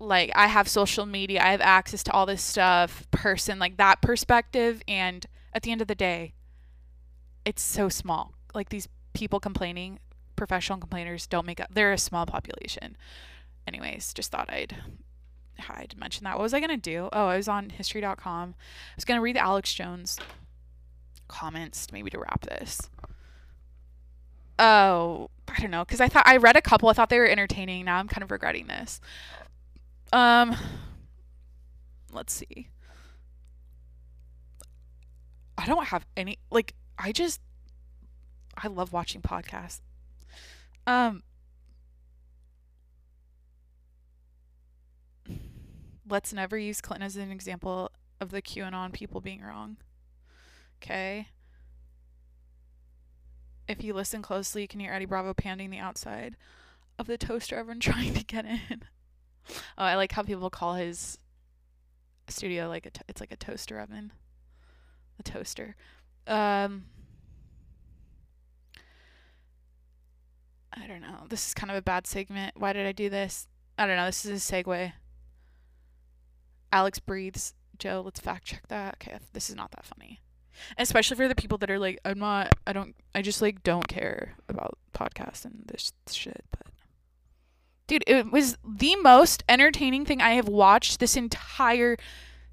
like 0.00 0.30
I 0.34 0.48
have 0.48 0.68
social 0.68 1.06
media, 1.06 1.40
I 1.42 1.50
have 1.52 1.60
access 1.60 2.02
to 2.04 2.12
all 2.12 2.26
this 2.26 2.42
stuff, 2.42 3.08
person 3.10 3.58
like 3.58 3.76
that 3.76 4.00
perspective 4.02 4.82
and 4.88 5.26
at 5.52 5.62
the 5.62 5.70
end 5.72 5.80
of 5.80 5.88
the 5.88 5.94
day 5.94 6.34
it's 7.44 7.62
so 7.62 7.88
small. 7.88 8.34
Like 8.54 8.68
these 8.68 8.88
people 9.14 9.40
complaining, 9.40 10.00
professional 10.38 10.78
complainers 10.78 11.26
don't 11.26 11.44
make 11.44 11.60
up. 11.60 11.68
They're 11.70 11.92
a 11.92 11.98
small 11.98 12.24
population. 12.24 12.96
Anyways, 13.66 14.14
just 14.14 14.30
thought 14.30 14.48
I'd 14.50 14.76
I'd 15.68 15.96
mention 15.98 16.24
that. 16.24 16.36
What 16.36 16.44
was 16.44 16.54
I 16.54 16.60
gonna 16.60 16.76
do? 16.76 17.08
Oh, 17.12 17.26
I 17.26 17.36
was 17.36 17.48
on 17.48 17.70
history.com. 17.70 18.54
I 18.58 18.94
was 18.96 19.04
gonna 19.04 19.20
read 19.20 19.36
the 19.36 19.40
Alex 19.40 19.74
Jones 19.74 20.18
comments 21.26 21.92
maybe 21.92 22.08
to 22.10 22.18
wrap 22.18 22.46
this. 22.46 22.88
Oh, 24.58 25.28
I 25.46 25.60
don't 25.60 25.70
know, 25.70 25.84
because 25.84 26.00
I 26.00 26.08
thought 26.08 26.26
I 26.26 26.36
read 26.36 26.56
a 26.56 26.62
couple. 26.62 26.88
I 26.88 26.92
thought 26.92 27.10
they 27.10 27.18
were 27.18 27.26
entertaining. 27.26 27.84
Now 27.84 27.98
I'm 27.98 28.08
kind 28.08 28.22
of 28.22 28.30
regretting 28.30 28.66
this. 28.66 29.00
Um, 30.12 30.56
let's 32.12 32.32
see. 32.32 32.68
I 35.58 35.66
don't 35.66 35.88
have 35.88 36.06
any 36.16 36.38
like. 36.50 36.74
I 36.96 37.12
just 37.12 37.40
I 38.56 38.68
love 38.68 38.92
watching 38.92 39.20
podcasts. 39.20 39.80
Um, 40.88 41.22
let's 46.08 46.32
never 46.32 46.56
use 46.56 46.80
Clinton 46.80 47.04
as 47.04 47.16
an 47.16 47.30
example 47.30 47.90
of 48.22 48.30
the 48.30 48.40
QAnon 48.40 48.94
people 48.94 49.20
being 49.20 49.42
wrong. 49.42 49.76
Okay. 50.82 51.28
If 53.68 53.84
you 53.84 53.92
listen 53.92 54.22
closely, 54.22 54.62
you 54.62 54.68
can 54.68 54.80
hear 54.80 54.90
Eddie 54.94 55.04
Bravo 55.04 55.34
panting 55.34 55.68
the 55.68 55.76
outside 55.76 56.36
of 56.98 57.06
the 57.06 57.18
toaster 57.18 57.58
oven 57.58 57.80
trying 57.80 58.14
to 58.14 58.24
get 58.24 58.46
in. 58.46 58.84
Oh, 59.76 59.84
I 59.84 59.94
like 59.94 60.12
how 60.12 60.22
people 60.22 60.48
call 60.48 60.76
his 60.76 61.18
studio 62.28 62.66
like 62.66 62.86
a 62.86 62.90
to- 62.90 63.04
it's 63.08 63.20
like 63.20 63.32
a 63.32 63.36
toaster 63.36 63.78
oven. 63.78 64.12
A 65.20 65.22
toaster. 65.22 65.76
Um 66.26 66.84
I 70.72 70.86
don't 70.86 71.00
know. 71.00 71.26
This 71.28 71.46
is 71.48 71.54
kind 71.54 71.70
of 71.70 71.76
a 71.76 71.82
bad 71.82 72.06
segment. 72.06 72.56
Why 72.56 72.72
did 72.72 72.86
I 72.86 72.92
do 72.92 73.08
this? 73.10 73.48
I 73.78 73.86
don't 73.86 73.96
know. 73.96 74.06
This 74.06 74.24
is 74.24 74.50
a 74.50 74.52
segue. 74.52 74.92
Alex 76.72 76.98
breathes. 76.98 77.54
Joe, 77.78 78.02
let's 78.04 78.20
fact 78.20 78.46
check 78.46 78.68
that. 78.68 78.96
Okay, 79.00 79.18
this 79.32 79.48
is 79.48 79.56
not 79.56 79.70
that 79.70 79.86
funny. 79.86 80.20
especially 80.76 81.16
for 81.16 81.28
the 81.28 81.34
people 81.34 81.58
that 81.58 81.70
are 81.70 81.78
like, 81.78 82.00
I'm 82.04 82.18
not, 82.18 82.54
I 82.66 82.72
don't, 82.72 82.94
I 83.14 83.22
just 83.22 83.42
like 83.42 83.62
don't 83.62 83.88
care 83.88 84.34
about 84.48 84.78
podcasts 84.94 85.44
and 85.44 85.64
this 85.66 85.92
shit. 86.10 86.44
But 86.50 86.66
dude, 87.86 88.04
it 88.06 88.30
was 88.30 88.58
the 88.64 88.96
most 88.96 89.44
entertaining 89.48 90.04
thing 90.04 90.20
I 90.20 90.30
have 90.30 90.48
watched 90.48 91.00
this 91.00 91.16
entire 91.16 91.96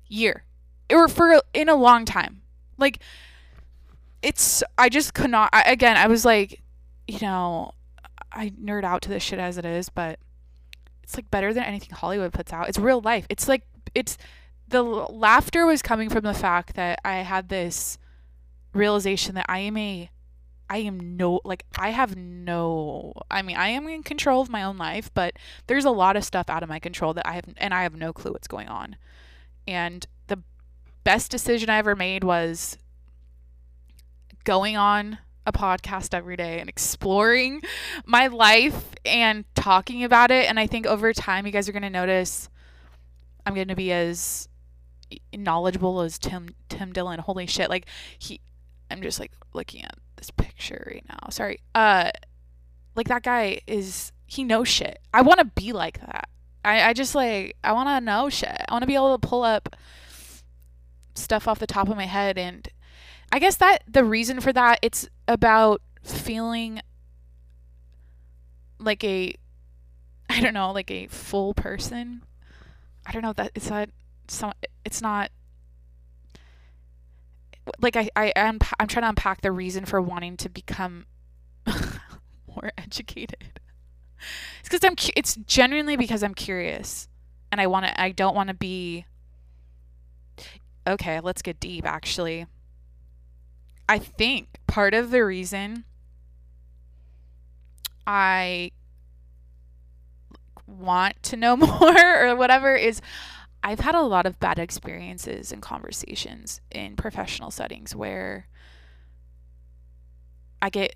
year, 0.08 0.44
or 0.92 1.08
for 1.08 1.42
in 1.54 1.70
a 1.70 1.76
long 1.76 2.06
time. 2.06 2.42
Like, 2.78 3.00
it's, 4.22 4.64
I 4.78 4.90
just 4.90 5.14
could 5.14 5.30
not. 5.30 5.50
I, 5.54 5.62
again, 5.64 5.98
I 5.98 6.08
was 6.08 6.26
like, 6.26 6.62
you 7.08 7.20
know, 7.22 7.72
I 8.36 8.50
nerd 8.50 8.84
out 8.84 9.02
to 9.04 9.10
this 9.10 9.24
shit 9.24 9.40
as 9.40 9.58
it 9.58 9.66
is, 9.66 9.90
but 9.90 10.20
it's 11.04 11.16
like 11.16 11.32
better 11.32 11.54
than 11.54 11.64
anything 11.64 11.92
Hollywood 11.92 12.34
puts 12.34 12.52
out. 12.52 12.68
It's 12.68 12.78
real 12.78 13.02
life. 13.02 13.26
It's 13.30 13.48
like 13.48 13.64
it's 13.94 14.18
the 14.68 14.84
laughter 14.84 15.66
was 15.66 15.82
coming 15.82 16.10
from 16.10 16.24
the 16.24 16.34
fact 16.34 16.76
that 16.76 17.00
I 17.06 17.18
had 17.18 17.50
this 17.50 17.98
realization 18.74 19.36
that 19.36 19.46
I 19.48 19.60
am 19.60 19.78
a 19.78 20.10
I 20.70 20.78
am 20.80 21.16
no 21.16 21.42
like 21.46 21.64
I 21.78 21.92
have 21.92 22.16
no 22.16 23.14
I 23.30 23.42
mean 23.42 23.56
I 23.56 23.70
am 23.70 23.88
in 23.88 24.04
control 24.04 24.42
of 24.42 24.50
my 24.50 24.64
own 24.64 24.78
life, 24.78 25.12
but 25.14 25.34
there's 25.68 25.86
a 25.86 25.92
lot 25.92 26.18
of 26.18 26.26
stuff 26.26 26.50
out 26.50 26.64
of 26.64 26.70
my 26.70 26.80
control 26.80 27.14
that 27.14 27.28
I 27.28 27.34
have 27.34 27.46
and 27.58 27.74
I 27.74 27.84
have 27.84 27.96
no 27.96 28.12
clue 28.12 28.32
what's 28.32 28.48
going 28.48 28.68
on. 28.68 28.98
And 29.68 30.06
the 30.28 30.42
best 31.04 31.32
decision 31.32 31.70
I 31.70 31.78
ever 31.78 31.96
made 31.96 32.24
was 32.24 32.78
going 34.44 34.76
on 34.76 35.20
a 35.46 35.52
podcast 35.52 36.14
every 36.14 36.36
day 36.36 36.60
and 36.60 36.70
exploring 36.70 37.62
my 38.06 38.28
life 38.28 38.92
and 39.06 39.46
talking 39.56 40.04
about 40.04 40.32
it. 40.32 40.50
And 40.50 40.60
I 40.60 40.68
think 40.68 40.86
over 40.86 41.14
time, 41.14 41.46
you 41.46 41.52
guys 41.52 41.70
are 41.70 41.72
going 41.72 41.84
to 41.84 41.90
notice 41.90 42.50
I'm 43.46 43.54
going 43.54 43.68
to 43.68 43.76
be 43.76 43.92
as 43.92 44.48
knowledgeable 45.34 46.02
as 46.02 46.18
Tim 46.18 46.50
Tim 46.70 46.92
Dillon. 46.92 47.20
Holy 47.20 47.46
shit! 47.46 47.70
Like 47.70 47.86
he, 48.18 48.42
I'm 48.90 49.02
just 49.02 49.20
like 49.20 49.32
looking 49.54 49.84
at 49.84 49.96
this 50.16 50.32
picture 50.32 50.84
right 50.92 51.06
now. 51.08 51.30
Sorry. 51.30 51.60
Uh, 51.74 52.10
like 52.96 53.08
that 53.08 53.24
guy 53.24 53.62
is 53.68 54.12
he 54.26 54.44
knows 54.44 54.68
shit. 54.68 55.00
I 55.14 55.22
want 55.22 55.40
to 55.40 55.46
be 55.46 55.74
like 55.74 56.00
that. 56.00 56.30
I 56.64 56.90
I 56.90 56.94
just 56.94 57.14
like 57.14 57.56
I 57.64 57.74
want 57.74 57.90
to 57.90 58.02
know 58.02 58.30
shit. 58.30 58.62
I 58.68 58.74
want 58.74 58.82
to 58.82 58.88
be 58.88 58.96
able 58.96 59.18
to 59.18 59.28
pull 59.28 59.44
up 59.44 59.76
stuff 61.14 61.48
off 61.48 61.60
the 61.60 61.68
top 61.68 61.88
of 61.88 61.96
my 61.96 62.06
head 62.06 62.38
and 62.38 62.68
I 63.36 63.40
guess 63.40 63.58
that 63.58 63.80
the 63.86 64.06
reason 64.06 64.40
for 64.40 64.54
that 64.54 64.80
it's 64.82 65.10
about 65.28 65.82
feeling 66.02 66.80
like 68.80 69.04
a 69.04 69.36
I 70.30 70.40
don't 70.40 70.54
know, 70.54 70.72
like 70.72 70.90
a 70.90 71.08
full 71.08 71.54
person. 71.54 72.24
I 73.06 73.12
don't 73.12 73.22
know 73.22 73.34
that 73.34 73.52
it's 73.54 73.70
not 73.70 73.90
so 74.30 74.54
it's 74.86 75.02
not 75.02 75.32
like 77.82 77.98
I 77.98 78.10
I 78.16 78.28
am 78.38 78.58
I'm 78.80 78.88
trying 78.88 79.04
to 79.04 79.10
unpack 79.10 79.42
the 79.42 79.52
reason 79.52 79.84
for 79.84 80.02
wanting 80.02 80.38
to 80.38 80.48
become 80.48 81.06
more 82.48 82.72
educated. 82.78 83.60
It's 84.62 84.70
cuz 84.70 84.80
I'm 84.82 84.96
it's 85.14 85.36
genuinely 85.36 85.98
because 85.98 86.24
I'm 86.24 86.36
curious 86.36 87.10
and 87.52 87.60
I 87.60 87.68
want 87.68 87.86
to 87.86 88.02
I 88.02 88.12
don't 88.12 88.34
want 88.34 88.48
to 88.48 88.56
be 88.56 89.06
Okay, 90.88 91.20
let's 91.20 91.42
get 91.42 91.60
deep 91.60 91.86
actually. 91.86 92.46
I 93.88 94.00
think 94.00 94.48
part 94.68 94.94
of 94.94 95.12
the 95.12 95.24
reason 95.24 95.86
I 98.08 98.72
want 100.68 101.22
to 101.24 101.36
know 101.36 101.56
more 101.58 102.28
or 102.28 102.36
whatever 102.36 102.76
is 102.76 103.02
I've 103.64 103.80
had 103.80 103.96
a 103.96 104.02
lot 104.02 104.26
of 104.26 104.40
bad 104.40 104.60
experiences 104.60 105.52
and 105.52 105.62
conversations 105.62 106.62
in 106.72 106.96
professional 106.96 107.50
settings 107.52 107.96
where 107.96 108.48
I 110.62 110.70
get 110.70 110.96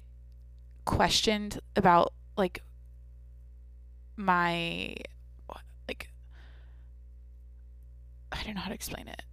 questioned 0.86 1.60
about 1.76 2.14
like 2.38 2.64
my 4.16 4.96
like 5.88 6.10
I 8.32 8.44
don't 8.44 8.56
know 8.56 8.62
how 8.62 8.70
to 8.70 8.76
explain 8.76 9.08
it 9.08 9.24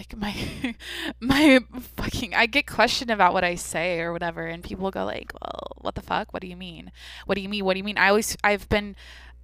like 0.00 0.16
my 0.16 0.74
my 1.20 1.60
fucking 1.96 2.34
I 2.34 2.46
get 2.46 2.66
questioned 2.66 3.10
about 3.10 3.34
what 3.34 3.44
I 3.44 3.54
say 3.54 4.00
or 4.00 4.12
whatever 4.12 4.46
and 4.46 4.64
people 4.64 4.90
go 4.90 5.04
like, 5.04 5.32
"Well, 5.40 5.76
what 5.76 5.94
the 5.94 6.02
fuck? 6.02 6.32
What 6.32 6.40
do 6.40 6.48
you 6.48 6.56
mean? 6.56 6.90
What 7.26 7.34
do 7.34 7.42
you 7.42 7.48
mean? 7.48 7.64
What 7.64 7.74
do 7.74 7.78
you 7.78 7.84
mean?" 7.84 7.98
I 7.98 8.08
always 8.08 8.36
I've 8.42 8.68
been 8.70 8.96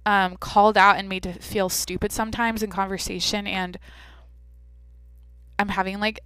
um, 0.05 0.37
called 0.37 0.77
out 0.77 0.97
and 0.97 1.07
made 1.07 1.23
to 1.23 1.33
feel 1.33 1.69
stupid 1.69 2.11
sometimes 2.11 2.63
in 2.63 2.71
conversation 2.71 3.45
and 3.45 3.77
I'm 5.59 5.69
having 5.69 5.99
like 5.99 6.19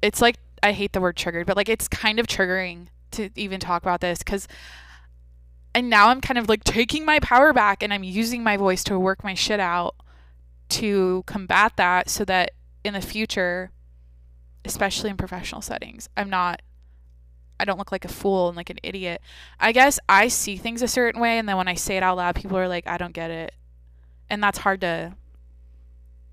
it's 0.00 0.22
like 0.22 0.36
I 0.62 0.72
hate 0.72 0.92
the 0.92 1.00
word 1.00 1.16
triggered, 1.16 1.46
but 1.46 1.56
like 1.56 1.68
it's 1.68 1.86
kind 1.86 2.18
of 2.18 2.26
triggering 2.26 2.86
to 3.10 3.28
even 3.36 3.60
talk 3.60 3.82
about 3.82 4.00
this 4.00 4.22
cuz 4.22 4.48
and 5.74 5.90
now 5.90 6.08
I'm 6.08 6.20
kind 6.20 6.38
of 6.38 6.48
like 6.48 6.64
taking 6.64 7.04
my 7.04 7.20
power 7.20 7.52
back 7.52 7.82
and 7.82 7.92
I'm 7.92 8.04
using 8.04 8.42
my 8.42 8.56
voice 8.56 8.82
to 8.84 8.98
work 8.98 9.22
my 9.22 9.34
shit 9.34 9.60
out 9.60 9.96
to 10.70 11.22
combat 11.26 11.72
that 11.76 12.08
so 12.08 12.24
that 12.24 12.52
in 12.84 12.94
the 12.94 13.00
future, 13.00 13.70
especially 14.64 15.10
in 15.10 15.16
professional 15.16 15.60
settings, 15.60 16.08
I'm 16.16 16.30
not 16.30 16.62
I 17.58 17.64
don't 17.64 17.78
look 17.78 17.92
like 17.92 18.04
a 18.04 18.08
fool 18.08 18.48
and 18.48 18.56
like 18.56 18.70
an 18.70 18.78
idiot. 18.82 19.20
I 19.60 19.72
guess 19.72 19.98
I 20.08 20.28
see 20.28 20.56
things 20.56 20.82
a 20.82 20.88
certain 20.88 21.20
way 21.20 21.38
and 21.38 21.48
then 21.48 21.56
when 21.56 21.68
I 21.68 21.74
say 21.74 21.96
it 21.96 22.02
out 22.02 22.16
loud 22.16 22.34
people 22.34 22.58
are 22.58 22.68
like 22.68 22.86
I 22.86 22.98
don't 22.98 23.14
get 23.14 23.30
it. 23.30 23.52
And 24.28 24.42
that's 24.42 24.58
hard 24.58 24.80
to 24.80 25.14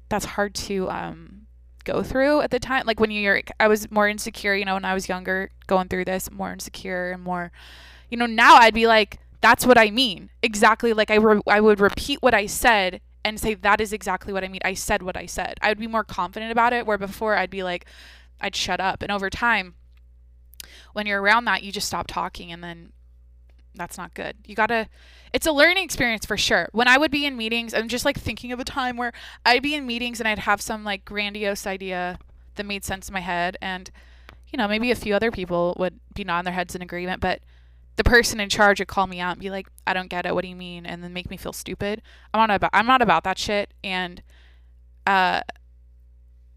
that's 0.09 0.25
hard 0.25 0.53
to 0.53 0.89
um 0.89 1.47
go 1.83 2.03
through 2.03 2.41
at 2.41 2.51
the 2.51 2.59
time 2.59 2.83
like 2.85 2.99
when 2.99 3.11
you're 3.11 3.41
I 3.59 3.67
was 3.67 3.89
more 3.91 4.07
insecure, 4.07 4.55
you 4.55 4.65
know, 4.65 4.73
when 4.73 4.85
I 4.85 4.93
was 4.93 5.09
younger 5.09 5.51
going 5.67 5.87
through 5.87 6.05
this, 6.05 6.31
more 6.31 6.51
insecure 6.51 7.11
and 7.11 7.23
more 7.23 7.51
you 8.09 8.17
know, 8.17 8.25
now 8.25 8.55
I'd 8.55 8.73
be 8.73 8.87
like 8.87 9.19
that's 9.41 9.65
what 9.65 9.77
I 9.77 9.91
mean. 9.91 10.29
Exactly 10.41 10.93
like 10.93 11.11
I 11.11 11.15
re- 11.15 11.41
I 11.47 11.61
would 11.61 11.79
repeat 11.79 12.21
what 12.21 12.33
I 12.33 12.45
said 12.47 13.01
and 13.23 13.39
say 13.39 13.53
that 13.53 13.79
is 13.79 13.93
exactly 13.93 14.33
what 14.33 14.43
I 14.43 14.47
mean. 14.47 14.61
I 14.65 14.73
said 14.73 15.03
what 15.03 15.15
I 15.15 15.27
said. 15.27 15.59
I 15.61 15.69
would 15.69 15.79
be 15.79 15.87
more 15.87 16.03
confident 16.03 16.51
about 16.51 16.73
it 16.73 16.85
where 16.85 16.97
before 16.97 17.35
I'd 17.35 17.49
be 17.51 17.63
like 17.63 17.85
I'd 18.41 18.55
shut 18.55 18.79
up. 18.79 19.01
And 19.01 19.11
over 19.11 19.29
time 19.29 19.75
when 20.93 21.05
you're 21.05 21.21
around 21.21 21.45
that, 21.45 21.63
you 21.63 21.71
just 21.71 21.87
stop 21.87 22.07
talking 22.07 22.51
and 22.51 22.63
then 22.63 22.91
that's 23.75 23.97
not 23.97 24.13
good. 24.13 24.35
You 24.45 24.55
got 24.55 24.67
to 24.67 24.87
it's 25.33 25.47
a 25.47 25.51
learning 25.51 25.83
experience 25.83 26.25
for 26.25 26.35
sure. 26.35 26.67
When 26.73 26.87
I 26.87 26.97
would 26.97 27.11
be 27.11 27.25
in 27.25 27.37
meetings, 27.37 27.73
I'm 27.73 27.87
just 27.87 28.03
like 28.03 28.19
thinking 28.19 28.51
of 28.51 28.59
a 28.59 28.65
time 28.65 28.97
where 28.97 29.13
I'd 29.45 29.63
be 29.63 29.75
in 29.75 29.87
meetings 29.87 30.19
and 30.19 30.27
I'd 30.27 30.39
have 30.39 30.61
some 30.61 30.83
like 30.83 31.05
grandiose 31.05 31.65
idea 31.65 32.19
that 32.55 32.65
made 32.65 32.83
sense 32.83 33.07
in 33.07 33.13
my 33.13 33.21
head 33.21 33.57
and 33.61 33.89
you 34.51 34.57
know, 34.57 34.67
maybe 34.67 34.91
a 34.91 34.95
few 34.95 35.15
other 35.15 35.31
people 35.31 35.75
would 35.79 35.99
be 36.13 36.25
nodding 36.25 36.43
their 36.43 36.53
heads 36.53 36.75
in 36.75 36.81
agreement, 36.81 37.21
but 37.21 37.39
the 37.95 38.03
person 38.03 38.39
in 38.39 38.49
charge 38.49 38.79
would 38.79 38.87
call 38.87 39.07
me 39.07 39.19
out 39.19 39.33
and 39.33 39.41
be 39.41 39.49
like, 39.49 39.67
"I 39.87 39.93
don't 39.93 40.09
get 40.09 40.25
it. 40.25 40.33
What 40.33 40.41
do 40.41 40.49
you 40.49 40.55
mean?" 40.55 40.85
and 40.85 41.03
then 41.03 41.13
make 41.13 41.29
me 41.29 41.37
feel 41.37 41.53
stupid. 41.53 42.01
I'm 42.33 42.39
not 42.39 42.55
about 42.55 42.71
I'm 42.73 42.85
not 42.85 43.01
about 43.01 43.23
that 43.23 43.37
shit. 43.37 43.73
And 43.83 44.21
uh, 45.07 45.41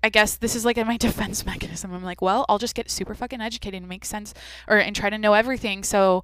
I 0.04 0.10
guess 0.10 0.36
this 0.36 0.54
is 0.54 0.66
like 0.66 0.76
my 0.76 0.96
defense 0.98 1.46
mechanism. 1.46 1.94
I'm 1.94 2.04
like, 2.04 2.20
well, 2.20 2.44
I'll 2.46 2.58
just 2.58 2.74
get 2.74 2.90
super 2.90 3.14
fucking 3.14 3.40
educated 3.40 3.80
and 3.80 3.88
make 3.88 4.04
sense, 4.04 4.34
or 4.68 4.76
and 4.76 4.94
try 4.94 5.08
to 5.08 5.16
know 5.16 5.32
everything. 5.32 5.82
So 5.82 6.22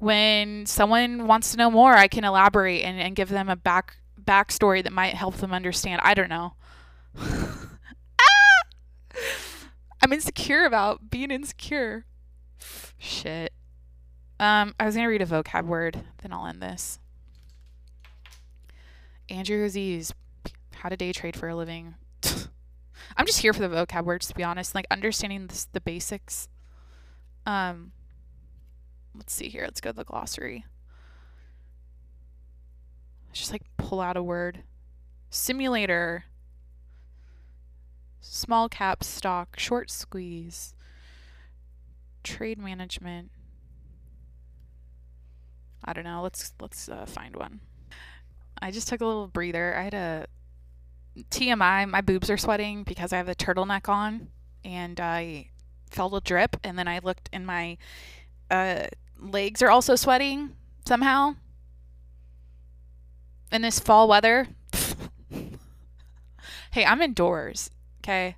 when 0.00 0.66
someone 0.66 1.28
wants 1.28 1.52
to 1.52 1.56
know 1.56 1.70
more, 1.70 1.94
I 1.94 2.08
can 2.08 2.24
elaborate 2.24 2.82
and, 2.82 2.98
and 2.98 3.14
give 3.14 3.28
them 3.28 3.48
a 3.48 3.54
back 3.54 3.98
backstory 4.20 4.82
that 4.82 4.92
might 4.92 5.14
help 5.14 5.36
them 5.36 5.52
understand. 5.52 6.00
I 6.02 6.14
don't 6.14 6.28
know. 6.28 6.54
ah! 7.16 8.56
I'm 10.02 10.12
insecure 10.12 10.64
about 10.64 11.08
being 11.08 11.30
insecure. 11.30 12.06
Shit. 12.98 13.52
Um, 14.40 14.74
I 14.80 14.86
was 14.86 14.96
gonna 14.96 15.08
read 15.08 15.22
a 15.22 15.26
vocab 15.26 15.66
word, 15.66 16.02
then 16.22 16.32
I'll 16.32 16.46
end 16.46 16.60
this. 16.60 16.98
Andrew 19.28 19.62
Aziz, 19.64 20.12
how 20.74 20.88
to 20.88 20.96
day 20.96 21.12
trade 21.12 21.36
for 21.36 21.48
a 21.48 21.54
living. 21.54 21.94
I'm 23.16 23.26
just 23.26 23.40
here 23.40 23.52
for 23.52 23.66
the 23.66 23.68
vocab 23.68 24.04
words, 24.04 24.26
to 24.28 24.34
be 24.34 24.44
honest. 24.44 24.74
Like 24.74 24.86
understanding 24.90 25.46
this, 25.46 25.66
the 25.72 25.80
basics. 25.80 26.48
Um, 27.46 27.92
let's 29.14 29.32
see 29.32 29.48
here. 29.48 29.64
Let's 29.64 29.80
go 29.80 29.90
to 29.90 29.96
the 29.96 30.04
glossary. 30.04 30.64
Let's 33.28 33.40
just 33.40 33.52
like 33.52 33.62
pull 33.76 34.00
out 34.00 34.16
a 34.16 34.22
word. 34.22 34.64
Simulator. 35.30 36.24
Small 38.20 38.68
cap 38.68 39.02
stock. 39.02 39.58
Short 39.58 39.90
squeeze. 39.90 40.74
Trade 42.22 42.58
management 42.58 43.30
I 45.84 45.92
don't 45.92 46.04
know. 46.04 46.22
Let's 46.22 46.52
let's 46.60 46.88
uh, 46.88 47.06
find 47.06 47.36
one. 47.36 47.60
I 48.60 48.70
just 48.70 48.88
took 48.88 49.00
a 49.00 49.06
little 49.06 49.28
breather. 49.28 49.74
I 49.76 49.82
had 49.82 49.94
a 49.94 50.26
TMI. 51.16 51.88
My 51.88 52.00
boobs 52.00 52.30
are 52.30 52.36
sweating 52.36 52.84
because 52.84 53.12
I 53.12 53.16
have 53.18 53.26
the 53.26 53.34
turtleneck 53.34 53.88
on, 53.88 54.28
and 54.64 54.98
I 55.00 55.50
felt 55.90 56.14
a 56.14 56.20
drip. 56.20 56.56
And 56.62 56.78
then 56.78 56.88
I 56.88 57.00
looked, 57.00 57.28
and 57.32 57.46
my 57.46 57.76
uh, 58.50 58.86
legs 59.18 59.62
are 59.62 59.70
also 59.70 59.96
sweating 59.96 60.56
somehow. 60.86 61.36
In 63.52 63.62
this 63.62 63.80
fall 63.80 64.08
weather. 64.08 64.48
hey, 66.70 66.84
I'm 66.84 67.02
indoors. 67.02 67.70
Okay, 68.02 68.36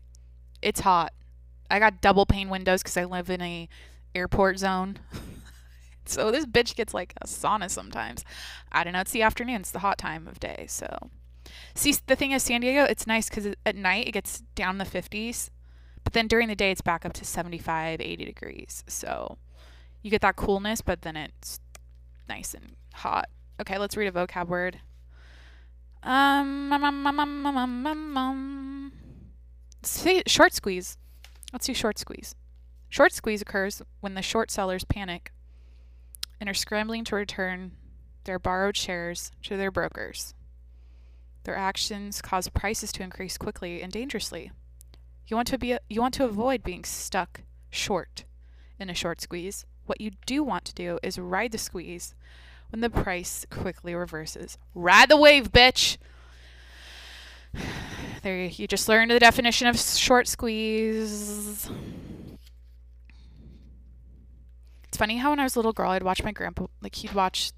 it's 0.62 0.80
hot. 0.80 1.12
I 1.70 1.78
got 1.78 2.00
double 2.00 2.26
pane 2.26 2.48
windows 2.48 2.82
because 2.82 2.96
I 2.96 3.04
live 3.04 3.30
in 3.30 3.40
a 3.42 3.68
airport 4.14 4.58
zone. 4.58 4.98
So 6.04 6.30
this 6.30 6.46
bitch 6.46 6.74
gets 6.74 6.92
like 6.92 7.14
a 7.20 7.26
sauna 7.26 7.70
sometimes. 7.70 8.24
I 8.70 8.84
don't 8.84 8.92
know. 8.92 9.00
It's 9.00 9.12
the 9.12 9.22
afternoon. 9.22 9.60
It's 9.60 9.70
the 9.70 9.80
hot 9.80 9.98
time 9.98 10.26
of 10.26 10.40
day. 10.40 10.66
So, 10.68 11.10
See, 11.74 11.94
the 12.07 12.16
thing 12.16 12.32
is, 12.32 12.42
San 12.42 12.61
Diego, 12.61 12.84
it's 12.84 13.07
nice 13.07 13.28
because 13.28 13.55
at 13.64 13.76
night 13.76 14.09
it 14.09 14.12
gets 14.12 14.40
down 14.55 14.78
the 14.78 14.84
50s, 14.84 15.50
but 16.05 16.12
then 16.12 16.26
during 16.26 16.48
the 16.48 16.57
day 16.57 16.70
it's 16.70 16.80
back 16.80 17.05
up 17.05 17.12
to 17.14 17.24
75, 17.24 18.00
80 18.00 18.24
degrees. 18.24 18.84
So 18.86 19.38
you 20.03 20.11
get 20.11 20.20
that 20.22 20.36
coolness, 20.36 20.80
but 20.80 21.03
then 21.03 21.16
it's 21.16 21.61
nice 22.28 22.55
and 22.55 22.76
hot. 22.94 23.28
Okay, 23.61 23.78
let's 23.78 23.96
read 23.96 24.09
a 24.09 24.12
vocab 24.12 24.48
word. 24.48 24.80
Um, 26.03 26.72
um, 26.72 26.82
um, 26.84 27.07
um, 27.07 27.20
um, 27.20 27.46
um, 27.46 27.86
um, 27.86 28.16
um. 28.16 28.92
Say 29.82 30.22
short 30.26 30.53
squeeze. 30.53 30.96
Let's 31.53 31.66
do 31.66 31.74
short 31.74 31.98
squeeze. 31.98 32.34
Short 32.88 33.12
squeeze 33.12 33.40
occurs 33.40 33.82
when 34.00 34.14
the 34.14 34.22
short 34.22 34.50
sellers 34.50 34.84
panic 34.84 35.32
and 36.40 36.48
are 36.48 36.55
scrambling 36.55 37.05
to 37.05 37.16
return 37.16 37.72
their 38.24 38.38
borrowed 38.38 38.76
shares 38.76 39.30
to 39.44 39.57
their 39.57 39.70
brokers. 39.70 40.34
Their 41.45 41.57
actions 41.57 42.22
cause 42.22 42.49
prices 42.49 42.93
to 42.93 43.03
increase 43.03 43.36
quickly 43.36 43.82
and 43.82 43.93
dangerously. 43.93 44.53
You 45.26 45.36
want 45.36 45.49
to 45.49 45.59
be 45.59 45.76
you 45.88 46.01
want 46.01 46.14
to 46.14 46.24
avoid 46.24 46.62
being 46.62 46.84
stuck 46.84 47.43
short 47.70 48.24
in 48.78 48.90
a 48.90 48.95
short 48.95 49.20
squeeze. 49.20 49.64
What 49.86 50.01
you 50.01 50.12
do 50.26 50.43
want 50.43 50.64
to 50.66 50.74
do 50.74 50.99
is 51.03 51.18
ride 51.18 51.53
the 51.53 51.59
squeeze 51.59 52.14
when 52.70 52.80
the 52.80 52.90
price 52.90 53.45
quickly 53.51 53.95
reverses. 53.95 54.59
Ride 54.74 55.09
the 55.09 55.16
wave, 55.16 55.53
bitch. 55.53 55.99
There 58.22 58.45
you 58.45 58.68
just 58.68 58.88
learned 58.88 59.11
the 59.11 59.18
definition 59.18 59.66
of 59.66 59.76
short 59.76 60.28
squeeze. 60.28 61.68
It's 64.84 64.97
funny 64.97 65.16
how 65.16 65.30
when 65.30 65.40
I 65.40 65.43
was 65.43 65.57
a 65.57 65.59
little 65.59 65.72
girl, 65.72 65.90
I'd 65.90 66.05
watch 66.05 66.22
my 66.22 66.30
grandpa, 66.30 66.66
like, 66.80 66.95
he'd 66.95 67.14
watch 67.14 67.51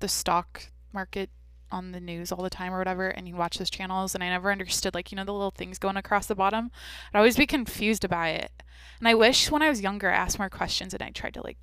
the 0.00 0.08
stock 0.08 0.64
market 0.92 1.30
on 1.74 1.92
the 1.92 2.00
news 2.00 2.30
all 2.30 2.42
the 2.42 2.48
time 2.48 2.72
or 2.72 2.78
whatever, 2.78 3.08
and 3.08 3.26
you'd 3.26 3.36
watch 3.36 3.58
those 3.58 3.68
channels, 3.68 4.14
and 4.14 4.22
I 4.22 4.28
never 4.28 4.52
understood, 4.52 4.94
like, 4.94 5.10
you 5.10 5.16
know, 5.16 5.24
the 5.24 5.32
little 5.32 5.50
things 5.50 5.78
going 5.78 5.96
across 5.96 6.26
the 6.26 6.34
bottom. 6.34 6.70
I'd 7.12 7.18
always 7.18 7.36
be 7.36 7.46
confused 7.46 8.04
about 8.04 8.28
it. 8.28 8.62
And 9.00 9.08
I 9.08 9.14
wish 9.14 9.50
when 9.50 9.62
I 9.62 9.68
was 9.68 9.82
younger, 9.82 10.10
I 10.10 10.14
asked 10.14 10.38
more 10.38 10.48
questions 10.48 10.94
and 10.94 11.02
I 11.02 11.10
tried 11.10 11.34
to, 11.34 11.42
like, 11.42 11.58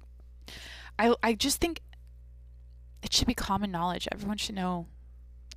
I, 1.00 1.16
I 1.24 1.34
just 1.34 1.62
think 1.62 1.80
it 3.02 3.14
should 3.14 3.28
be 3.28 3.34
common 3.34 3.72
knowledge. 3.72 4.08
Everyone 4.12 4.38
should 4.38 4.56
know 4.56 4.88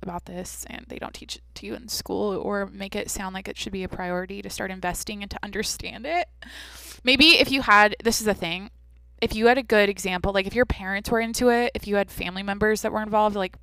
about 0.01 0.25
this 0.25 0.65
and 0.69 0.85
they 0.87 0.97
don't 0.97 1.13
teach 1.13 1.35
it 1.35 1.41
to 1.55 1.65
you 1.65 1.75
in 1.75 1.87
school 1.87 2.35
or 2.37 2.65
make 2.67 2.95
it 2.95 3.09
sound 3.09 3.33
like 3.33 3.47
it 3.47 3.57
should 3.57 3.73
be 3.73 3.83
a 3.83 3.89
priority 3.89 4.41
to 4.41 4.49
start 4.49 4.71
investing 4.71 5.21
and 5.21 5.31
to 5.31 5.39
understand 5.43 6.05
it. 6.05 6.27
Maybe 7.03 7.39
if 7.39 7.51
you 7.51 7.61
had 7.61 7.95
this 8.03 8.21
is 8.21 8.27
a 8.27 8.33
thing, 8.33 8.71
if 9.21 9.35
you 9.35 9.47
had 9.47 9.57
a 9.57 9.63
good 9.63 9.89
example, 9.89 10.33
like 10.33 10.47
if 10.47 10.55
your 10.55 10.65
parents 10.65 11.09
were 11.09 11.19
into 11.19 11.49
it, 11.49 11.71
if 11.75 11.87
you 11.87 11.95
had 11.95 12.09
family 12.09 12.43
members 12.43 12.81
that 12.81 12.91
were 12.91 13.03
involved, 13.03 13.35
like, 13.35 13.57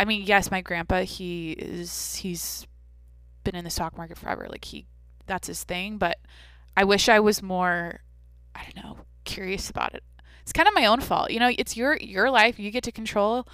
I 0.00 0.04
mean, 0.04 0.22
yes, 0.22 0.50
my 0.50 0.62
grandpa, 0.62 1.02
he 1.02 1.52
is, 1.52 2.16
he's 2.16 2.66
been 3.44 3.54
in 3.54 3.64
the 3.64 3.70
stock 3.70 3.96
market 3.98 4.18
forever. 4.18 4.46
Like, 4.48 4.64
he, 4.64 4.86
that's 5.26 5.46
his 5.46 5.62
thing. 5.62 5.98
But 5.98 6.18
I 6.76 6.84
wish 6.84 7.08
I 7.08 7.20
was 7.20 7.42
more, 7.42 8.00
I 8.54 8.64
don't 8.64 8.82
know, 8.82 8.96
curious 9.24 9.68
about 9.68 9.94
it. 9.94 10.02
It's 10.42 10.52
kind 10.52 10.66
of 10.66 10.74
my 10.74 10.86
own 10.86 11.00
fault. 11.00 11.30
You 11.30 11.38
know, 11.38 11.52
it's 11.56 11.76
your, 11.76 11.96
your 11.98 12.30
life. 12.30 12.58
You 12.58 12.70
get 12.70 12.84
to 12.84 12.92
control 12.92 13.46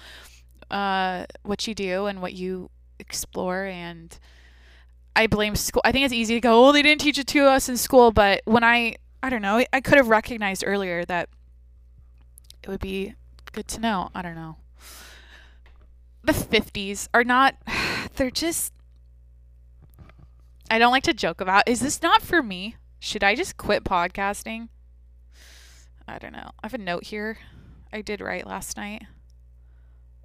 uh, 0.71 1.25
what 1.43 1.67
you 1.67 1.75
do 1.75 2.05
and 2.05 2.21
what 2.21 2.33
you 2.33 2.69
explore. 2.97 3.65
And 3.65 4.17
I 5.15 5.27
blame 5.27 5.55
school. 5.55 5.81
I 5.85 5.91
think 5.91 6.05
it's 6.05 6.13
easy 6.13 6.35
to 6.35 6.41
go, 6.41 6.67
oh, 6.67 6.71
they 6.71 6.81
didn't 6.81 7.01
teach 7.01 7.19
it 7.19 7.27
to 7.27 7.45
us 7.45 7.67
in 7.69 7.77
school. 7.77 8.11
But 8.11 8.41
when 8.45 8.63
I, 8.63 8.95
I 9.21 9.29
don't 9.29 9.41
know. 9.41 9.63
I 9.73 9.81
could 9.81 9.97
have 9.97 10.09
recognized 10.09 10.63
earlier 10.65 11.03
that 11.05 11.29
it 12.63 12.69
would 12.69 12.79
be 12.79 13.15
good 13.51 13.67
to 13.69 13.81
know. 13.81 14.09
I 14.13 14.21
don't 14.21 14.35
know. 14.35 14.57
The 16.27 16.33
50s 16.33 17.07
are 17.13 17.23
not, 17.23 17.55
they're 18.15 18.29
just, 18.29 18.73
I 20.69 20.77
don't 20.77 20.91
like 20.91 21.03
to 21.03 21.13
joke 21.13 21.41
about. 21.41 21.67
Is 21.67 21.79
this 21.79 22.01
not 22.03 22.21
for 22.21 22.43
me? 22.43 22.75
Should 22.99 23.23
I 23.23 23.33
just 23.33 23.57
quit 23.57 23.83
podcasting? 23.83 24.67
I 26.07 26.19
don't 26.19 26.33
know. 26.33 26.51
I 26.61 26.65
have 26.67 26.73
a 26.73 26.77
note 26.77 27.05
here 27.05 27.37
I 27.91 28.01
did 28.01 28.21
write 28.21 28.45
last 28.45 28.77
night. 28.77 29.03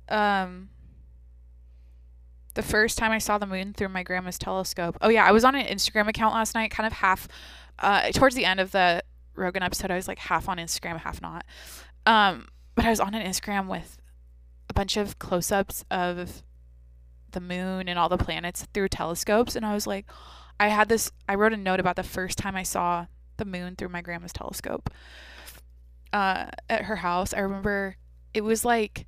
Um, 0.09 0.70
the 2.55 2.62
first 2.62 2.98
time 2.98 3.12
I 3.12 3.18
saw 3.18 3.38
the 3.38 3.46
moon 3.46 3.72
through 3.72 3.88
my 3.88 4.03
grandma's 4.03 4.38
telescope. 4.38 4.98
Oh 5.00 5.09
yeah, 5.09 5.24
I 5.24 5.32
was 5.32 5.44
on 5.44 5.55
an 5.55 5.66
Instagram 5.66 6.09
account 6.09 6.34
last 6.34 6.55
night, 6.55 6.70
kind 6.70 6.86
of 6.86 6.92
half 6.92 7.28
uh, 7.78 8.11
towards 8.11 8.34
the 8.34 8.44
end 8.44 8.61
of 8.61 8.72
the 8.72 9.03
Rogan 9.34 9.62
episode, 9.62 9.90
I 9.90 9.96
was 9.96 10.09
like 10.09 10.18
half 10.18 10.48
on 10.48 10.59
Instagram, 10.59 10.98
half 10.98 11.22
not. 11.22 11.44
Um, 12.05 12.48
but 12.74 12.84
I 12.84 12.90
was 12.90 13.00
on 13.00 13.14
an 13.14 13.26
Instagram 13.26 13.68
with 13.68 13.98
a 14.73 14.75
bunch 14.75 14.97
of 14.97 15.18
close 15.18 15.53
ups 15.53 15.85
of 15.91 16.43
the 17.31 17.41
moon 17.41 17.89
and 17.89 17.99
all 17.99 18.09
the 18.09 18.18
planets 18.18 18.66
through 18.75 18.89
telescopes 18.89 19.55
and 19.55 19.64
I 19.64 19.75
was 19.75 19.87
like 19.87 20.07
I 20.59 20.68
had 20.68 20.89
this 20.89 21.12
I 21.29 21.35
wrote 21.35 21.53
a 21.53 21.57
note 21.57 21.81
about 21.81 21.97
the 21.97 22.03
first 22.03 22.39
time 22.39 22.57
I 22.57 22.62
saw 22.62 23.07
the 23.37 23.45
moon 23.45 23.77
through 23.77 23.89
my 23.89 24.01
grandma's 24.01 24.33
telescope 24.33 24.91
uh, 26.12 26.47
at 26.68 26.85
her 26.85 26.97
house. 26.97 27.33
I 27.33 27.41
remember 27.41 27.97
it 28.35 28.43
was 28.43 28.64
like 28.64 29.07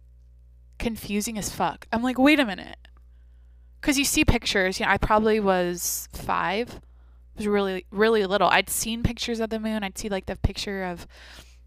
confusing 0.79 1.39
as 1.39 1.51
fuck. 1.51 1.87
I'm 1.93 2.03
like, 2.03 2.19
wait 2.19 2.41
a 2.41 2.47
minute. 2.47 2.79
Because 3.81 3.99
you 3.99 4.05
see 4.05 4.25
pictures, 4.25 4.81
you 4.81 4.87
know, 4.87 4.93
I 4.93 4.99
probably 4.99 5.41
was 5.41 6.09
five. 6.13 6.69
It 7.35 7.39
was 7.39 7.47
really, 7.47 7.85
really 7.91 8.25
little. 8.25 8.49
I'd 8.49 8.71
seen 8.71 9.03
pictures 9.03 9.41
of 9.41 9.51
the 9.51 9.61
moon. 9.61 9.85
I'd 9.85 9.99
see 9.99 10.09
like 10.09 10.27
the 10.27 10.37
picture 10.37 10.85
of, 10.85 11.07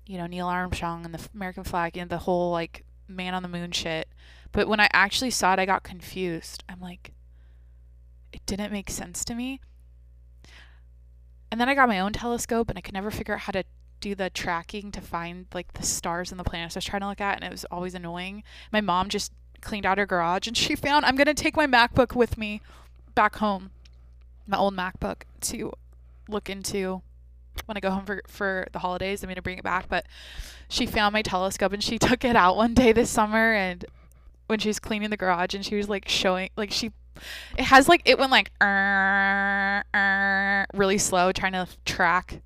you 0.05 0.17
know, 0.17 0.25
Neil 0.25 0.47
Armstrong 0.47 1.05
and 1.05 1.13
the 1.13 1.29
American 1.35 1.63
flag 1.63 1.97
and 1.97 2.09
the 2.09 2.17
whole 2.17 2.51
like 2.51 2.83
man 3.07 3.33
on 3.33 3.43
the 3.43 3.49
moon 3.49 3.71
shit. 3.71 4.09
But 4.51 4.67
when 4.67 4.79
I 4.79 4.89
actually 4.93 5.31
saw 5.31 5.53
it, 5.53 5.59
I 5.59 5.65
got 5.65 5.83
confused. 5.83 6.63
I'm 6.69 6.79
like, 6.79 7.13
it 8.31 8.45
didn't 8.45 8.71
make 8.71 8.89
sense 8.89 9.23
to 9.25 9.35
me. 9.35 9.59
And 11.51 11.61
then 11.61 11.69
I 11.69 11.75
got 11.75 11.89
my 11.89 11.99
own 11.99 12.13
telescope 12.13 12.69
and 12.69 12.77
I 12.77 12.81
could 12.81 12.93
never 12.93 13.11
figure 13.11 13.33
out 13.33 13.41
how 13.41 13.51
to 13.51 13.63
do 13.99 14.15
the 14.15 14.29
tracking 14.29 14.91
to 14.91 15.01
find 15.01 15.47
like 15.53 15.73
the 15.73 15.83
stars 15.83 16.31
and 16.31 16.39
the 16.39 16.43
planets 16.43 16.75
I 16.75 16.79
was 16.79 16.85
trying 16.85 17.01
to 17.01 17.07
look 17.07 17.21
at 17.21 17.35
and 17.35 17.43
it 17.43 17.51
was 17.51 17.65
always 17.65 17.95
annoying. 17.95 18.43
My 18.71 18.81
mom 18.81 19.09
just 19.09 19.31
cleaned 19.61 19.85
out 19.85 19.97
her 19.97 20.05
garage 20.05 20.47
and 20.47 20.57
she 20.57 20.75
found 20.75 21.05
I'm 21.05 21.15
going 21.15 21.27
to 21.27 21.33
take 21.33 21.55
my 21.55 21.67
MacBook 21.67 22.15
with 22.15 22.37
me 22.37 22.61
back 23.15 23.37
home. 23.37 23.71
My 24.45 24.57
old 24.57 24.75
MacBook 24.75 25.23
to 25.41 25.71
look 26.29 26.49
into 26.49 27.01
when 27.65 27.77
I 27.77 27.79
go 27.79 27.91
home 27.91 28.05
for 28.05 28.21
for 28.27 28.67
the 28.71 28.79
holidays. 28.79 29.23
I'm 29.23 29.27
going 29.27 29.35
to 29.35 29.41
bring 29.41 29.57
it 29.57 29.63
back, 29.63 29.87
but 29.89 30.05
she 30.69 30.85
found 30.85 31.13
my 31.13 31.21
telescope 31.21 31.73
and 31.73 31.83
she 31.83 31.97
took 31.99 32.23
it 32.23 32.35
out 32.35 32.55
one 32.57 32.73
day 32.73 32.91
this 32.91 33.09
summer 33.09 33.53
and 33.53 33.85
when 34.47 34.59
she 34.59 34.69
was 34.69 34.79
cleaning 34.79 35.09
the 35.09 35.17
garage 35.17 35.53
and 35.53 35.65
she 35.65 35.75
was 35.75 35.89
like 35.89 36.07
showing 36.07 36.49
like 36.55 36.71
she 36.71 36.91
it 37.57 37.65
has 37.65 37.89
like 37.89 38.01
it 38.05 38.19
went 38.19 38.31
like 38.31 38.51
uh, 38.61 39.83
really 40.73 40.97
slow 40.97 41.31
trying 41.31 41.53
to 41.53 41.67
track 41.85 42.41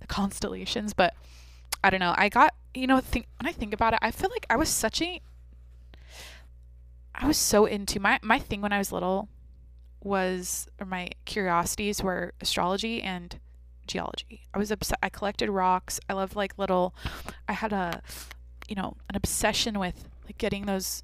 the 0.00 0.06
constellations, 0.06 0.94
but 0.94 1.14
I 1.82 1.90
don't 1.90 2.00
know. 2.00 2.14
I 2.16 2.28
got 2.28 2.54
you 2.74 2.86
know 2.86 3.00
think 3.00 3.26
when 3.40 3.48
I 3.48 3.52
think 3.52 3.74
about 3.74 3.94
it, 3.94 3.98
I 4.02 4.10
feel 4.10 4.30
like 4.30 4.46
I 4.48 4.56
was 4.56 4.68
such 4.68 5.02
a 5.02 5.20
I 7.14 7.26
was 7.26 7.36
so 7.36 7.66
into 7.66 8.00
my 8.00 8.18
my 8.22 8.38
thing 8.38 8.60
when 8.60 8.72
I 8.72 8.78
was 8.78 8.92
little 8.92 9.28
was 10.02 10.68
or 10.78 10.86
my 10.86 11.10
curiosities 11.26 12.02
were 12.02 12.32
astrology 12.40 13.02
and 13.02 13.38
geology. 13.90 14.42
I 14.54 14.58
was 14.58 14.70
obsessed. 14.70 14.98
I 15.02 15.08
collected 15.08 15.50
rocks. 15.50 16.00
I 16.08 16.14
loved 16.14 16.36
like 16.36 16.58
little. 16.58 16.94
I 17.48 17.52
had 17.52 17.72
a, 17.72 18.02
you 18.68 18.76
know, 18.76 18.96
an 19.08 19.16
obsession 19.16 19.78
with 19.78 20.08
like 20.24 20.38
getting 20.38 20.66
those 20.66 21.02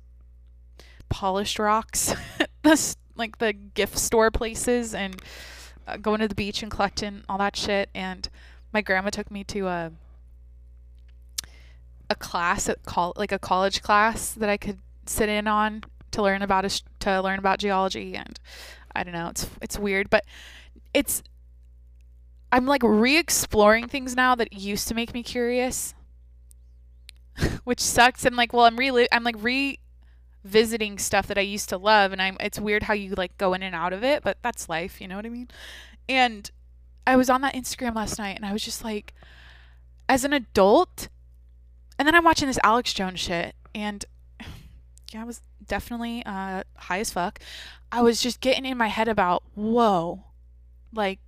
polished 1.09 1.59
rocks, 1.59 2.14
like 3.16 3.39
the 3.39 3.53
gift 3.53 3.99
store 3.99 4.30
places, 4.30 4.95
and 4.95 5.20
uh, 5.87 5.97
going 5.97 6.20
to 6.20 6.28
the 6.28 6.34
beach 6.34 6.62
and 6.62 6.70
collecting 6.70 7.22
all 7.28 7.39
that 7.39 7.57
shit. 7.57 7.91
And 7.95 8.28
my 8.72 8.80
grandma 8.80 9.11
took 9.11 9.30
me 9.30 9.45
to 9.45 9.66
a 9.66 9.93
a 12.09 12.14
class 12.14 12.68
at 12.68 12.84
col- 12.84 13.14
like 13.16 13.32
a 13.32 13.39
college 13.39 13.82
class 13.82 14.30
that 14.32 14.49
I 14.49 14.57
could 14.57 14.78
sit 15.07 15.28
in 15.28 15.49
on 15.49 15.84
to 16.12 16.22
learn 16.22 16.43
about 16.43 16.64
a, 16.64 16.82
to 17.01 17.20
learn 17.20 17.39
about 17.39 17.59
geology 17.59 18.14
and 18.14 18.39
I 18.95 19.03
don't 19.03 19.12
know 19.12 19.28
it's 19.28 19.49
it's 19.61 19.78
weird 19.78 20.09
but 20.09 20.24
it's 20.95 21.22
I'm 22.57 22.66
like 22.66 22.82
re-exploring 22.82 23.88
things 23.88 24.16
now 24.16 24.34
that 24.34 24.52
used 24.52 24.88
to 24.88 24.94
make 24.94 25.12
me 25.12 25.22
curious 25.22 25.94
which 27.64 27.80
sucks 27.80 28.24
and 28.24 28.34
like 28.36 28.52
well 28.52 28.64
I'm 28.64 28.76
re 28.76 29.07
I'm 29.12 29.24
like 29.24 29.36
revisiting 30.44 30.98
stuff 30.98 31.26
that 31.26 31.38
I 31.38 31.42
used 31.42 31.68
to 31.68 31.76
love 31.76 32.12
and 32.12 32.22
I'm 32.22 32.36
it's 32.40 32.59
weird 32.59 32.84
how 32.84 32.94
you 32.94 33.14
like 33.14 33.36
go 33.36 33.52
in 33.52 33.62
and 33.62 33.74
out 33.74 33.92
of 33.92 34.02
it 34.02 34.22
but 34.22 34.38
that's 34.42 34.68
life 34.68 35.00
you 35.00 35.09
know 35.09 35.16
what 35.16 35.26
I 35.26 35.30
mean 35.30 35.48
and 36.09 36.50
I 37.07 37.16
was 37.16 37.30
on 37.30 37.40
that 37.42 37.54
Instagram 37.54 37.94
last 37.94 38.18
night 38.18 38.36
and 38.36 38.44
I 38.44 38.52
was 38.52 38.64
just 38.64 38.82
like, 38.82 39.14
as 40.09 40.24
an 40.24 40.32
adult, 40.32 41.09
and 41.98 42.07
then 42.07 42.14
I'm 42.14 42.24
watching 42.24 42.48
this 42.48 42.59
Alex 42.64 42.92
Jones 42.92 43.20
shit, 43.20 43.54
and 43.74 44.04
yeah, 45.12 45.22
I 45.22 45.24
was 45.24 45.42
definitely 45.64 46.24
uh, 46.26 46.64
high 46.76 46.98
as 46.98 47.12
fuck. 47.12 47.38
I 47.92 48.02
was 48.02 48.20
just 48.20 48.40
getting 48.40 48.64
in 48.64 48.76
my 48.76 48.88
head 48.88 49.09
about, 49.09 49.44
whoa, 49.54 50.24
like, 50.92 51.26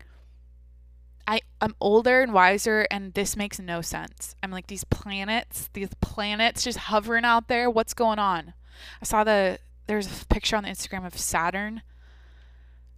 I, 1.28 1.42
I'm 1.60 1.74
older 1.78 2.22
and 2.22 2.32
wiser, 2.32 2.86
and 2.90 3.12
this 3.12 3.36
makes 3.36 3.60
no 3.60 3.82
sense. 3.82 4.34
I'm 4.42 4.50
like, 4.50 4.66
these 4.66 4.84
planets, 4.84 5.68
these 5.74 5.90
planets 6.00 6.64
just 6.64 6.78
hovering 6.78 7.26
out 7.26 7.48
there, 7.48 7.68
what's 7.68 7.92
going 7.92 8.18
on? 8.18 8.54
I 9.02 9.04
saw 9.04 9.24
the, 9.24 9.58
there's 9.86 10.22
a 10.22 10.26
picture 10.26 10.56
on 10.56 10.62
the 10.62 10.70
Instagram 10.70 11.06
of 11.06 11.18
Saturn, 11.18 11.82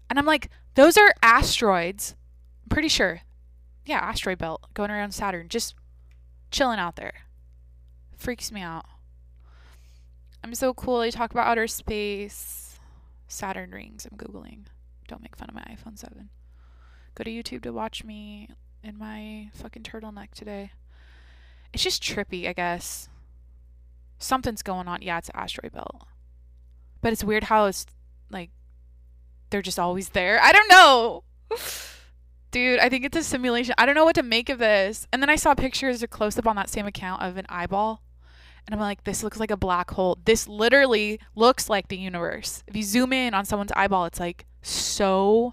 and 0.08 0.16
I'm 0.16 0.26
like, 0.26 0.48
those 0.76 0.96
are 0.96 1.12
asteroids 1.22 2.14
I'm 2.62 2.68
pretty 2.68 2.88
sure. 2.88 3.22
Yeah, 3.84 3.98
asteroid 3.98 4.38
belt 4.38 4.64
going 4.74 4.92
around 4.92 5.12
Saturn, 5.12 5.48
just 5.48 5.74
chilling 6.52 6.78
out 6.78 6.94
there. 6.94 7.24
Freaks 8.16 8.52
me 8.52 8.60
out. 8.60 8.84
I'm 10.44 10.54
so 10.54 10.72
cool. 10.72 11.00
They 11.00 11.10
talk 11.10 11.32
about 11.32 11.48
outer 11.48 11.66
space. 11.66 12.78
Saturn 13.26 13.72
rings. 13.72 14.06
I'm 14.08 14.16
Googling. 14.16 14.66
Don't 15.08 15.22
make 15.22 15.36
fun 15.36 15.48
of 15.48 15.54
my 15.54 15.62
iPhone 15.62 15.98
7. 15.98 16.28
Go 17.20 17.24
to 17.24 17.30
YouTube 17.30 17.62
to 17.64 17.70
watch 17.70 18.02
me 18.02 18.48
in 18.82 18.96
my 18.96 19.50
fucking 19.52 19.82
turtleneck 19.82 20.30
today. 20.30 20.70
It's 21.70 21.82
just 21.82 22.02
trippy, 22.02 22.48
I 22.48 22.54
guess. 22.54 23.10
Something's 24.18 24.62
going 24.62 24.88
on. 24.88 25.02
Yeah, 25.02 25.18
it's 25.18 25.28
an 25.28 25.36
asteroid 25.36 25.72
belt. 25.72 26.06
But 27.02 27.12
it's 27.12 27.22
weird 27.22 27.44
how 27.44 27.66
it's 27.66 27.84
like 28.30 28.48
they're 29.50 29.60
just 29.60 29.78
always 29.78 30.08
there. 30.08 30.40
I 30.42 30.50
don't 30.50 30.70
know. 30.70 31.24
Dude, 32.52 32.80
I 32.80 32.88
think 32.88 33.04
it's 33.04 33.18
a 33.18 33.22
simulation. 33.22 33.74
I 33.76 33.84
don't 33.84 33.96
know 33.96 34.06
what 34.06 34.14
to 34.14 34.22
make 34.22 34.48
of 34.48 34.58
this. 34.58 35.06
And 35.12 35.20
then 35.20 35.28
I 35.28 35.36
saw 35.36 35.52
pictures, 35.54 36.02
a 36.02 36.08
close 36.08 36.38
up 36.38 36.46
on 36.46 36.56
that 36.56 36.70
same 36.70 36.86
account 36.86 37.20
of 37.20 37.36
an 37.36 37.44
eyeball. 37.50 38.02
And 38.66 38.74
I'm 38.74 38.80
like, 38.80 39.04
this 39.04 39.22
looks 39.22 39.38
like 39.38 39.50
a 39.50 39.58
black 39.58 39.90
hole. 39.90 40.16
This 40.24 40.48
literally 40.48 41.20
looks 41.34 41.68
like 41.68 41.88
the 41.88 41.98
universe. 41.98 42.64
If 42.66 42.74
you 42.74 42.82
zoom 42.82 43.12
in 43.12 43.34
on 43.34 43.44
someone's 43.44 43.72
eyeball, 43.76 44.06
it's 44.06 44.20
like 44.20 44.46
so 44.62 45.52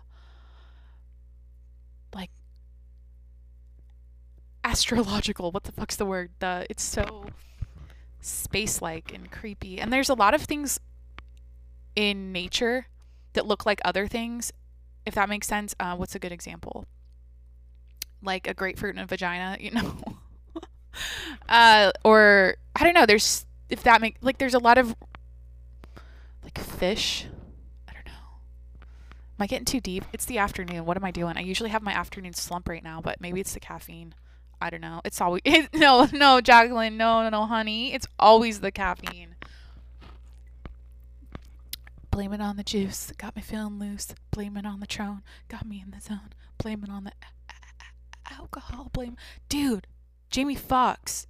astrological. 4.68 5.51
What 5.51 5.63
the 5.63 5.72
fuck's 5.72 5.95
the 5.95 6.05
word? 6.05 6.32
The 6.39 6.65
it's 6.70 6.84
so 6.84 7.26
space 8.22 8.82
like 8.82 9.13
and 9.13 9.32
creepy. 9.32 9.80
And 9.80 9.91
there's 9.91 10.09
a 10.09 10.13
lot 10.13 10.34
of 10.34 10.41
things 10.41 10.80
in 11.95 12.32
nature 12.32 12.88
that 13.34 13.45
look 13.45 13.65
like 13.65 13.82
other 13.84 14.07
things 14.07 14.51
if 15.07 15.15
that 15.15 15.30
makes 15.30 15.47
sense. 15.47 15.74
Uh, 15.80 15.95
what's 15.95 16.15
a 16.15 16.20
good 16.20 16.34
example? 16.34 16.86
Like 18.22 18.45
a 18.45 18.53
grapefruit 18.53 18.95
and 18.95 19.03
a 19.03 19.07
vagina, 19.07 19.57
you 19.61 19.72
know? 19.72 19.95
uh, 21.49 21.91
or 22.03 22.57
I 22.76 22.84
don't 22.84 22.93
know. 22.93 23.05
There's 23.05 23.45
if 23.70 23.84
that 23.84 24.01
make 24.01 24.18
like 24.22 24.38
there's 24.38 24.53
a 24.53 24.59
lot 24.59 24.78
of 24.78 24.95
like 26.43 26.57
fish. 26.59 27.26
I 27.88 27.93
don't 27.93 28.05
know. 28.05 28.11
Am 28.82 29.39
I 29.39 29.47
getting 29.47 29.65
too 29.65 29.80
deep? 29.80 30.03
It's 30.11 30.26
the 30.26 30.38
afternoon. 30.39 30.86
What 30.86 30.97
am 30.97 31.05
I 31.05 31.11
doing? 31.11 31.38
I 31.38 31.41
usually 31.41 31.70
have 31.70 31.82
my 31.82 31.93
afternoon 31.93 32.34
slump 32.34 32.68
right 32.68 32.84
now, 32.84 32.99
but 32.99 33.22
maybe 33.22 33.39
it's 33.39 33.53
the 33.53 33.61
caffeine. 33.61 34.13
I 34.62 34.70
don't 34.70 34.82
know. 34.82 35.01
It's 35.05 35.22
always 35.22 35.41
no, 35.74 36.08
no, 36.12 36.41
Jacqueline, 36.41 36.97
no, 36.97 37.24
no, 37.24 37.30
no, 37.30 37.45
honey. 37.45 37.93
It's 37.93 38.08
always 38.20 38.60
the 38.60 38.72
caffeine. 38.72 39.36
Blame 42.12 42.34
it 42.34 42.41
on 42.41 42.58
the 42.58 42.64
juice, 42.64 43.12
got 43.18 43.36
me 43.36 43.41
feeling 43.41 43.78
loose. 43.78 44.16
Blame 44.32 44.58
it 44.58 44.66
on 44.66 44.80
the 44.80 44.88
Tron, 44.88 45.22
got 45.49 45.68
me 45.68 45.84
in 45.84 45.91
the 45.91 46.01
zone. 46.01 46.34
Blame 46.58 46.84
it 46.84 46.89
on 46.89 47.03
the 47.03 47.12
alcohol. 48.32 48.89
Blame, 48.91 49.18
dude. 49.49 49.88
Jamie 50.30 50.55
Foxx. 50.55 51.28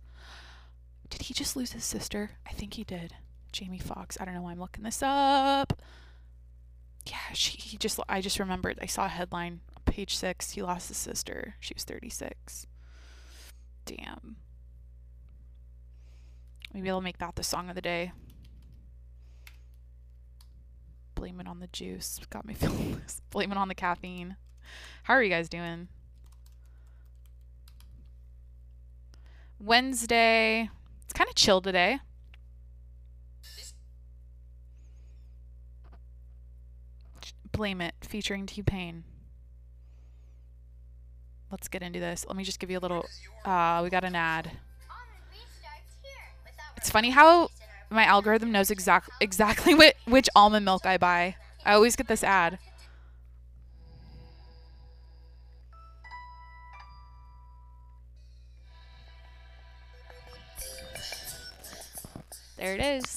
Did 1.09 1.23
he 1.23 1.33
just 1.33 1.55
lose 1.55 1.73
his 1.73 1.83
sister? 1.83 2.31
I 2.47 2.51
think 2.51 2.75
he 2.75 2.83
did. 2.83 3.15
Jamie 3.51 3.79
Foxx. 3.79 4.17
I 4.19 4.25
don't 4.25 4.33
know 4.33 4.41
why 4.41 4.51
I'm 4.51 4.59
looking 4.59 4.83
this 4.83 5.01
up. 5.03 5.81
Yeah, 7.05 7.33
she. 7.33 7.57
He 7.57 7.77
just. 7.77 7.99
I 8.09 8.21
just 8.21 8.39
remembered. 8.39 8.79
I 8.81 8.85
saw 8.85 9.05
a 9.05 9.09
headline 9.09 9.61
page 9.85 10.15
six. 10.15 10.51
He 10.51 10.61
lost 10.61 10.89
his 10.89 10.97
sister. 10.97 11.55
She 11.59 11.73
was 11.73 11.83
36. 11.83 12.67
Damn. 13.87 14.35
Maybe 16.71 16.89
I'll 16.91 17.01
make 17.01 17.17
that 17.17 17.35
the 17.35 17.43
song 17.43 17.69
of 17.69 17.75
the 17.75 17.81
day 17.81 18.11
blame 21.17 21.39
it 21.39 21.47
on 21.47 21.59
the 21.59 21.67
juice. 21.67 22.19
Got 22.29 22.45
me 22.45 22.53
feeling 22.53 22.93
loose. 22.93 23.21
Blame 23.31 23.51
it 23.51 23.57
on 23.57 23.67
the 23.67 23.75
caffeine. 23.75 24.37
How 25.03 25.15
are 25.15 25.23
you 25.23 25.29
guys 25.29 25.49
doing? 25.49 25.87
Wednesday. 29.59 30.69
It's 31.03 31.13
kind 31.13 31.27
of 31.27 31.35
chill 31.35 31.61
today. 31.61 31.99
Blame 37.51 37.81
It 37.81 37.95
featuring 38.01 38.45
T 38.45 38.61
Pain. 38.61 39.03
Let's 41.51 41.67
get 41.67 41.81
into 41.81 41.99
this. 41.99 42.25
Let 42.27 42.35
me 42.35 42.43
just 42.43 42.59
give 42.59 42.69
you 42.69 42.77
a 42.77 42.81
little. 42.81 43.05
Uh, 43.45 43.79
we 43.83 43.89
got 43.89 44.03
an 44.03 44.15
ad. 44.15 44.51
It's 46.75 46.89
funny 46.89 47.09
how 47.09 47.49
my 47.89 48.03
algorithm 48.03 48.51
knows 48.51 48.69
exact 48.69 49.09
exactly 49.21 49.73
which 50.05 50.29
almond 50.35 50.65
milk 50.65 50.85
I 50.85 50.97
buy. 50.97 51.35
I 51.65 51.73
always 51.73 51.95
get 51.95 52.07
this 52.07 52.23
ad. 52.23 52.59
There 62.57 62.73
it 62.73 62.81
is. 62.81 63.16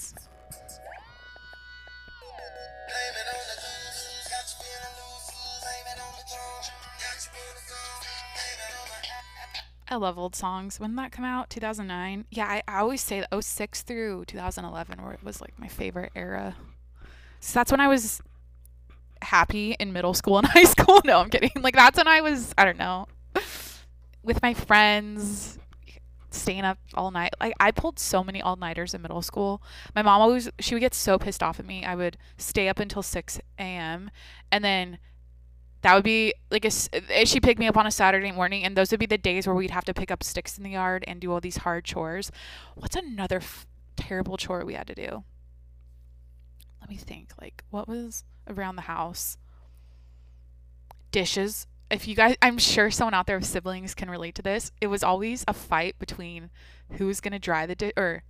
I 9.91 9.97
love 9.97 10.19
old 10.19 10.37
songs. 10.37 10.79
When 10.79 10.95
that 10.97 11.11
come 11.11 11.25
out? 11.25 11.51
2009. 11.51 12.27
Yeah, 12.31 12.47
I, 12.47 12.63
I 12.69 12.79
always 12.79 13.01
say 13.03 13.25
06 13.39 13.83
through 13.83 14.25
2011 14.27 15.03
where 15.03 15.13
it 15.13 15.25
was 15.25 15.41
like 15.41 15.59
my 15.59 15.67
favorite 15.69 16.13
era. 16.15 16.55
So 17.41 17.59
that's 17.59 17.73
when 17.73 17.81
I 17.81 17.89
was 17.89 18.23
happy 19.23 19.73
in 19.81 19.93
middle 19.93 20.15
school 20.15 20.39
and 20.39 20.47
high 20.47 20.65
school. 20.65 21.01
No, 21.05 21.19
I'm 21.19 21.29
kidding. 21.29 21.51
Like 21.61 21.75
that's 21.75 21.99
when 21.99 22.07
I 22.07 22.21
was, 22.21 22.55
I 22.57 22.65
don't 22.65 22.79
know, 22.79 23.07
with 24.23 24.41
my 24.43 24.55
friends, 24.55 25.59
staying 26.31 26.63
up 26.65 26.79
all 26.95 27.11
night. 27.11 27.35
Like 27.41 27.55
I 27.59 27.71
pulled 27.73 27.99
so 27.99 28.23
many 28.23 28.41
all-nighters 28.41 28.95
in 28.95 29.03
middle 29.03 29.23
school. 29.23 29.63
My 29.95 30.03
mom 30.03 30.21
always 30.21 30.49
she 30.61 30.75
would 30.75 30.81
get 30.81 30.95
so 30.95 31.19
pissed 31.19 31.43
off 31.43 31.59
at 31.59 31.67
me. 31.67 31.85
I 31.85 31.95
would 31.95 32.17
stay 32.37 32.69
up 32.69 32.79
until 32.79 33.03
6 33.03 33.41
a.m. 33.59 34.11
and 34.53 34.65
then 34.65 34.99
that 35.83 35.95
would 35.95 36.05
be 36.05 36.35
like 36.51 36.65
a, 36.65 36.71
eh, 36.93 37.25
she 37.25 37.41
picked 37.41 37.59
me 37.59 37.67
up 37.67 37.77
on 37.77 37.87
a 37.87 37.91
Saturday 37.91 38.33
morning, 38.33 38.65
and 38.65 38.77
those 38.77 38.91
would 38.91 39.01
be 39.01 39.07
the 39.07 39.19
days 39.19 39.47
where 39.47 39.57
we'd 39.57 39.71
have 39.71 39.85
to 39.87 39.95
pick 39.95 40.11
up 40.11 40.23
sticks 40.23 40.59
in 40.59 40.65
the 40.65 40.71
yard 40.71 41.05
and 41.09 41.21
do 41.21 41.33
all 41.33 41.41
these 41.41 41.59
hard 41.59 41.85
chores. 41.85 42.31
What's 42.75 42.97
another 42.97 43.39
f- 43.39 43.67
terrible 43.97 44.37
chore 44.37 44.65
we 44.65 44.75
had 44.75 44.87
to 44.89 44.95
do? 44.95 45.25
Let 46.81 46.91
me 46.91 46.97
think. 46.97 47.33
Like, 47.41 47.65
what 47.71 47.89
was 47.89 48.25
around 48.47 48.77
the 48.77 48.83
house? 48.83 49.39
Dishes. 51.13 51.67
If 51.91 52.07
you 52.07 52.15
guys, 52.15 52.37
I'm 52.43 52.59
sure 52.59 52.91
someone 52.91 53.15
out 53.15 53.27
there 53.27 53.39
with 53.39 53.47
siblings 53.47 53.95
can 53.95 54.11
relate 54.11 54.35
to 54.37 54.43
this. 54.43 54.71
It 54.81 54.87
was 54.89 55.03
always 55.03 55.45
a 55.49 55.55
fight 55.55 55.99
between 55.99 56.51
who 56.93 57.07
was 57.07 57.21
gonna 57.21 57.39
dry 57.39 57.67
the 57.67 57.75
dish, 57.75 57.93
or 57.97 58.23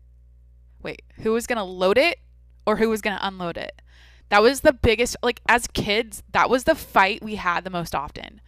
wait, 0.83 1.03
who 1.17 1.33
was 1.33 1.47
gonna 1.47 1.65
load 1.65 1.99
it, 1.99 2.21
or 2.65 2.77
who 2.77 2.89
was 2.89 3.03
gonna 3.03 3.19
unload 3.21 3.57
it 3.57 3.83
that 4.31 4.43
was 4.43 4.61
the 4.61 4.73
biggest 4.73 5.17
like 5.23 5.41
as 5.49 5.67
kids, 5.67 6.23
that 6.33 6.49
was 6.49 6.65
the 6.65 6.75
fight 6.75 7.23
we 7.23 7.35
had 7.35 7.65
the 7.65 7.71
most 7.71 7.95
often. 7.95 8.41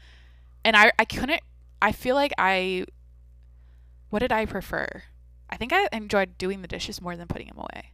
And 0.64 0.76
I 0.76 0.92
I 0.98 1.04
couldn't 1.04 1.42
I 1.82 1.92
feel 1.92 2.14
like 2.14 2.32
I 2.38 2.86
what 4.08 4.20
did 4.20 4.32
I 4.32 4.46
prefer? 4.46 5.02
I 5.50 5.56
think 5.56 5.72
I 5.72 5.88
enjoyed 5.92 6.38
doing 6.38 6.62
the 6.62 6.68
dishes 6.68 7.02
more 7.02 7.16
than 7.16 7.28
putting 7.28 7.48
them 7.48 7.58
away. 7.58 7.92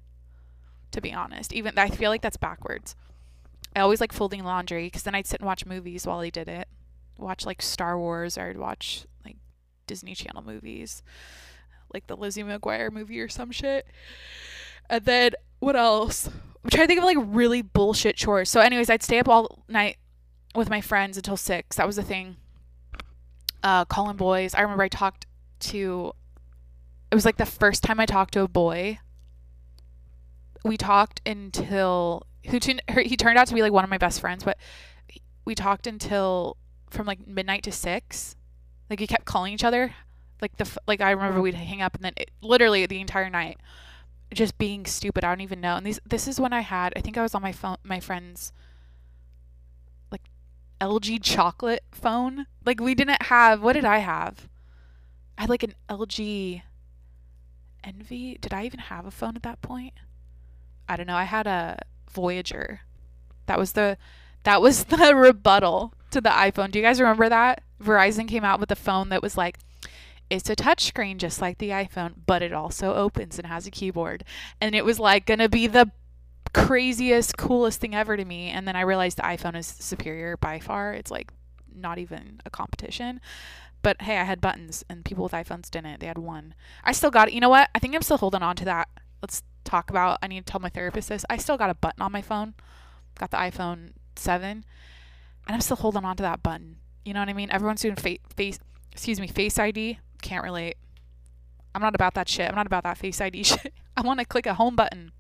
To 0.93 1.01
be 1.01 1.13
honest, 1.13 1.53
even 1.53 1.79
I 1.79 1.89
feel 1.89 2.11
like 2.11 2.23
that's 2.23 2.37
backwards. 2.37 2.95
I 3.75 3.81
always 3.81 4.01
like 4.01 4.13
folding 4.13 4.45
laundry 4.45 4.87
because 4.87 5.03
then 5.03 5.15
I'd 5.15 5.27
sit 5.27 5.41
and 5.41 5.47
watch 5.47 5.67
movies 5.67 6.07
while 6.07 6.21
I 6.21 6.31
did 6.31 6.49
it. 6.49 6.69
Watch 7.19 7.47
like 7.47 7.63
Star 7.63 7.99
Wars 7.99 8.39
or 8.39 8.49
I'd 8.51 8.59
watch 8.59 9.07
like 9.25 9.37
Disney 9.87 10.15
Channel 10.15 10.43
movies, 10.43 11.03
like 11.93 12.07
the 12.07 12.17
Lizzie 12.17 12.43
McGuire 12.43 12.93
movie 12.93 13.21
or 13.21 13.29
some 13.29 13.51
shit. 13.51 13.87
And 14.91 15.05
then 15.05 15.33
what 15.59 15.77
else? 15.77 16.31
I'm 16.65 16.71
trying 16.71 16.85
to 16.85 16.89
think 16.89 16.99
of 16.99 17.05
like 17.05 17.19
really 17.21 17.63
bullshit 17.63 18.17
chores. 18.17 18.51
So, 18.51 18.61
anyways, 18.61 18.91
I'd 18.91 19.03
stay 19.03 19.19
up 19.19 19.29
all 19.29 19.65
night 19.69 19.97
with 20.55 20.69
my 20.69 20.81
friends 20.81 21.17
until 21.17 21.37
six. 21.37 21.77
That 21.77 21.87
was 21.87 21.97
the 21.97 22.03
thing. 22.03 22.37
Uh, 23.63 23.85
calling 23.85 24.17
boys. 24.17 24.55
I 24.55 24.63
remember 24.63 24.83
I 24.83 24.89
talked 24.89 25.27
to. 25.61 26.13
It 27.11 27.15
was 27.15 27.25
like 27.25 27.37
the 27.37 27.47
first 27.47 27.83
time 27.83 28.01
I 28.01 28.07
talked 28.07 28.35
to 28.35 28.43
a 28.43 28.49
boy. 28.49 28.99
We 30.65 30.77
talked 30.77 31.21
until 31.25 32.27
who 32.47 32.59
he 33.03 33.17
turned 33.17 33.39
out 33.39 33.47
to 33.47 33.55
be 33.55 33.63
like 33.63 33.73
one 33.73 33.85
of 33.85 33.91
my 33.91 33.99
best 33.99 34.21
friends, 34.21 34.45
but 34.45 34.59
we 35.45 35.55
talked 35.55 35.87
until 35.87 36.57
from 36.91 37.07
like 37.07 37.27
midnight 37.27 37.63
to 37.65 37.73
six. 37.73 38.37
Like 38.91 39.01
we 39.01 39.07
kept 39.07 39.25
calling 39.25 39.53
each 39.53 39.65
other. 39.65 39.95
Like 40.41 40.57
the 40.57 40.69
like 40.87 41.01
I 41.01 41.11
remember 41.11 41.41
we'd 41.41 41.55
hang 41.55 41.83
up 41.83 41.95
and 41.95 42.05
then 42.05 42.13
it, 42.17 42.31
literally 42.43 42.87
the 42.87 43.01
entire 43.01 43.31
night 43.31 43.59
just 44.33 44.59
being 44.59 44.85
stupid. 44.87 45.25
I 45.25 45.29
don't 45.29 45.41
even 45.41 45.61
know. 45.61 45.77
And 45.77 45.87
these 45.87 46.01
this 46.07 46.29
is 46.29 46.41
when 46.41 46.53
I 46.53 46.61
had 46.61 46.93
I 46.97 47.01
think 47.01 47.17
I 47.17 47.23
was 47.23 47.35
on 47.35 47.43
my 47.43 47.53
phone 47.53 47.77
my 47.83 48.01
friend's 48.01 48.53
like 50.11 50.25
LG 50.81 51.23
chocolate 51.23 51.85
phone. 51.91 52.47
Like 52.65 52.81
we 52.81 52.95
didn't 52.95 53.23
have 53.23 53.63
what 53.63 53.75
did 53.75 53.85
I 53.85 53.99
have? 53.99 54.49
I 55.37 55.43
had 55.43 55.51
like 55.51 55.63
an 55.63 55.75
LG 55.89 56.63
enV. 57.85 58.41
Did 58.41 58.53
I 58.53 58.65
even 58.65 58.81
have 58.81 59.07
a 59.07 59.11
phone 59.11 59.37
at 59.37 59.43
that 59.45 59.63
point? 59.63 59.95
I 60.89 60.97
don't 60.97 61.07
know. 61.07 61.17
I 61.17 61.25
had 61.25 61.47
a 61.47 61.79
Voyager. 62.11 62.81
That 63.47 63.59
was 63.59 63.73
the 63.73 63.97
that 64.45 64.61
was 64.61 64.85
the 64.85 65.15
rebuttal 65.15 65.95
to 66.11 66.21
the 66.21 66.31
iPhone. 66.31 66.71
Do 66.71 66.79
you 66.79 66.85
guys 66.85 67.01
remember 67.01 67.29
that? 67.29 67.63
Verizon 67.83 68.27
came 68.27 68.45
out 68.45 68.61
with 68.61 68.71
a 68.71 68.77
phone 68.77 69.09
that 69.11 69.23
was 69.23 69.37
like 69.37 69.59
it's 70.31 70.51
a 70.51 70.57
touchscreen 70.57 71.17
just 71.17 71.41
like 71.41 71.59
the 71.59 71.71
iPhone, 71.71 72.15
but 72.27 72.43
it 72.43 72.53
also 72.53 72.95
opens 72.95 73.39
and 73.39 73.47
has 73.47 73.67
a 73.67 73.71
keyboard. 73.71 74.25
And 74.61 74.75
it 74.75 74.85
was 74.85 74.99
like 74.99 75.27
going 75.27 75.39
to 75.39 75.49
be 75.49 75.67
the 75.67 75.91
craziest, 76.53 77.37
coolest 77.37 77.81
thing 77.81 77.95
ever 77.95 78.17
to 78.17 78.25
me. 78.25 78.49
And 78.49 78.69
then 78.69 78.77
I 78.77 78.83
realized 78.83 79.19
the 79.19 79.23
iPhone 79.23 79.57
is 79.57 79.67
superior 79.67 80.37
by 80.37 80.59
far. 80.59 80.93
It's 80.93 81.11
like 81.11 81.31
not 81.75 81.99
even 81.99 82.41
a 82.45 82.51
competition. 82.51 83.21
But 83.81 84.03
hey, 84.03 84.19
I 84.19 84.25
had 84.25 84.41
buttons 84.41 84.85
and 84.89 85.05
people 85.05 85.25
with 85.25 85.33
iPhones 85.33 85.71
didn't. 85.71 86.01
They 86.01 86.07
had 86.07 86.19
one. 86.19 86.55
I 86.85 86.93
still 86.93 87.11
got 87.11 87.29
it. 87.29 87.35
You 87.35 87.41
know 87.41 87.49
what? 87.49 87.71
I 87.75 87.79
think 87.79 87.95
I'm 87.95 88.03
still 88.03 88.19
holding 88.19 88.43
on 88.43 88.57
to 88.57 88.65
that. 88.67 88.89
Let's 89.23 89.43
talk 89.65 89.91
about 89.91 90.19
I 90.23 90.27
need 90.27 90.47
to 90.47 90.51
tell 90.51 90.61
my 90.61 90.69
therapist 90.69 91.09
this. 91.09 91.25
I 91.31 91.37
still 91.37 91.57
got 91.57 91.71
a 91.71 91.75
button 91.75 92.03
on 92.03 92.13
my 92.13 92.23
phone. 92.23 92.55
Got 93.19 93.31
the 93.31 93.37
iPhone 93.37 93.93
7 94.17 94.51
and 94.51 94.65
I'm 95.55 95.61
still 95.61 95.77
holding 95.77 96.05
on 96.05 96.17
to 96.17 96.23
that 96.23 96.43
button. 96.43 96.77
You 97.05 97.15
know 97.15 97.21
what 97.21 97.29
I 97.29 97.33
mean? 97.33 97.51
Everyone's 97.51 97.81
doing 97.81 97.97
fa- 97.97 98.19
face 98.37 98.59
excuse 98.93 99.21
me, 99.21 99.29
face 99.29 99.59
ID 99.59 99.99
can't 100.23 100.45
relate. 100.45 100.77
I'm 101.75 101.83
not 101.83 101.95
about 101.95 102.15
that 102.15 102.29
shit. 102.29 102.49
I'm 102.49 102.55
not 102.55 102.67
about 102.67 102.85
that 102.85 102.99
Face 102.99 103.21
ID 103.21 103.43
shit. 103.45 103.73
I 103.97 104.03
want 104.03 104.21
to 104.21 104.27
click 104.27 104.47
a 104.47 104.55
home 104.55 104.77
button, 104.77 105.13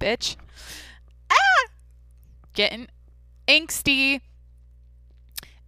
bitch. 0.00 0.36
Ah! 1.30 1.70
Getting 2.54 2.88
angsty. 3.48 4.20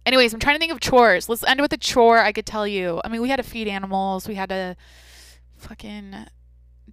Anyways, 0.05 0.33
I'm 0.33 0.39
trying 0.39 0.55
to 0.55 0.59
think 0.59 0.71
of 0.71 0.79
chores. 0.79 1.29
Let's 1.29 1.43
end 1.43 1.61
with 1.61 1.73
a 1.73 1.77
chore 1.77 2.19
I 2.19 2.31
could 2.31 2.45
tell 2.45 2.65
you. 2.65 3.01
I 3.03 3.09
mean, 3.09 3.21
we 3.21 3.29
had 3.29 3.37
to 3.37 3.43
feed 3.43 3.67
animals. 3.67 4.27
We 4.27 4.35
had 4.35 4.49
to 4.49 4.75
fucking 5.57 6.15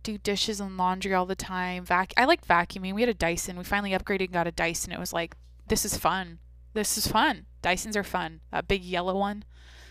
do 0.03 0.19
dishes 0.19 0.61
and 0.61 0.77
laundry 0.77 1.15
all 1.15 1.27
the 1.27 1.35
time. 1.35 1.85
Vac 1.85 2.13
I 2.17 2.25
like 2.27 2.47
vacuuming. 2.47 2.95
We 2.95 3.03
had 3.03 3.09
a 3.09 3.15
Dyson. 3.15 3.57
We 3.57 3.65
finally 3.65 3.93
upgraded 3.93 4.27
and 4.27 4.33
got 4.33 4.47
a 4.47 4.53
Dyson. 4.53 4.93
It 4.93 5.01
was 5.01 5.13
like, 5.13 5.37
this 5.69 5.85
is 5.85 5.97
fun. 5.97 6.39
This 6.75 6.99
is 6.99 7.07
fun. 7.07 7.47
Dysons 7.63 7.97
are 7.97 8.05
fun. 8.05 8.41
That 8.53 8.69
big 8.69 8.85
yellow 8.85 9.17
one. 9.17 9.45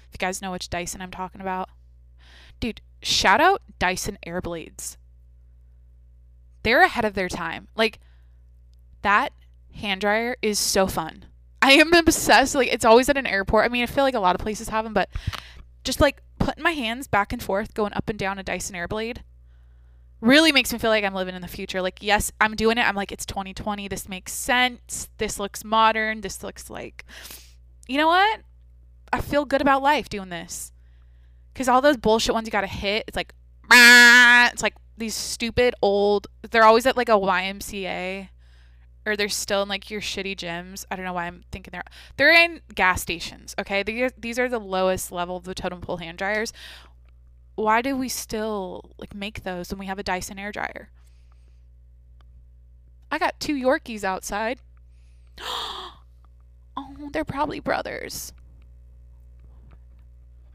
If 0.08 0.14
you 0.14 0.18
guys 0.20 0.41
know 0.41 0.51
which 0.51 0.70
Dyson 0.70 1.01
I'm 1.01 1.12
talking 1.12 1.41
about. 1.41 1.70
Dude, 2.60 2.82
shout 3.01 3.41
out 3.41 3.62
Dyson 3.80 4.18
Airblades. 4.26 4.97
They're 6.64 6.84
ahead 6.84 7.06
of 7.06 7.14
their 7.14 7.30
time. 7.30 7.68
Like 7.76 7.99
that 9.01 9.34
hand 9.74 10.01
dryer 10.01 10.36
is 10.41 10.58
so 10.58 10.88
fun. 10.88 11.26
I 11.62 11.74
am 11.74 11.93
obsessed. 11.93 12.56
Like 12.56 12.74
it's 12.74 12.86
always 12.86 13.10
at 13.10 13.18
an 13.18 13.28
airport. 13.28 13.66
I 13.66 13.70
mean, 13.70 13.84
I 13.84 13.88
feel 13.88 14.03
like 14.03 14.16
a 14.16 14.20
lot 14.20 14.36
of 14.36 14.41
places 14.41 14.70
have 14.70 14.84
them, 14.84 14.93
but 14.93 15.10
just 15.84 16.01
like 16.01 16.22
putting 16.39 16.64
my 16.64 16.72
hands 16.72 17.08
back 17.08 17.32
and 17.32 17.41
forth, 17.41 17.74
going 17.74 17.93
up 17.93 18.10
and 18.10 18.18
down 18.18 18.39
a 18.39 18.43
Dyson 18.43 18.76
Airblade, 18.76 19.20
really 20.22 20.51
makes 20.51 20.74
me 20.74 20.80
feel 20.80 20.89
like 20.89 21.03
I'm 21.03 21.14
living 21.14 21.36
in 21.36 21.41
the 21.41 21.47
future. 21.47 21.82
Like, 21.82 21.99
yes, 22.01 22.32
I'm 22.41 22.56
doing 22.56 22.78
it. 22.78 22.88
I'm 22.88 22.95
like, 22.95 23.12
it's 23.12 23.26
2020. 23.26 23.88
This 23.88 24.10
makes 24.10 24.34
sense. 24.34 25.10
This 25.18 25.39
looks 25.39 25.64
modern. 25.64 26.22
This 26.22 26.43
looks 26.43 26.70
like, 26.70 27.06
you 27.88 27.97
know 27.97 28.08
what? 28.08 28.41
I 29.14 29.22
feel 29.22 29.45
good 29.45 29.62
about 29.62 29.84
life 29.84 30.10
doing 30.10 30.30
this. 30.30 30.72
Because 31.56 31.70
all 31.70 31.80
those 31.80 31.95
bullshit 31.95 32.34
ones 32.34 32.45
you 32.45 32.51
gotta 32.51 32.68
hit, 32.68 33.06
it's 33.08 33.16
like, 33.16 33.34
it's 33.72 34.62
like 34.62 34.76
these 34.97 35.16
stupid 35.16 35.74
old. 35.82 36.28
They're 36.51 36.66
always 36.66 36.86
at 36.86 36.97
like 36.97 37.08
a 37.08 37.14
YMCA, 37.14 38.28
or 39.06 39.16
they're 39.16 39.30
still 39.30 39.64
in 39.64 39.70
like 39.70 39.89
your 39.89 40.01
shitty 40.01 40.36
gyms. 40.36 40.84
I 40.91 40.97
don't 40.97 41.06
know 41.06 41.14
why 41.14 41.28
I'm 41.28 41.45
thinking 41.53 41.72
they're 41.72 41.84
they're 42.18 42.34
in 42.34 42.60
gas 42.76 43.01
stations. 43.01 43.56
Okay, 43.58 43.84
these 43.84 44.12
these 44.18 44.38
are 44.38 44.49
the 44.49 44.60
lowest 44.60 45.14
level 45.14 45.38
of 45.38 45.45
the 45.45 45.56
totem 45.56 45.80
pole 45.80 45.95
hand 45.95 46.18
dryers. 46.18 46.51
Why 47.56 47.82
do 47.82 47.95
we 47.95 48.10
still 48.10 48.91
like 48.97 49.16
make 49.16 49.43
those 49.43 49.70
when 49.70 49.80
we 49.80 49.86
have 49.86 49.97
a 49.97 50.03
Dyson 50.03 50.38
air 50.38 50.51
dryer? 50.51 50.89
I 53.10 53.18
got 53.18 53.39
two 53.39 53.56
Yorkies 53.56 54.03
outside. 54.03 54.60
oh, 55.39 55.93
they're 57.14 57.24
probably 57.24 57.62
brothers. 57.62 58.34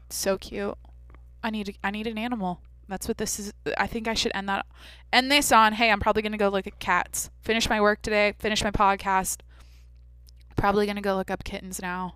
So 0.09 0.37
cute. 0.37 0.77
I 1.43 1.49
need 1.49 1.77
I 1.83 1.91
need 1.91 2.07
an 2.07 2.17
animal. 2.17 2.61
That's 2.87 3.07
what 3.07 3.17
this 3.17 3.39
is. 3.39 3.53
I 3.77 3.87
think 3.87 4.07
I 4.07 4.13
should 4.13 4.31
end 4.35 4.49
that 4.49 4.65
end 5.13 5.31
this 5.31 5.51
on. 5.51 5.73
Hey, 5.73 5.89
I'm 5.91 5.99
probably 5.99 6.21
gonna 6.21 6.37
go 6.37 6.49
look 6.49 6.67
at 6.67 6.79
cats. 6.79 7.29
Finish 7.41 7.69
my 7.69 7.79
work 7.79 8.01
today. 8.01 8.33
Finish 8.39 8.63
my 8.63 8.71
podcast. 8.71 9.39
Probably 10.55 10.85
gonna 10.85 11.01
go 11.01 11.15
look 11.15 11.31
up 11.31 11.43
kittens 11.43 11.81
now. 11.81 12.15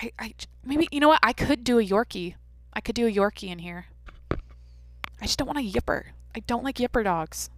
I 0.00 0.12
I 0.18 0.34
maybe 0.64 0.88
you 0.90 1.00
know 1.00 1.08
what? 1.08 1.20
I 1.22 1.32
could 1.32 1.64
do 1.64 1.78
a 1.78 1.84
Yorkie. 1.84 2.34
I 2.72 2.80
could 2.80 2.94
do 2.94 3.06
a 3.06 3.12
Yorkie 3.12 3.48
in 3.50 3.60
here. 3.60 3.86
I 4.30 5.26
just 5.26 5.38
don't 5.38 5.48
want 5.48 5.58
a 5.58 5.62
Yipper. 5.62 6.04
I 6.36 6.40
don't 6.40 6.62
like 6.62 6.76
Yipper 6.76 7.02
dogs. 7.02 7.50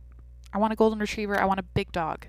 I 0.53 0.59
want 0.59 0.73
a 0.73 0.77
golden 0.77 0.99
retriever. 0.99 1.39
I 1.39 1.45
want 1.45 1.61
a 1.61 1.65
big 1.65 1.93
dog. 1.93 2.27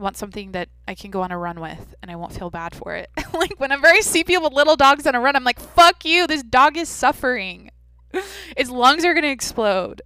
Want 0.00 0.16
something 0.16 0.52
that 0.52 0.68
I 0.88 0.94
can 0.94 1.10
go 1.10 1.20
on 1.20 1.30
a 1.30 1.36
run 1.36 1.60
with 1.60 1.94
and 2.00 2.10
I 2.10 2.16
won't 2.16 2.32
feel 2.32 2.48
bad 2.48 2.74
for 2.74 2.94
it. 2.94 3.10
like 3.34 3.60
whenever 3.60 3.86
I 3.86 4.00
see 4.00 4.24
people 4.24 4.44
with 4.44 4.54
little 4.54 4.76
dogs 4.76 5.06
on 5.06 5.14
a 5.14 5.20
run, 5.20 5.36
I'm 5.36 5.44
like, 5.44 5.60
fuck 5.60 6.04
you. 6.04 6.26
This 6.26 6.42
dog 6.42 6.76
is 6.78 6.88
suffering. 6.88 7.70
its 8.56 8.70
lungs 8.70 9.04
are 9.04 9.12
to 9.24 9.30
explode. 9.30 10.00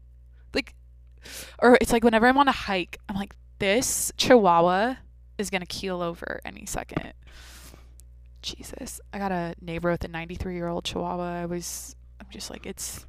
Like, 0.53 0.75
or 1.61 1.79
it's 1.81 1.93
like 1.93 2.03
whenever 2.03 2.27
I'm 2.27 2.39
on 2.39 2.49
a 2.49 2.53
hike, 2.53 2.99
I'm 3.09 3.17
like, 3.17 3.37
this 3.61 4.13
chihuahua 4.17 4.97
is 5.39 5.51
to 5.61 5.67
keel 5.67 6.03
over 6.03 6.41
any 6.45 6.67
second. 6.67 7.13
Jesus. 8.43 9.01
I 9.13 9.19
got 9.19 9.33
a 9.33 9.55
neighbor 9.61 9.91
with 9.91 10.05
a 10.05 10.09
93 10.09 10.55
year 10.55 10.69
old 10.69 10.85
chihuahua. 10.85 11.43
I 11.43 11.47
was, 11.47 11.97
I'm 12.21 12.27
just 12.31 12.51
like, 12.51 12.67
it's, 12.67 13.07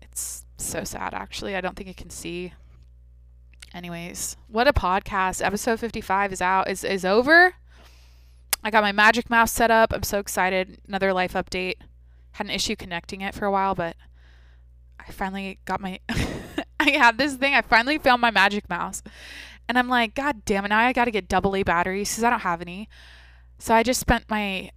it's 0.00 0.44
so 0.56 0.82
sad 0.82 1.14
actually. 1.14 1.54
I 1.54 1.60
don't 1.60 1.76
think 1.76 1.88
it 1.88 1.96
can 1.96 2.10
see. 2.10 2.52
Anyways, 3.74 4.36
what 4.48 4.68
a 4.68 4.72
podcast. 4.72 5.44
Episode 5.44 5.80
55 5.80 6.32
is 6.32 6.42
out, 6.42 6.68
is, 6.68 6.84
is 6.84 7.04
over. 7.04 7.54
I 8.62 8.70
got 8.70 8.82
my 8.82 8.92
Magic 8.92 9.30
Mouse 9.30 9.50
set 9.50 9.70
up. 9.70 9.92
I'm 9.92 10.02
so 10.02 10.18
excited. 10.18 10.78
Another 10.86 11.12
life 11.12 11.32
update. 11.32 11.76
Had 12.32 12.46
an 12.46 12.52
issue 12.52 12.76
connecting 12.76 13.22
it 13.22 13.34
for 13.34 13.46
a 13.46 13.50
while, 13.50 13.74
but 13.74 13.96
I 15.00 15.10
finally 15.10 15.58
got 15.64 15.80
my. 15.80 16.00
I 16.80 16.90
had 16.90 17.16
this 17.16 17.34
thing. 17.34 17.54
I 17.54 17.62
finally 17.62 17.98
found 17.98 18.20
my 18.20 18.30
Magic 18.30 18.68
Mouse. 18.68 19.02
And 19.68 19.78
I'm 19.78 19.88
like, 19.88 20.14
God 20.14 20.44
damn 20.44 20.64
it. 20.64 20.68
Now 20.68 20.78
I 20.78 20.92
got 20.92 21.06
to 21.06 21.10
get 21.10 21.28
double 21.28 21.56
A 21.56 21.62
batteries 21.62 22.10
because 22.10 22.24
I 22.24 22.30
don't 22.30 22.40
have 22.40 22.60
any. 22.60 22.88
So 23.58 23.74
I 23.74 23.82
just 23.82 24.00
spent 24.00 24.24
my 24.28 24.70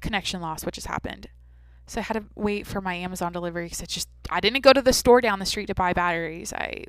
connection 0.00 0.40
loss, 0.40 0.64
which 0.64 0.76
has 0.76 0.86
happened. 0.86 1.28
So 1.86 2.00
I 2.00 2.02
had 2.02 2.14
to 2.14 2.24
wait 2.34 2.66
for 2.66 2.80
my 2.80 2.94
Amazon 2.94 3.32
delivery 3.32 3.64
because 3.66 3.80
it's 3.80 3.94
just 3.94 4.08
I 4.30 4.40
didn't 4.40 4.60
go 4.60 4.72
to 4.72 4.82
the 4.82 4.92
store 4.92 5.20
down 5.20 5.38
the 5.38 5.46
street 5.46 5.66
to 5.66 5.74
buy 5.74 5.92
batteries. 5.94 6.52
I 6.52 6.84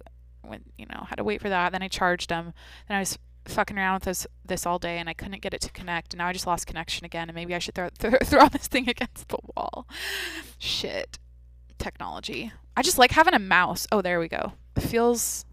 went, 0.48 0.72
you 0.78 0.86
know, 0.86 1.06
had 1.08 1.18
to 1.18 1.24
wait 1.24 1.42
for 1.42 1.50
that. 1.50 1.72
Then 1.72 1.84
I 1.84 1.88
charged 1.88 2.30
them. 2.30 2.54
Then 2.88 2.98
I 2.98 3.00
was 3.00 3.18
fucking 3.46 3.78
around 3.78 3.96
with 3.96 4.04
this 4.04 4.28
this 4.46 4.66
all 4.66 4.78
day 4.78 4.98
and 4.98 5.10
I 5.10 5.14
couldn't 5.14 5.42
get 5.42 5.54
it 5.54 5.62
to 5.62 5.72
connect. 5.72 6.14
And 6.14 6.20
now 6.20 6.28
I 6.28 6.34
just 6.34 6.48
lost 6.48 6.68
connection 6.68 7.06
again. 7.06 7.30
And 7.30 7.36
maybe 7.36 7.56
I 7.56 7.60
should 7.60 7.76
throw 7.76 7.90
throw, 7.98 8.18
throw 8.24 8.48
this 8.50 8.68
thing 8.68 8.90
against 8.90 9.30
the 9.30 9.40
wall. 9.56 9.88
Shit, 10.58 11.20
technology. 11.78 12.52
I 12.78 12.82
just 12.82 12.98
like 12.98 13.12
having 13.12 13.34
a 13.34 13.40
mouse. 13.40 13.88
Oh, 13.92 14.02
there 14.02 14.20
we 14.20 14.28
go. 14.28 14.54
It 14.76 14.82
feels. 14.82 15.46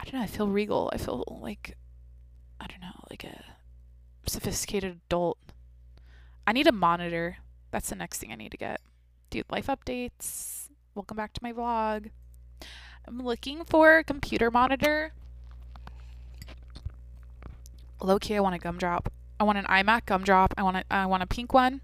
I 0.00 0.04
don't 0.04 0.14
know. 0.14 0.22
I 0.22 0.26
feel 0.26 0.48
regal. 0.48 0.90
I 0.92 0.98
feel 0.98 1.24
like 1.40 1.76
I 2.60 2.66
don't 2.66 2.80
know, 2.80 3.04
like 3.10 3.24
a 3.24 3.42
sophisticated 4.26 5.00
adult. 5.06 5.38
I 6.46 6.52
need 6.52 6.66
a 6.66 6.72
monitor. 6.72 7.38
That's 7.70 7.88
the 7.88 7.96
next 7.96 8.18
thing 8.18 8.32
I 8.32 8.36
need 8.36 8.50
to 8.52 8.56
get. 8.56 8.80
Dude, 9.30 9.50
life 9.50 9.66
updates. 9.66 10.68
Welcome 10.94 11.16
back 11.16 11.32
to 11.34 11.40
my 11.42 11.52
vlog. 11.52 12.10
I'm 13.06 13.20
looking 13.20 13.64
for 13.64 13.98
a 13.98 14.04
computer 14.04 14.50
monitor. 14.50 15.12
Low 18.00 18.18
key, 18.18 18.36
I 18.36 18.40
want 18.40 18.54
a 18.54 18.58
gumdrop. 18.58 19.12
I 19.38 19.44
want 19.44 19.58
an 19.58 19.64
iMac 19.64 20.06
gumdrop. 20.06 20.54
I 20.56 20.62
want 20.62 20.76
a, 20.78 20.84
I 20.90 21.06
want 21.06 21.22
a 21.22 21.26
pink 21.26 21.52
one. 21.52 21.80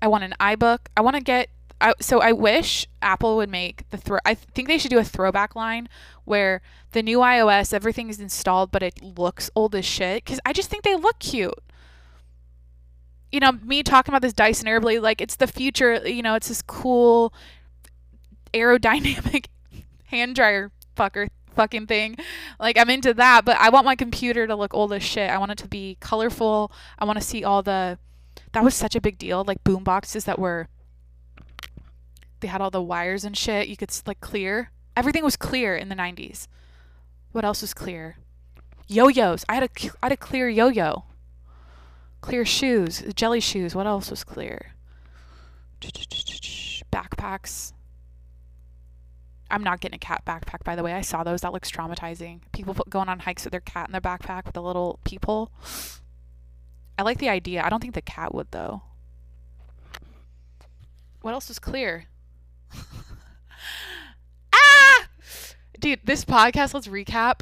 I 0.00 0.08
want 0.08 0.24
an 0.24 0.34
iBook. 0.40 0.78
I 0.96 1.00
want 1.00 1.16
to 1.16 1.22
get. 1.22 1.48
I, 1.80 1.94
so 2.00 2.20
I 2.20 2.32
wish 2.32 2.86
Apple 3.00 3.36
would 3.36 3.50
make 3.50 3.88
the 3.90 3.96
throw. 3.96 4.18
I 4.24 4.34
think 4.34 4.68
they 4.68 4.78
should 4.78 4.90
do 4.90 4.98
a 4.98 5.04
throwback 5.04 5.54
line 5.54 5.88
where 6.24 6.60
the 6.92 7.02
new 7.02 7.18
iOS 7.18 7.72
everything 7.72 8.08
is 8.08 8.18
installed, 8.18 8.70
but 8.70 8.82
it 8.82 9.02
looks 9.02 9.50
old 9.54 9.74
as 9.74 9.84
shit. 9.84 10.24
Because 10.24 10.40
I 10.44 10.52
just 10.52 10.70
think 10.70 10.82
they 10.84 10.96
look 10.96 11.18
cute 11.18 11.54
you 13.30 13.40
know, 13.40 13.52
me 13.52 13.82
talking 13.82 14.12
about 14.12 14.22
this 14.22 14.32
Dyson 14.32 14.66
Airblade, 14.66 15.02
like 15.02 15.20
it's 15.20 15.36
the 15.36 15.46
future, 15.46 16.06
you 16.08 16.22
know, 16.22 16.34
it's 16.34 16.48
this 16.48 16.62
cool 16.62 17.32
aerodynamic 18.54 19.46
hand 20.08 20.34
dryer 20.34 20.70
fucker 20.96 21.28
fucking 21.54 21.86
thing. 21.86 22.16
Like 22.60 22.78
I'm 22.78 22.90
into 22.90 23.12
that, 23.14 23.44
but 23.44 23.56
I 23.58 23.68
want 23.68 23.84
my 23.84 23.96
computer 23.96 24.46
to 24.46 24.54
look 24.54 24.72
old 24.74 24.92
as 24.92 25.02
shit. 25.02 25.30
I 25.30 25.38
want 25.38 25.50
it 25.50 25.58
to 25.58 25.68
be 25.68 25.96
colorful. 26.00 26.72
I 26.98 27.04
want 27.04 27.18
to 27.18 27.24
see 27.24 27.44
all 27.44 27.62
the 27.62 27.98
that 28.52 28.64
was 28.64 28.74
such 28.74 28.94
a 28.94 29.00
big 29.00 29.18
deal, 29.18 29.44
like 29.44 29.62
boom 29.64 29.84
boxes 29.84 30.24
that 30.24 30.38
were 30.38 30.68
they 32.40 32.48
had 32.48 32.60
all 32.60 32.70
the 32.70 32.82
wires 32.82 33.24
and 33.24 33.36
shit. 33.36 33.68
You 33.68 33.76
could 33.76 33.90
like 34.06 34.20
clear. 34.20 34.70
Everything 34.96 35.24
was 35.24 35.36
clear 35.36 35.76
in 35.76 35.88
the 35.88 35.94
90s. 35.94 36.46
What 37.32 37.44
else 37.44 37.60
was 37.60 37.74
clear? 37.74 38.16
Yo-yos. 38.86 39.44
I 39.48 39.54
had 39.54 39.64
a 39.64 39.68
I 40.02 40.06
had 40.06 40.12
a 40.12 40.16
clear 40.16 40.48
yo-yo. 40.48 41.04
Clear 42.20 42.44
shoes, 42.44 43.02
jelly 43.14 43.40
shoes. 43.40 43.74
What 43.74 43.86
else 43.86 44.10
was 44.10 44.24
clear? 44.24 44.72
Backpacks. 46.92 47.72
I'm 49.50 49.62
not 49.62 49.80
getting 49.80 49.96
a 49.96 49.98
cat 49.98 50.24
backpack, 50.26 50.64
by 50.64 50.76
the 50.76 50.82
way. 50.82 50.92
I 50.92 51.00
saw 51.00 51.24
those. 51.24 51.40
That 51.40 51.52
looks 51.52 51.70
traumatizing. 51.70 52.40
People 52.52 52.74
put, 52.74 52.90
going 52.90 53.08
on 53.08 53.20
hikes 53.20 53.44
with 53.44 53.52
their 53.52 53.60
cat 53.60 53.88
in 53.88 53.92
their 53.92 54.00
backpack 54.00 54.46
with 54.46 54.56
a 54.56 54.60
little 54.60 55.00
peephole. 55.04 55.50
I 56.98 57.02
like 57.02 57.18
the 57.18 57.28
idea. 57.28 57.62
I 57.64 57.68
don't 57.68 57.80
think 57.80 57.94
the 57.94 58.02
cat 58.02 58.34
would, 58.34 58.48
though. 58.50 58.82
What 61.22 61.32
else 61.32 61.48
was 61.48 61.58
clear? 61.58 62.04
ah! 64.52 65.08
Dude, 65.78 66.00
this 66.04 66.24
podcast, 66.24 66.74
let's 66.74 66.88
recap. 66.88 67.40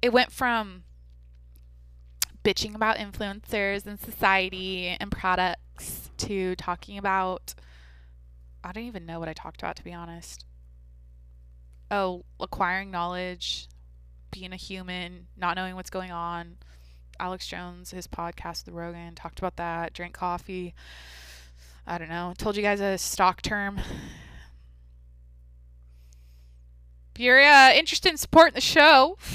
It 0.00 0.12
went 0.12 0.30
from 0.30 0.84
bitching 2.46 2.76
about 2.76 2.96
influencers 2.96 3.86
and 3.86 3.98
society 3.98 4.96
and 5.00 5.10
products 5.10 6.10
to 6.16 6.54
talking 6.54 6.96
about 6.96 7.54
I 8.62 8.72
don't 8.72 8.84
even 8.84 9.04
know 9.04 9.18
what 9.18 9.28
I 9.28 9.32
talked 9.32 9.60
about 9.60 9.76
to 9.76 9.84
be 9.84 9.92
honest. 9.92 10.45
Oh, 11.90 12.24
acquiring 12.40 12.90
knowledge, 12.90 13.68
being 14.30 14.52
a 14.52 14.56
human, 14.56 15.28
not 15.36 15.56
knowing 15.56 15.76
what's 15.76 15.90
going 15.90 16.10
on. 16.10 16.56
Alex 17.18 17.46
Jones, 17.46 17.92
his 17.92 18.06
podcast, 18.06 18.64
The 18.64 18.72
Rogan, 18.72 19.14
talked 19.14 19.38
about 19.38 19.56
that. 19.56 19.92
Drank 19.92 20.14
coffee. 20.14 20.74
I 21.86 21.98
don't 21.98 22.08
know. 22.08 22.34
Told 22.36 22.56
you 22.56 22.62
guys 22.62 22.80
a 22.80 22.98
stock 22.98 23.40
term. 23.40 23.78
If 27.14 27.20
you're 27.20 27.40
uh, 27.40 27.72
interested 27.72 28.10
in 28.10 28.18
supporting 28.18 28.54
the 28.54 28.60
show, 28.60 29.16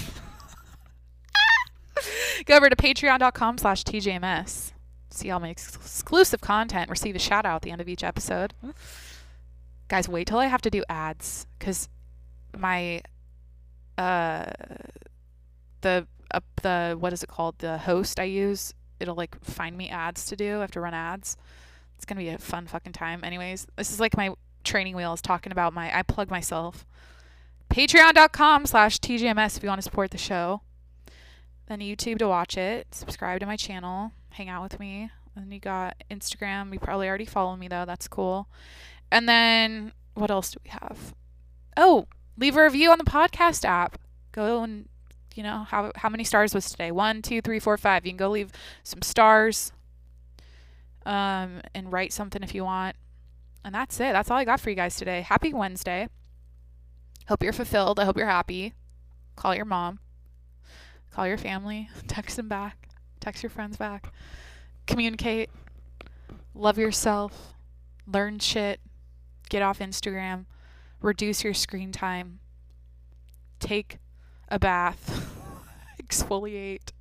Go 2.46 2.56
over 2.56 2.70
to 2.70 2.76
patreon.com 2.76 3.58
slash 3.58 3.84
TJMS. 3.84 4.72
See 5.10 5.30
all 5.30 5.40
my 5.40 5.50
ex- 5.50 5.76
exclusive 5.76 6.42
content. 6.42 6.90
Receive 6.90 7.16
a 7.16 7.20
shout 7.20 7.46
out 7.46 7.58
at 7.58 7.62
the 7.64 7.72
end 7.72 7.82
of 7.82 7.90
each 7.90 8.04
episode. 8.04 8.54
Guys, 9.88 10.08
wait 10.08 10.28
till 10.28 10.40
I 10.40 10.48
have 10.48 10.62
to 10.62 10.70
do 10.70 10.84
ads 10.90 11.46
because 11.60 11.90
my 12.58 13.02
uh 13.98 14.46
the 15.82 16.08
uh, 16.32 16.40
the 16.62 16.96
what 17.00 17.14
is 17.14 17.24
it 17.24 17.30
called 17.30 17.58
the 17.60 17.78
host 17.80 18.20
I 18.20 18.24
use 18.24 18.74
it'll 19.00 19.16
like 19.16 19.44
find 19.44 19.76
me 19.78 19.90
ads 19.90 20.26
to 20.28 20.36
do. 20.36 20.58
I 20.58 20.62
have 20.62 20.72
to 20.72 20.80
run 20.82 20.94
ads. 20.94 21.38
It's 21.96 22.06
gonna 22.06 22.22
be 22.22 22.30
a 22.30 22.38
fun 22.38 22.68
fucking 22.68 22.94
time. 22.94 23.24
Anyways, 23.24 23.68
this 23.76 23.92
is 23.92 24.00
like 24.00 24.16
my 24.16 24.34
training 24.64 24.96
wheels 24.96 25.22
talking 25.22 25.52
about 25.52 25.74
my 25.74 25.96
I 25.96 26.04
plug 26.04 26.30
myself. 26.30 26.86
Patreon.com 27.70 28.66
slash 28.66 29.00
TJMS 29.00 29.58
if 29.58 29.64
you 29.64 29.70
want 29.70 29.80
to 29.80 29.84
support 29.84 30.12
the 30.12 30.18
show 30.18 30.62
then 31.72 31.80
YouTube 31.80 32.20
to 32.20 32.28
watch 32.28 32.58
it, 32.58 32.94
subscribe 32.94 33.40
to 33.40 33.46
my 33.46 33.56
channel, 33.56 34.12
hang 34.32 34.50
out 34.50 34.62
with 34.62 34.80
me. 34.80 35.10
And 35.36 35.54
you 35.54 35.60
got 35.60 35.96
Instagram. 36.12 36.74
You 36.74 36.80
probably 36.80 37.08
already 37.08 37.26
follow 37.26 37.56
me 37.56 37.70
though. 37.70 37.86
That's 37.86 38.10
cool. 38.10 38.48
And 39.10 39.28
then 39.30 39.94
what 40.14 40.30
else 40.30 40.52
do 40.52 40.58
we 40.66 40.70
have? 40.72 41.14
Oh, 41.78 42.08
leave 42.38 42.56
a 42.56 42.64
review 42.64 42.92
on 42.92 42.98
the 42.98 43.04
podcast 43.04 43.66
app. 43.66 43.98
Go 44.32 44.64
and 44.64 44.88
you 45.36 45.44
know 45.44 45.66
how 45.70 45.92
how 45.96 46.10
many 46.10 46.24
stars 46.24 46.54
was 46.54 46.70
today? 46.70 46.92
One, 46.92 47.22
two, 47.22 47.42
three, 47.42 47.60
four, 47.60 47.78
five. 47.78 48.06
You 48.06 48.12
can 48.12 48.18
go 48.18 48.30
leave 48.30 48.52
some 48.84 49.02
stars. 49.02 49.72
Um, 51.04 51.62
and 51.74 51.92
write 51.92 52.14
something 52.14 52.44
if 52.44 52.54
you 52.54 52.64
want. 52.64 52.96
And 53.66 53.74
that's 53.74 54.00
it. 54.00 54.14
That's 54.14 54.30
all 54.30 54.38
I 54.38 54.46
got 54.46 54.60
for 54.60 54.70
you 54.70 54.76
guys 54.76 54.96
today. 54.96 55.22
Happy 55.22 55.52
Wednesday. 55.52 56.10
Hope 57.28 57.42
you're 57.42 57.54
fulfilled. 57.54 58.00
I 58.00 58.06
hope 58.06 58.18
you're 58.18 58.28
happy. 58.28 58.76
Call 59.36 59.56
your 59.56 59.66
mom. 59.66 59.98
Call 61.12 61.28
your 61.28 61.38
family, 61.38 61.90
text 62.08 62.38
them 62.38 62.48
back, 62.48 62.88
text 63.20 63.44
your 63.44 63.50
friends 63.50 63.78
back, 63.78 64.14
communicate, 64.88 65.50
love 66.56 66.78
yourself, 66.78 67.54
learn 68.08 68.40
shit, 68.40 68.80
get 69.50 69.62
off 69.62 69.80
Instagram, 69.80 70.46
reduce 71.02 71.44
your 71.44 71.54
screen 71.54 71.92
time, 71.92 72.40
take 73.60 73.98
a 74.48 74.60
bath, 74.60 75.30
exfoliate. 76.04 76.92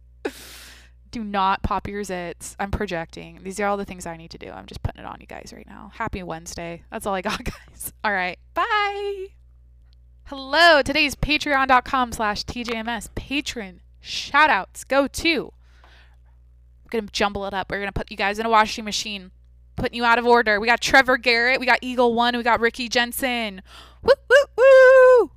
Do 1.11 1.25
not 1.25 1.63
pop 1.65 1.89
your 1.89 2.03
zits. 2.03 2.55
I'm 2.61 2.71
projecting. 2.71 3.41
These 3.43 3.59
are 3.59 3.67
all 3.67 3.77
the 3.77 3.85
things 3.85 4.07
I 4.07 4.17
need 4.17 4.31
to 4.31 4.39
do. 4.39 4.49
I'm 4.51 4.67
just 4.67 4.83
putting 4.83 5.03
it 5.03 5.07
on 5.07 5.19
you 5.21 5.27
guys 5.27 5.53
right 5.55 5.67
now. 5.67 5.91
Happy 5.95 6.23
Wednesday. 6.23 6.85
That's 6.93 7.05
all 7.05 7.15
I 7.15 7.23
got, 7.23 7.43
guys. 7.45 7.93
All 8.05 8.13
right. 8.13 8.39
Bye. 8.55 9.27
Hello. 10.27 10.83
Today's 10.83 11.17
patreon.com 11.17 12.13
slash 12.13 12.45
TJMS 12.45 13.13
patron 13.17 13.81
shout 14.01 14.51
outs 14.51 14.85
go 14.85 15.07
to. 15.07 15.53
We're 16.85 16.91
going 16.91 17.07
to 17.07 17.13
jumble 17.13 17.47
it 17.47 17.55
up. 17.55 17.71
We're 17.71 17.79
going 17.79 17.89
to 17.89 17.93
put 17.93 18.11
you 18.11 18.17
guys 18.17 18.39
in 18.39 18.47
a 18.47 18.51
washing 18.51 18.85
machine, 18.85 19.31
putting 19.77 19.95
you 19.95 20.05
out 20.05 20.19
of 20.19 20.27
order. 20.27 20.59
We 20.59 20.67
got 20.67 20.81
Trevor 20.81 21.19
Garrett, 21.19 21.61
we 21.61 21.67
got 21.67 21.79
Eagle 21.83 22.15
One, 22.15 22.37
we 22.37 22.43
got 22.43 22.61
Ricky 22.61 22.89
Jensen. 22.89 23.63
Woo, 24.03 24.15
woo, 24.29 24.45
woo. 24.57 25.31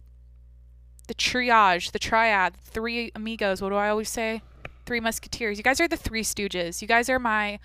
the 1.07 1.13
triage, 1.13 1.91
the 1.91 1.99
triad, 1.99 2.55
three 2.61 3.11
amigos. 3.15 3.61
What 3.61 3.69
do 3.69 3.75
I 3.75 3.89
always 3.89 4.09
say? 4.09 4.41
Three 4.85 4.99
musketeers. 4.99 5.57
You 5.57 5.63
guys 5.63 5.79
are 5.81 5.87
the 5.87 5.97
three 5.97 6.23
stooges. 6.23 6.81
You 6.81 6.87
guys 6.87 7.09
are 7.09 7.19
my 7.19 7.59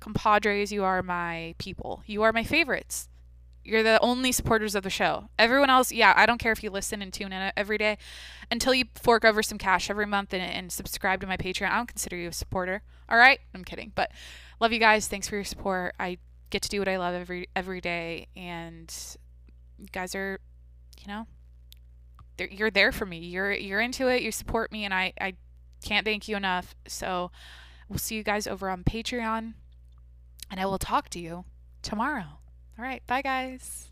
compadres. 0.00 0.72
You 0.72 0.84
are 0.84 1.02
my 1.02 1.54
people. 1.58 2.02
You 2.06 2.22
are 2.22 2.32
my 2.32 2.44
favorites. 2.44 3.08
You're 3.64 3.84
the 3.84 4.00
only 4.00 4.32
supporters 4.32 4.74
of 4.74 4.82
the 4.82 4.90
show. 4.90 5.28
Everyone 5.38 5.70
else, 5.70 5.92
yeah, 5.92 6.12
I 6.16 6.26
don't 6.26 6.38
care 6.38 6.50
if 6.50 6.64
you 6.64 6.70
listen 6.70 7.00
and 7.00 7.12
tune 7.12 7.32
in 7.32 7.52
every 7.56 7.78
day 7.78 7.96
until 8.50 8.74
you 8.74 8.86
fork 9.00 9.24
over 9.24 9.40
some 9.40 9.56
cash 9.56 9.88
every 9.88 10.06
month 10.06 10.34
and, 10.34 10.42
and 10.42 10.72
subscribe 10.72 11.20
to 11.20 11.28
my 11.28 11.36
Patreon. 11.36 11.70
I 11.70 11.76
don't 11.76 11.86
consider 11.86 12.16
you 12.16 12.28
a 12.28 12.32
supporter. 12.32 12.82
All 13.08 13.16
right? 13.18 13.38
I'm 13.54 13.62
kidding. 13.62 13.92
But 13.94 14.10
love 14.60 14.72
you 14.72 14.80
guys. 14.80 15.06
Thanks 15.06 15.28
for 15.28 15.36
your 15.36 15.44
support. 15.44 15.94
I 16.00 16.18
get 16.50 16.62
to 16.62 16.68
do 16.68 16.80
what 16.80 16.88
I 16.88 16.98
love 16.98 17.14
every 17.14 17.48
every 17.54 17.80
day 17.80 18.26
and 18.36 18.92
you 19.82 19.88
guys 19.90 20.14
are, 20.14 20.38
you 21.00 21.08
know, 21.08 21.26
you're 22.38 22.70
there 22.70 22.92
for 22.92 23.04
me. 23.04 23.18
You're 23.18 23.52
you're 23.52 23.80
into 23.80 24.08
it. 24.08 24.22
You 24.22 24.32
support 24.32 24.72
me 24.72 24.84
and 24.84 24.94
I 24.94 25.12
I 25.20 25.34
can't 25.84 26.04
thank 26.04 26.28
you 26.28 26.36
enough. 26.36 26.74
So 26.86 27.30
we'll 27.88 27.98
see 27.98 28.16
you 28.16 28.22
guys 28.22 28.46
over 28.46 28.70
on 28.70 28.84
Patreon 28.84 29.54
and 30.50 30.60
I 30.60 30.66
will 30.66 30.78
talk 30.78 31.08
to 31.10 31.20
you 31.20 31.44
tomorrow. 31.82 32.38
All 32.78 32.84
right. 32.84 33.06
Bye, 33.06 33.22
guys. 33.22 33.91